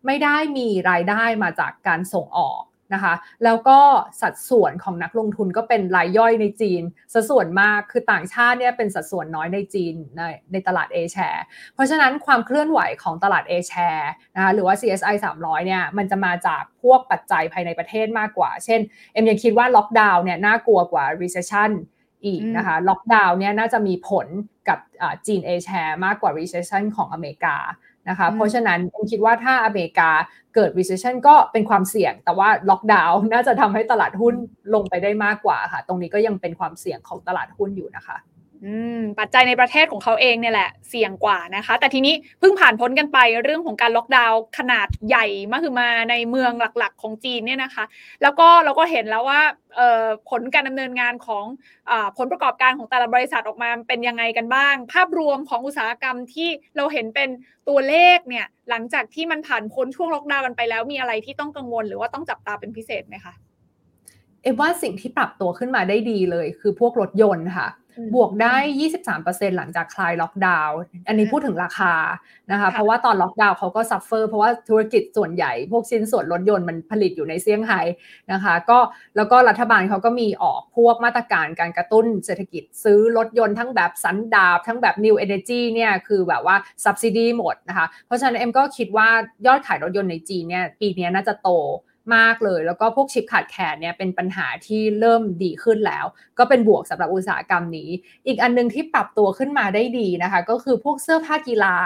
[0.06, 2.62] ไม่ได้มีรายได้มาจากการส่งออก
[2.94, 3.78] นะคะแล้วก็
[4.20, 6.82] สัดส่วนของนักลงทุนก็เป็นรายย่อยในจีน
[7.12, 11.40] สัดส่วนมากคือต่างชาติเนี่ยเป็นสัดส่วนน้อยในจีนในในตลาด A share
[11.74, 14.06] เพราะฉะนั้นความเคลื่อนไหวของตลาด A share
[14.36, 18.80] นะคะหรือว่า CSI 300เนี่ยมันจะมาจากพวกปัจจัยภายในประเทศมากกว่า เช่น
[19.12, 21.70] เอ็มยังคิดว่าล็อกดาวน์เนี่ยน่ากลัวกว่า recession
[22.24, 24.26] อีกนะคะ ล็อกดาวน์เนี่ยน่าจะมีผล
[24.68, 24.78] กับ
[25.26, 27.56] จีนเอแชร์มากกว่า recession ของอเมริกา
[28.08, 30.10] นะคะ เพราะฉะนั้นผมคิดว่าถ้าอเมริกา
[30.54, 34.34] เกิด recession ก็เป็นความเสี่ยง แต่ว่าล็อกดาวน์น่าจะทำให้ตลาดหุ้น
[34.74, 38.39] ลงไปได้มากกว่าค่ะ ตรงนี้ก็ยังเป็นความเสี่ยงของตลาดหุ้นอยู่นะคะอืม
[39.18, 47.84] ปัจจัยในประเทศของเขาเองเนี่ยแหละเสี่ยงกว่านะคะ แต่ทีนี้เพิ่งผ่านพ้นกันไปเรื่องของการล็อกดาวน์ขนาดใหญ่มากคือมาในเมืองหลักๆของจีนเนี่ยนะคะ
[48.22, 49.40] แล้วก็เราก็เห็นแล้วว่า
[50.30, 51.44] ผลการดำเนินงานของ
[51.90, 57.28] อผลประกอบการของแต่ละบริษัทออกมาเป็นยังไงกันบ้าง ภาพรวมของอุตสาหกรรมที่เราเห็นเป็น
[57.68, 63.34] ตัวเลขเนี่ยหลังจากที่มันผ่านพ้นช่วงล็อกดาวน์กันไปแล้วมีอะไรที่ต้องกังวล หรือว่าต้องจับตาเป็นพิเศษไหมคะ
[64.42, 67.68] เอ็มว่าสิ่งที่ปรับตัวขึ้นมาได้ดีเลย คือพวกรถยนต์ค่ะ
[68.14, 68.56] บวกได้
[69.06, 70.78] 23%หลังจากคลายล็อกดาวน์
[71.08, 71.94] อันนี้พูดถึงราคา
[72.50, 77.80] นะคะ เพราะว่าตอนล็อกดาวน์เขาก็ suffer เพราะว่าธุรกิจส่วนใหญ่ พวกชิ้นส่วนรถยนต์มันผลิตอยู่ในเซี่ยงไฮ้
[78.32, 78.78] นะคะ ก็
[79.16, 89.08] แล้วก็รัฐบาลเขาก็มีออกพวกมาตรการการกระตุ้นเศรษฐกิจซื้อรถยนต์ทั้งแบบสันดาป ทั้งแบบ New Energy เนี่ยคือแบบว่า subsidy หมดนะคะ เพราะฉะนั้นเอ็มก็คิดว่า
[89.46, 91.50] ยอดขายรถยนต์ในจีนเนี่ยปีนี้น่าจะโต
[92.16, 96.04] มากเลย แล้วก็พวกชิปขาดแคลนเนี่ยเป็นปัญหาที่เริ่มดีขึ้นแล้ว
[96.38, 97.90] ก็เป็นบวกสำหรับอุตสาหกรรมนี้
[98.26, 101.76] อีกอันนึงที่ปรับตัวขึ้นมาได้ดีนะคะ ก็คือพวกเสื้อผ้ากีฬา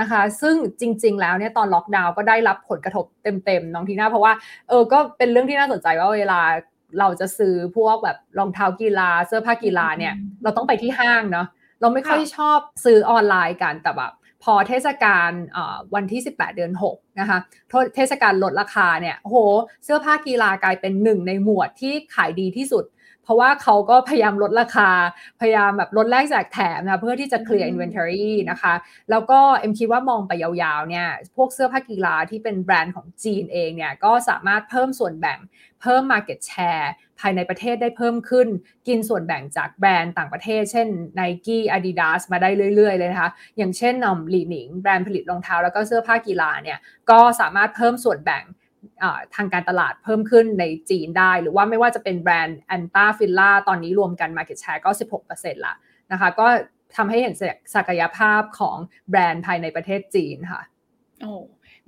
[0.00, 4.32] นะคะ ซึ่งจริง ๆ แล้วเนี่ยตอนล็อกดาวน์ก็ได้รับผลกระทบเต็มๆน้องทีน่าเพราะว่า
[4.68, 6.40] เออก็เป็นเรื่องที่น่าสนใจว่าเวลา
[6.98, 11.46] เราจะซื้อพวกแบบรองเท้ากีฬา เสื้อผ้ากีฬาเนี่ย เราต้องไปที่ห้างเนาะ
[11.80, 14.12] เราไม่ค่อยชอบซื้อออนไลน์กันแต่แบบ
[14.42, 15.30] พอเทศกาล
[15.94, 17.38] วันที่ 18 เดือน 6 นะคะ
[17.94, 19.36] เทศกาลลดราคาเนี่ยโห
[19.84, 22.84] เสื้อผ้ากีฬากลายเป็นหนึ่งในหมวดที่ขายดีที่สุด
[23.28, 24.90] เพราะว่าเขาก็พยายามลดราคา
[25.40, 28.74] พยายามแบบลดแลกแจกแถมนะเพื่อที่จะเคลียร์ inventory นะคะ
[29.10, 31.06] แล้วก็เอ็มคิดว่ามองไปยาวๆเนี่ย
[31.36, 35.38] พวกเสื้อผ้ากีฬาที่เป็นแบรนด์ของจีนเองเนี่ยก็สามารถเพิ่มส่วนแบ่ง
[35.82, 36.88] เพิ่ม market share
[37.20, 38.48] ภายในประเทศได้เพิ่มขึ้น
[38.88, 46.78] กินส่วนแบ่งจากแบรนด์ต่างประเทศ เช่น Nike Adidas มาได้เรื่อยๆ เลยนะคะ อย่างเช่นนอมหลีหนิง แบรนด์ผลิตรองเท้าแล้วก็เสื้อผ้ากีฬาเนี่ย
[47.10, 48.44] ก็สามารถเพิ่มส่วนแบ่ง
[49.34, 54.90] ทางการตลาดเพิ่มขึ้นในจีนได้ หรือว่าไม่ว่าจะเป็นแบรนด์ Anta Fila ตอนนี้รวมกัน Market Share ก็
[55.28, 55.74] 16%ละ
[56.12, 56.46] นะคะก็
[56.96, 57.34] ทำให้เห็น
[57.74, 58.76] ศักยภาพของ
[59.10, 60.62] แบรนด์ภายในประเทศจีนค่ะ
[61.22, 61.32] โอ้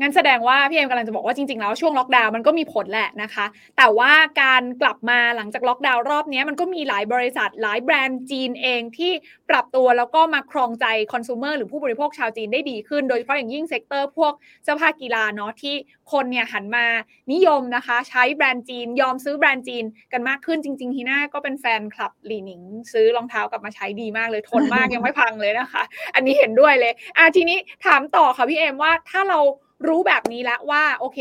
[0.00, 3.46] งั้นแสดงว่าพี่เอ็มกำลังจะบอกว่าจริงๆแล้วช่วงล็อกดาวน์มันก็มีผลแหละนะคะ
[3.76, 9.12] แต่ว่าการกลับมาหลังจากล็อกดาวน์รอบนี้มันก็มีหลายบริษัทหลายแบรนด์จีนเองที่
[9.50, 14.32] ปรับตัวแล้วก็มาครองใจคอน sumer หรือผู้บริโภคชาวจีนได้ดีขึ้น โดยเฉพาะอย่างยิ่ง sector พวก
[14.62, 15.74] เสื้อผ้ากีฬาเนาะที่
[16.12, 16.86] คนเนี่ยหันมา
[17.32, 25.82] นิยมนะคะ ใช้แบรนด์จีนยอมซื้อแบรนด์จีนกันมากขึ้นจริงๆฮีน่าก็เป็นแฟนคลับหลีหนิง ซื้อรองเท้ากลับมาใช้ดีมากเลยทนมากยังไม่พังเลยนะคะ
[26.14, 29.40] อันนี้เห็นด้วยเลยอะทีนี้ถามต่อค่ะพี่เอ็มว่าถ้าเรา
[29.88, 31.20] รู้แบบนี้แล้วว่าโอเค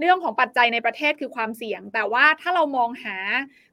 [0.00, 3.16] เรื่องของปัจจัยในประเทศคือความเสี่ยง แต่ว่าถ้าเรามองหา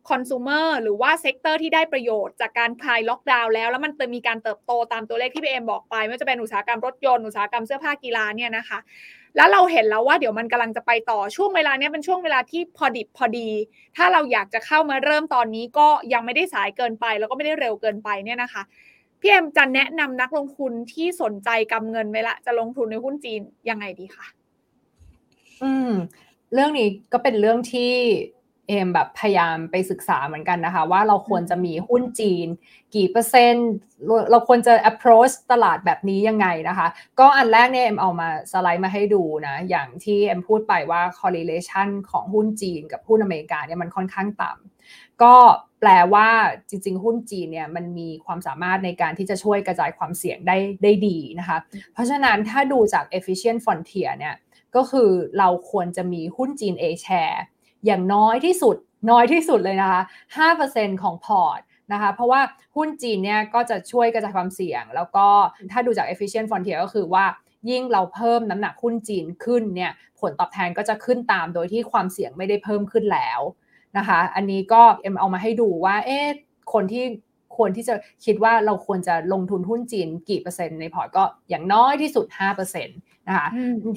[0.09, 8.79] คอน sumer หรือว่า sector ที่ได้ประโยชน์จากการคลายล็อกดาวน์แล้ว แล้วมันจะมีการเติบโตตามตัวเลขที่พี่เอ็มบอกไปไม่ว่าจะเป็นอุตสาหกรรมรถยนต์อุตสาหกรรมเสื้อผ้ากีฬาเนี่ยนะคะ
[9.35, 13.49] แล้วเราเห็นแล้วว่าเดี๋ยวมันกำลังจะไปต่อช่วงเวลาเนี้ยเป็นช่วงเวลาที่พอดิบพอดี
[13.97, 18.63] ถ้าเราอยากจะเข้ามาเริ่มตอนนี้ก็ยังไม่ได้สายเกินไป แล้วก็ไม่ได้เร็วเกินไปเนี่ยนะคะ
[19.21, 24.25] พี่เอ็มจะแนะนำนักลงทุนที่สนใจกำเงินไว้ละ จะลงทุนในหุ้นจีนยังไงดีคะ
[25.63, 25.91] อืม
[26.53, 27.91] เรื่องนี้ก็เป็นเรื่องที่
[28.67, 32.47] เอมแบบพยายามไปศึกษาเหมือนกันนะคะ ว่าเราควรจะมีหุ้นจีน
[32.95, 33.69] กี่เปอร์เซ็นต์
[34.31, 36.87] เราควรจะ approach ตลาดแบบนี้ยังไงนะคะ
[37.19, 45.35] ก็อันแรกเนี่ยเอ็มเอามาสไลด์มาให้ดูนะ อย่างที่เอ็มพูดไปว่า correlation ของหุ้นจีนกับหุ้นอเมริกาเนี่ยมันค่อนข้างต่ำก็
[45.81, 46.27] แปลว่า
[46.69, 51.57] จริง ๆ หุ้นจีนเนี่ยมันมีความสามารถในการที่จะช่วยกระจายความเสี่ยงได้ได้ดีนะคะ
[51.93, 54.35] เพราะฉะนั้นถ้าดูจาก efficient frontier เนี่ย
[54.75, 57.39] ก็คือเราควรจะมีหุ้นจีน A share
[57.85, 58.75] อย่างน้อยที่สุด
[59.09, 60.01] น้อยที่สุดเลยนะคะ
[60.51, 61.59] 5%ของพอร์ต
[61.93, 62.41] นะคะ เพราะว่า
[62.75, 65.27] หุ้นจีนเนี่ยก็จะช่วยกระจายความเสี่ยง แล้วก็
[65.71, 67.25] ถ้าดูจาก efficient frontier ก็คือว่า
[67.69, 73.39] ยิ่งเราเพิ่มน้ำหนักหุ้นจีนขึ้นเนี่ยผลตอบแทนก็จะขึ้นตามโดยที่ความเสี่ยงไม่ได้เพิ่มขึ้นแล้ว
[73.97, 76.25] นะคะ อันนี้ก็เอ็มเอามาให้ดูว่า เอ๊ะ
[76.73, 77.05] คนที่
[77.57, 82.25] ควรที่จะคิดว่าเราควรจะลงทุนหุ้นจีนกี่เปอร์เซ็นต์ในพอร์ตก็อย่างน้อยที่สุด
[82.73, 83.47] 5%นะคะ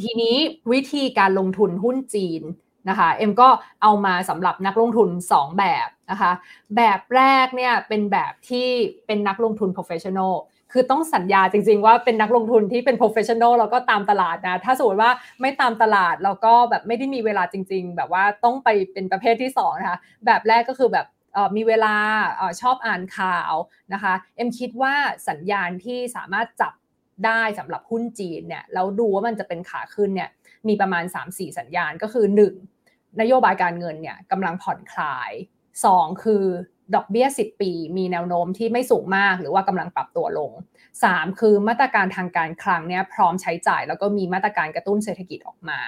[0.03, 0.36] ทีนี้
[0.72, 2.42] วิธีการลงทุนหุ้นจีน
[2.88, 3.49] นะคะเอ็มก็
[3.82, 6.32] เอามาสำหรับนักลงทุน 2 แบบนะคะ
[6.76, 8.68] แบบแรกเนี่ยเป็นแบบที่
[9.07, 10.34] เป็นนักลงทุน professional
[10.77, 21.07] คือต้องสัญญาจริง ๆ ว่าเป็นนักลงทุนที่เป็น professional แล้วก็ตามตลาดนะ ถ้าสมมติว่าไม่ตามตลาดแล้วก็แบบไม่ได้มีเวลาจริง ๆ แบบว่าต้องไปเป็นประเภทที่2นะคะแบบแรกก็คือแบบ
[21.57, 21.95] มีเวลา
[22.61, 23.53] ชอบอ่านข่าว
[23.93, 24.95] นะคะเอ็มคิดว่า
[25.29, 26.72] สัญญาณที่สามารถจับ
[27.27, 30.31] ได้สำหรับหุ้นจีนเนี่ยแล้วดูว่ามันจะเป็นขาขึ้นเนี่ย
[30.68, 32.27] มีประมาณ 3-4 สัญญาณก็คือ
[32.75, 33.20] 1.
[33.20, 35.33] นโยบายการเงินเนี่ยกำลังผ่อนคลาย
[35.79, 36.25] 2.
[36.25, 36.45] คือ
[36.95, 40.51] ดอกเบี้ย 10 ปีมีแนวโน้มที่ไม่สูงมาก หรือว่ากำลังปรับตัวลง
[40.97, 41.41] 3.
[41.41, 45.80] คือมาตรการทางการคลังเนี่ยพร้อมใช้จ่าย แล้วก็มีมาตรการกระตุ้นเศรษฐกิจออกมา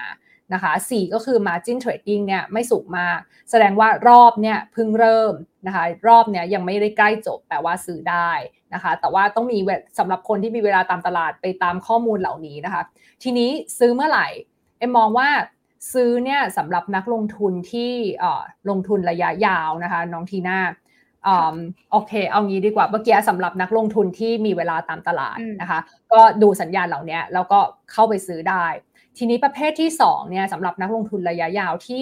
[0.54, 3.18] นะคะ4ก็คือ margin trading เนี่ยไม่สูงมาก
[3.50, 5.32] แสดงว่ารอบเนี่ยเพิ่งเริ่ม
[5.66, 8.30] นะคะรอบเนี่ยยังไม่ได้ใกล้จบแต่ว่าซื้อได้
[8.74, 9.58] นะคะแต่ว่าต้องมี
[9.98, 12.82] สำหรับคนที่มีเวลาตามตลาดไปตามข้อมูลเหล่านี้นะคะ
[13.22, 14.28] ทีนี้ซื้อเมื่อไหร่
[14.78, 15.28] เอ็มมองว่า
[15.92, 17.92] ซื้อเนี่ยสำหรับนักลงทุนที่
[18.70, 20.58] ลงทุนระยะยาวนะคะน้องทีน่า
[21.92, 25.80] โอเค เอางี้ดีกว่าเมื่อกี้สำหรับนักลงทุนที่มีเวลาตามตลาดนะคะ
[26.12, 27.60] ก็ดูสัญญาณเหล่านี้แล้วก็
[27.92, 28.64] เข้าไปซื้อได้
[29.18, 32.00] ทีนี้ประเภทที่2เนี่ยสำหรับนักลงทุนระยะยาวที่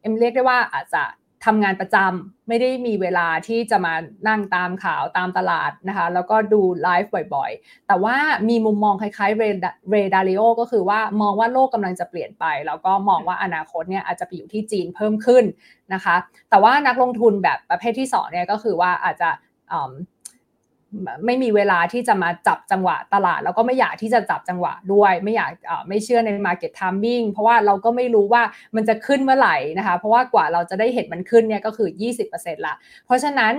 [0.00, 1.02] เอ็มเรียกได้ว่าอาจจะ
[1.44, 3.94] ทำงานประจำไม่ได้มีเวลาที่จะมา
[4.28, 8.16] นั่งตามข่าวตามตลาดนะคะแล้วก็ดูไลฟ์บ่อยๆ แต่ว่า
[8.48, 15.44] มีมุมมองคล้ายๆเรดาริโอก็คือว่ามองว่าโลกกำลังจะเปลี่ยนไป แล้วก็มองว่าอนาคตเนี่ยอาจจะไปอยู่ที่จีนเพิ่มขึ้น
[15.94, 16.16] นะคะ
[16.50, 19.30] แต่ว่านักลงทุนแบบประเภทที่2เนี่ยก็คือว่าอาจจะ
[21.26, 25.50] ไม่มีเวลาที่จะมาจับจังหวะตลาด แล้วก็ไม่อยากที่จะจับจังหวะด้วย ไม่อยาก
[25.88, 28.42] ไม่เชื่อใน Market Timing เพราะว่าเราก็ไม่รู้ว่า
[28.76, 31.88] มันจะขึ้นเมื่อไหร่นะคะเพราะว่ากว่าเราจะได้เห็นมันขึ้นเนี่ยก็คือ
[32.28, 32.74] 20%ละ
[33.06, 33.52] เพราะฉะนั้น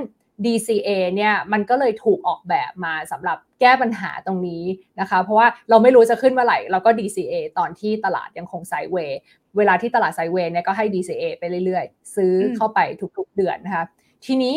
[0.46, 4.64] DCA เนี่ยมันก็เลยถูกออกแบบมาสำหรับแก้ปัญหาตรงนี้
[5.00, 9.20] นะคะ เพราะว่าเราไม่รู้จะขึ้นเมื่อไหร่เราก็ DCA ตอนที่ตลาดยังคงไซด์เวย์
[9.58, 12.80] เวลาที่ตลาดไซด์เวย์เนี่ยก็ให้ DCA ไปเรื่อยๆ ซื้อเข้าไป
[13.18, 13.86] ทุกๆเดือนนะคะ
[14.26, 14.56] ทีนี้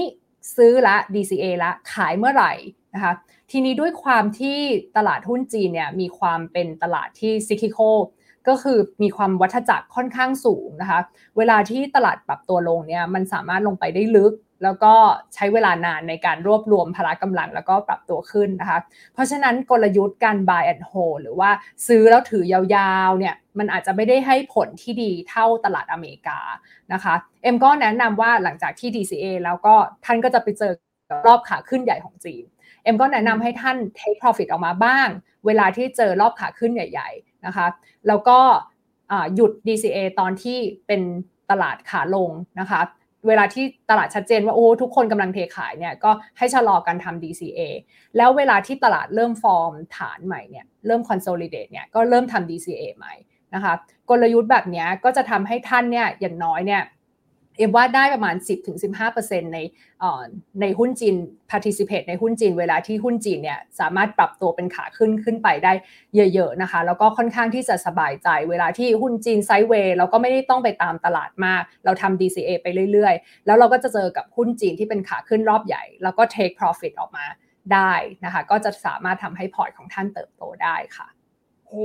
[0.56, 2.52] ซื้อละ DCA ละขายเมื่อไหร่
[2.94, 3.12] นะคะ
[3.50, 4.58] ทีนี้ด้วยความที่
[4.96, 7.78] ตลาดหุ้นจีนเนี่ยมีความเป็นตลาดที่ซิคิโค
[8.48, 11.00] ก็คือมีความวัฏจักรค่อนข้างสูงนะคะ
[11.36, 14.32] เวลาที่ตลาดปรับตัวลงเนี่ยมันสามารถลงไปได้ลึก
[14.62, 14.94] แล้วก็
[15.34, 18.78] ใช้เวลานานในการรวบรวมพละกำลังแล้วก็ปรับตัวขึ้นนะคะ
[19.14, 21.50] เพราะฉะนั้นกลยุทธ์การ buy and hold หรือว่า
[21.86, 26.38] ซื้อแล้วถือยาวๆเนี่ยมันอาจจะไม่ได้ให้ผลที่ดีเท่าตลาดอเมริกา
[26.92, 30.72] นะคะ เอ็มก็แนะนำว่าหลังจากที่ DCA แล้วก็ท่านก็จะไปเจอ
[31.26, 32.44] รอบขาขึ้นใหญ่ของจีน
[32.82, 35.08] เอ็มก็แนะนำให้ท่าน take profit ออกมาบ้าง
[35.46, 37.66] เวลาที่เจอรอบขาขึ้นใหญ่ ๆนะคะ
[38.08, 38.38] แล้วก็
[39.34, 41.02] หยุด DCA ตอนที่เป็น
[41.50, 42.30] ตลาดขาลง
[42.60, 42.80] นะคะ
[43.28, 47.60] เวลาที่ตลาดชัดเจนว่าโอ้ทุกคนกำลังเทขายเนี่ยก็ให้ชะลอการทำ DCA
[48.16, 53.14] แล้วเวลาที่ตลาดเริ่มฟอร์มฐานใหม่เนี่ยเริ่ม consolidate เนี่ยก็เริ่มทำ DCA ใหม่
[53.54, 53.74] นะคะ
[54.10, 56.82] กลยุทธ์แบบนี้ก็จะทำให้ท่านเนี่ยอย่างน้อยเนี่ย
[57.56, 58.36] เอ็มว่าได้ประมาณ
[58.94, 59.58] 10-15%ใน
[60.60, 61.14] ในหุ้นจีน
[61.50, 65.72] participate ในหุ้นจีน เวลาที่หุ้นจีนเนี่ยสามารถปรับตัวเป็นขาขึ้นขึ้นไปได้
[66.34, 77.26] เยอะๆนะคะ แล้วก็ค่อนข้างที่จะสบายใจ เวลาที่หุ้นจีนไซด์เวย์เราก็ไม่ได้ต้องไปตามตลาดมาก เราทำ DCA ไปเรื่อยๆ แล้วเราก็จะเจอกับหุ้นจีนที่เป็นขาขึ้นรอบใหญ่ แล้วก็ take profit ออกมา
[77.72, 77.92] ได้
[78.24, 81.06] นะคะ ก็จะสามารถทำให้พอร์ตของท่านเติบโตได้ค่ะ
[81.76, 81.80] ห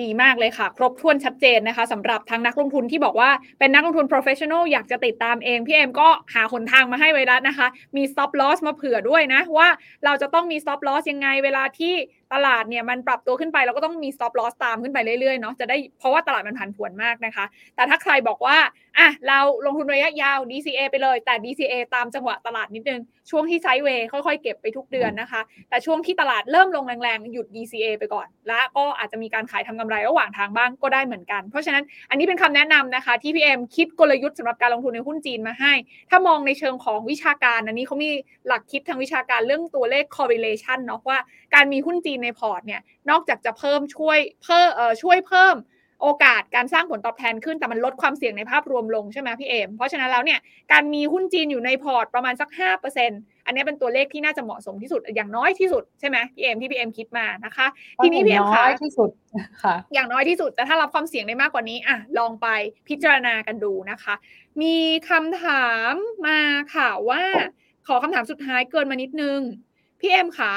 [0.00, 7.66] ดีมากเลยค่ะ ครบถ้วนชัดเจนนะคะสำหรับทางนักลงทุนที่บอกว่าเป็นนักลงทุน professional อยากจะติดตามเอง พี่เอ็มก็หาหนทางมาให้ไว้แล้วนะคะ
[7.96, 9.68] มี stop loss มาเผื่อด้วยนะ ว่า
[10.04, 11.94] เราจะต้องมี stop loss ยังไงเวลาที่
[12.34, 17.44] ตลาดเนี่ยมันปรับตัวขึ้นไปเราก็ต้องมี stop loss ตามขึ้นไปเรื่อยๆเนาะจะได้เพราะว่าตลาดมันผันผวนมากนะคะ
[17.76, 18.56] แต่ถ้าใครบอกว่า
[18.98, 23.00] อะเราลงทุนระยะยาว DCA ไปเลย แต่ DCA ตามจังหวะตลาดนิดนึง
[23.30, 35.72] ช่วงที่ไซด์เวย์ค่อยๆ เก็บไปทุกเดือนนะคะ แต่ช่วงที่ตลาดเริ่มลงแรงๆ หยุด DCA ไปก่อน แล้วก็อาจจะมีการขายทำกำไรระหว่างทางบ้างก็ได้เหมือนกัน เพราะฉะนั้นอันนี้เป็นคำแนะนำนะคะ ที่พี่เอ็มคิดกลยุทธ์สำหรับการลงทุนในหุ้นจีนมาให้
[36.10, 38.10] ถ้ามองในเชิงของวิชาการอันนี้เขามี
[38.46, 41.18] หลักคิดทางวิชาการเรื่องตัวเลข correlation เนาะว่า
[41.54, 45.56] การมีหุ้นจีนในพอร์ตเนี่ยนอกจากจะเพิ่มช่วยเพิ่มเอ่อช่วยเพิ่ม
[46.02, 50.38] โอกาสการสร้างผลตอบแทนขึ้น แต่มันลดความเสี่ยงในภาพรวมลงใช่ไหมพี่เอมเพราะฉะนั้นแล้วเนี่ย
[50.72, 52.48] การมีหุ้นจีนอยู่ในพอร์ตประมาณสัก
[52.98, 57.66] 5%อันนี้เป็นตัวเลขที่น่าจะเหมาะสมที่สุดอย่างน้อยที่สุดใช่ไหมพี่เอมที่พี่เอมคิดมานะคะ
[58.02, 59.10] ทีนี้พี่เอมค่ะที่สุด
[59.62, 62.46] ค่ะ อย่างน้อยที่สุดแต่ถ้ารับความเสี่ยงได้มากกว่านี้อะลองไป
[62.88, 64.14] พิจารณากันดูนะคะ
[64.62, 64.76] มี
[65.08, 65.92] คำถาม
[66.26, 66.40] มา
[66.74, 67.22] ค่ะว่า
[67.86, 69.38] ขอคำถามสุดท้ายเกินมานิดนึง
[70.00, 70.54] พี่เอมค่ะ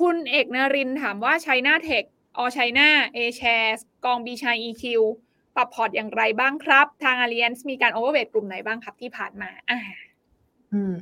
[0.00, 2.04] คุณเอกนรินถามว่า China Tech หรื
[2.38, 5.02] อ China A-Share กอง B-CHINE-EQ
[5.56, 9.80] ปรับพอร์ตอย่างไรบ้างครับ ทาง Alliance มีการ overweight กลุ่มไหนบ้างครับที่ผ่านมาอ่า
[10.72, 10.94] อืม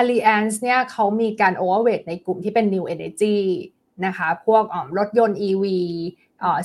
[0.00, 3.36] Alliance เนี่ยเขามีการ overweight ในกลุ่มที่เป็น New Energy
[4.06, 4.64] นะคะพวก
[4.98, 5.64] รถยนต์ EV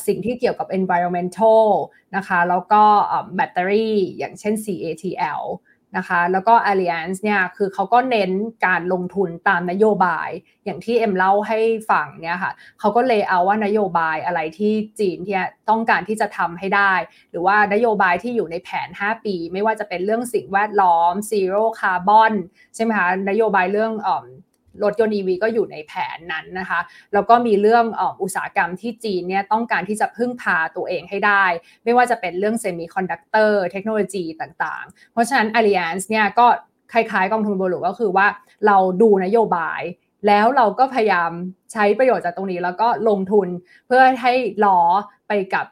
[0.08, 1.66] สิ่งที่เกี่ยวกับ environmental
[2.16, 2.84] นะคะ แล้วก็
[3.36, 5.42] แบตเตอรี่อย่างเช่น CATL
[5.98, 8.32] นะคะแล้วก็ Alliance เนี่ยคือเขาก็เน้น
[8.66, 10.30] การลงทุนตามนโยบาย
[10.66, 11.60] อย่างที่เอ็มเล่าให้
[11.92, 16.94] ฟังเนี่ยค่ะเขาก็เลยเอาว่านโยบายอะไรที่จีนเนี่ยต้องการที่จะทำให้ได้
[17.32, 22.34] หรือว่านโยบายที่อยู่ในแผน 5 ปี ไม่ว่าจะเป็นเรื่องสิ่งแวดล้อม zero carbon
[22.76, 23.94] ใช่ไหมคะนโยบายเรื่อง
[24.84, 26.80] รถยนต์ EV ก็อยู่ในแผนนั้นนะคะ
[27.14, 27.86] แล้วก็มีเรื่อง
[28.22, 31.46] อุตสาหกรรมที่จีนเนี่ยต้องการที่จะพึ่งพาตัวเองให้ได้
[31.84, 36.48] ไม่ว่าจะเป็นเรื่องเซมิคอนดักเตอร์เทคโนโลยีต่างๆ เพราะฉะนั้น Alliance เนี่ยก็
[36.94, 38.28] คล้ายๆ กองทุนบัวหลวงก็คือว่า
[38.68, 39.82] เราดูนโยบาย
[40.28, 41.32] แล้วเราก็พยายาม
[41.72, 43.48] ใช้ประโยชน์จากตรงนี้ แล้วก็ลงทุน
[43.88, 44.34] เพื่อให้
[44.66, 44.80] ล้อ
[45.28, 45.66] ไปกับ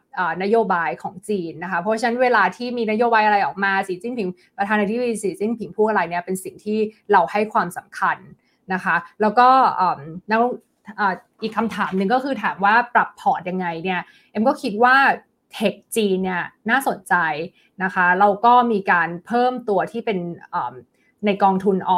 [0.43, 6.80] นโยบายของจีนนะคะ เพราะฉะนั้นเวลาที่มีนโยบายอะไรออกมาสีจิ้นผิงประธานาธิบดีสีจิ้นผิงพูดอะไรเนี่ยเป็นสิ่งที่
[7.12, 8.18] เราให้ความสำคัญ
[8.74, 9.47] นะคะ แล้วก็
[10.32, 10.39] นัก
[11.41, 14.01] อีกคำถามหนึ่งก็คือถามว่าปรับพอร์ตยังไงเนี่ย
[14.32, 14.95] เอ็มก็คิดว่า
[15.53, 17.15] เทคจีนเนี่ยน่าสนใจ
[17.84, 20.17] นะคะเราก็มีการเพิ่มตัวที่เป็น
[21.26, 21.91] ในกองทุนอ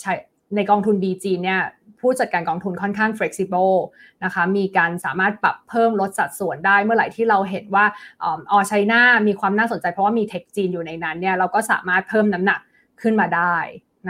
[0.00, 0.12] ใช้
[0.56, 1.60] ในกองทุน BG เนี่ย
[2.00, 3.76] ผู้จัดการกองทุนค่อนข้าง flexible
[4.24, 7.84] นะคะมีการสามารถปรับเพิ่มลดสัดส่วนได้เมื่อไหร่ที่เราเห็นว่า
[8.24, 12.60] ออไชน่ามีความน่าสนใจเพราะว่ามีเทคจีนอยู่ในนั้นเนี่ยเราก็สามารถเพิ่มน้ำหนัก
[13.02, 13.54] ขึ้นมาได้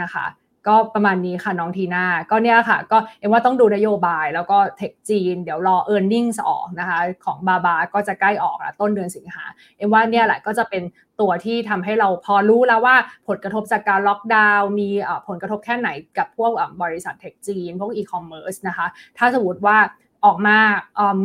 [0.01, 0.25] นะคะ
[0.67, 9.43] ก็ประมาณนี้ค่ะน้องทีน่าก็เนี่ยค่ะ ก็เอ็มว่าต้องดูนโยบายแล้วก็เทคจีน เดี๋ยวรอ e a r n i n g ออกนะคะ ของบาบาก็จะใกล้ออกล้วต้นเดือนสิงหา
[9.77, 10.83] เอ็มว่าเนี่ยแหละก็จะเป็น
[11.21, 12.95] ตัวที่ทำให้เราพอรู้แล้วว่า
[13.27, 14.89] ผลกระทบจากการล็อกดาวน์มี
[15.27, 16.51] ผลกระทบแค่ไหนกับพวก
[16.83, 18.87] บริษัท tech จีน พวกอีคอมเมิร์ซนะคะ
[19.17, 19.77] ถ้าสมมติว่า
[20.25, 20.57] ออกมา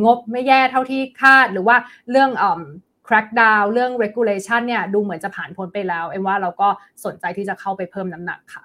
[0.05, 1.77] งบไม่แย่เท่าที่คาดหรือว่า
[2.11, 2.31] เรื่อง
[3.09, 6.69] crackdown เรื่อง regulation เนี่ยดูเหมือนจะผ่านพ้นไปแล้วเอ็มว่าเราก็
[7.05, 8.65] สนใจที่จะเข้าไปเพิ่มน้ำหนักค่ะ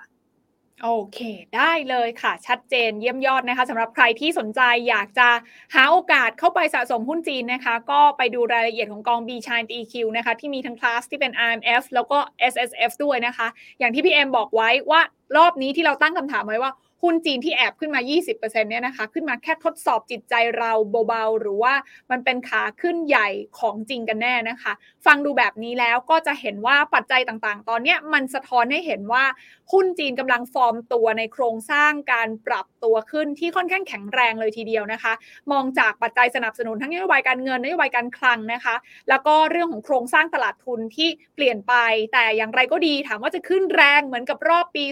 [0.84, 1.20] โอเค
[1.56, 5.30] ได้เลยค่ะ ชัดเจนเยี่ยมยอดนะคะสำหรับใครที่สนใจอยากจะ
[5.76, 12.20] หาโอกาสเข้าไปสะสมหุ้นจีนนะคะ ก็ไปดูรายละเอียดของกอง B China EQ นะคะ ที่มีทั้งคลาสที่เป็น RMF แล้วก็
[12.54, 13.48] SSF ด้วยนะคะ
[13.80, 15.02] อย่างที่พี่เอ็มบอกไว้ว่า
[15.38, 16.72] รอบนี้ที่เราตั้งคำถามไว้ว่า
[17.04, 18.02] หุ้นจีนที่แอบขึ้นมา
[18.32, 20.72] 20%เนี่ยนะคะ ขึ้นมาแค่ทดสอบจิตใจเรา
[21.08, 21.74] เบาๆ หรือว่า
[22.12, 23.28] มันเป็นขาขึ้นใหญ่
[23.60, 24.74] ของจริงกันแน่นะคะ
[25.06, 29.24] ฟังดูแบบนี้แล้วก็จะเห็นว่าปัจจัยต่างๆ ตอนเนี้ยมันสะท้อนให้เห็นว่า
[29.72, 35.14] หุ้นจีนกำลังฟอร์มตัวในโครงสร้างการปรับตัวขึ้นที่ค่อนข้างแข็งแรงเลยทีเดียวนะคะ
[35.52, 38.76] มองจากปัจจัยสนับสนุนทั้งนโยบายการเงินนโยบายการคลังนะคะ
[39.10, 41.74] แล้วก็เรื่องของโครงสร้างตลาดทุนที่เปลี่ยนไป
[42.14, 44.84] แต่อย่างไรก็ดีถามว่าจะขึ้นแรงเหมือนกับรอบปี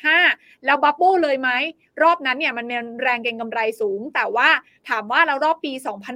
[0.00, 1.50] 2015 แล้ว bubble เลยไหม
[2.02, 4.48] รอบนั้นเนี่ยมันเป็นแรงเก็งกำไรสูง แต่ว่า
[4.88, 5.72] ถามว่าแล้วรอบปี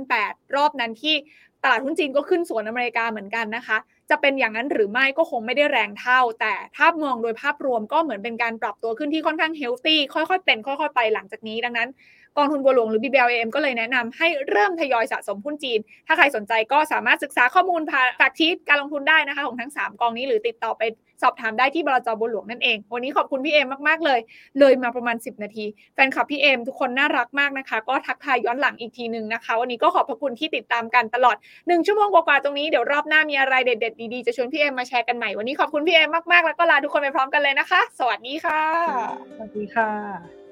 [0.07, 1.15] 2008 รอบนั้นที่
[1.63, 3.79] ตลาดหุ้นจีนก็ขึ้นสวนอเมริกาเหมือนกันนะคะ
[4.11, 11.89] จะเป็นอย่างนั้นหรือไม่ก็คงไม่ได้แรงเท่า แต่ถ้ามองโดยภาพรวมก็เหมือนเป็นการปรับตัวขึ้นที่ค่อนข้าง healthy ค่อยๆ เป็น ค่อยๆ ไปหลังจากนี้ดังนั้น
[12.37, 20.83] กองทุนบัวหลวงหรือ BBLM ก็เลยแนะนำให้เริ่มทยอยสะสมหุ้นจีน ถ้าใครสนใจก็สามารถศึกษาข้อมูลผ่านจากชีตการลงทุนได้นะคะของทั้ง 3 กองนี้หรือติดต่อไป
[21.23, 24.21] สอบถามได้ที่บลจบัวหลวงนั่นเอง วันนี้ขอบคุณพี่เอมมาก ๆ เลย
[24.61, 25.65] เลยมาประมาณ 10 นาที
[25.95, 38.63] แฟนคลับพี่เอมทุกคนน่ารักมากนะคะ ก็ทักทายย้อนหลังอีกทีหนึ่งนะคะ วันนี้ก็ขอบพระคุณที่ติดตามกันตลอด 1 ชั่วโมงกว่าๆตรงนี้ เดี๋ยวรอบหน้ามีอะไรเด็ดๆดีๆจะชวนพี่เอมมาแชร์กันใหม่ วันนี้ขอบคุณพี่เอมมากๆ แล้วก็ลาทุกคนไปพร้อมกันเลยนะคะ สวัสดีค่ะ
[39.37, 40.46] สวัสดีค่ะ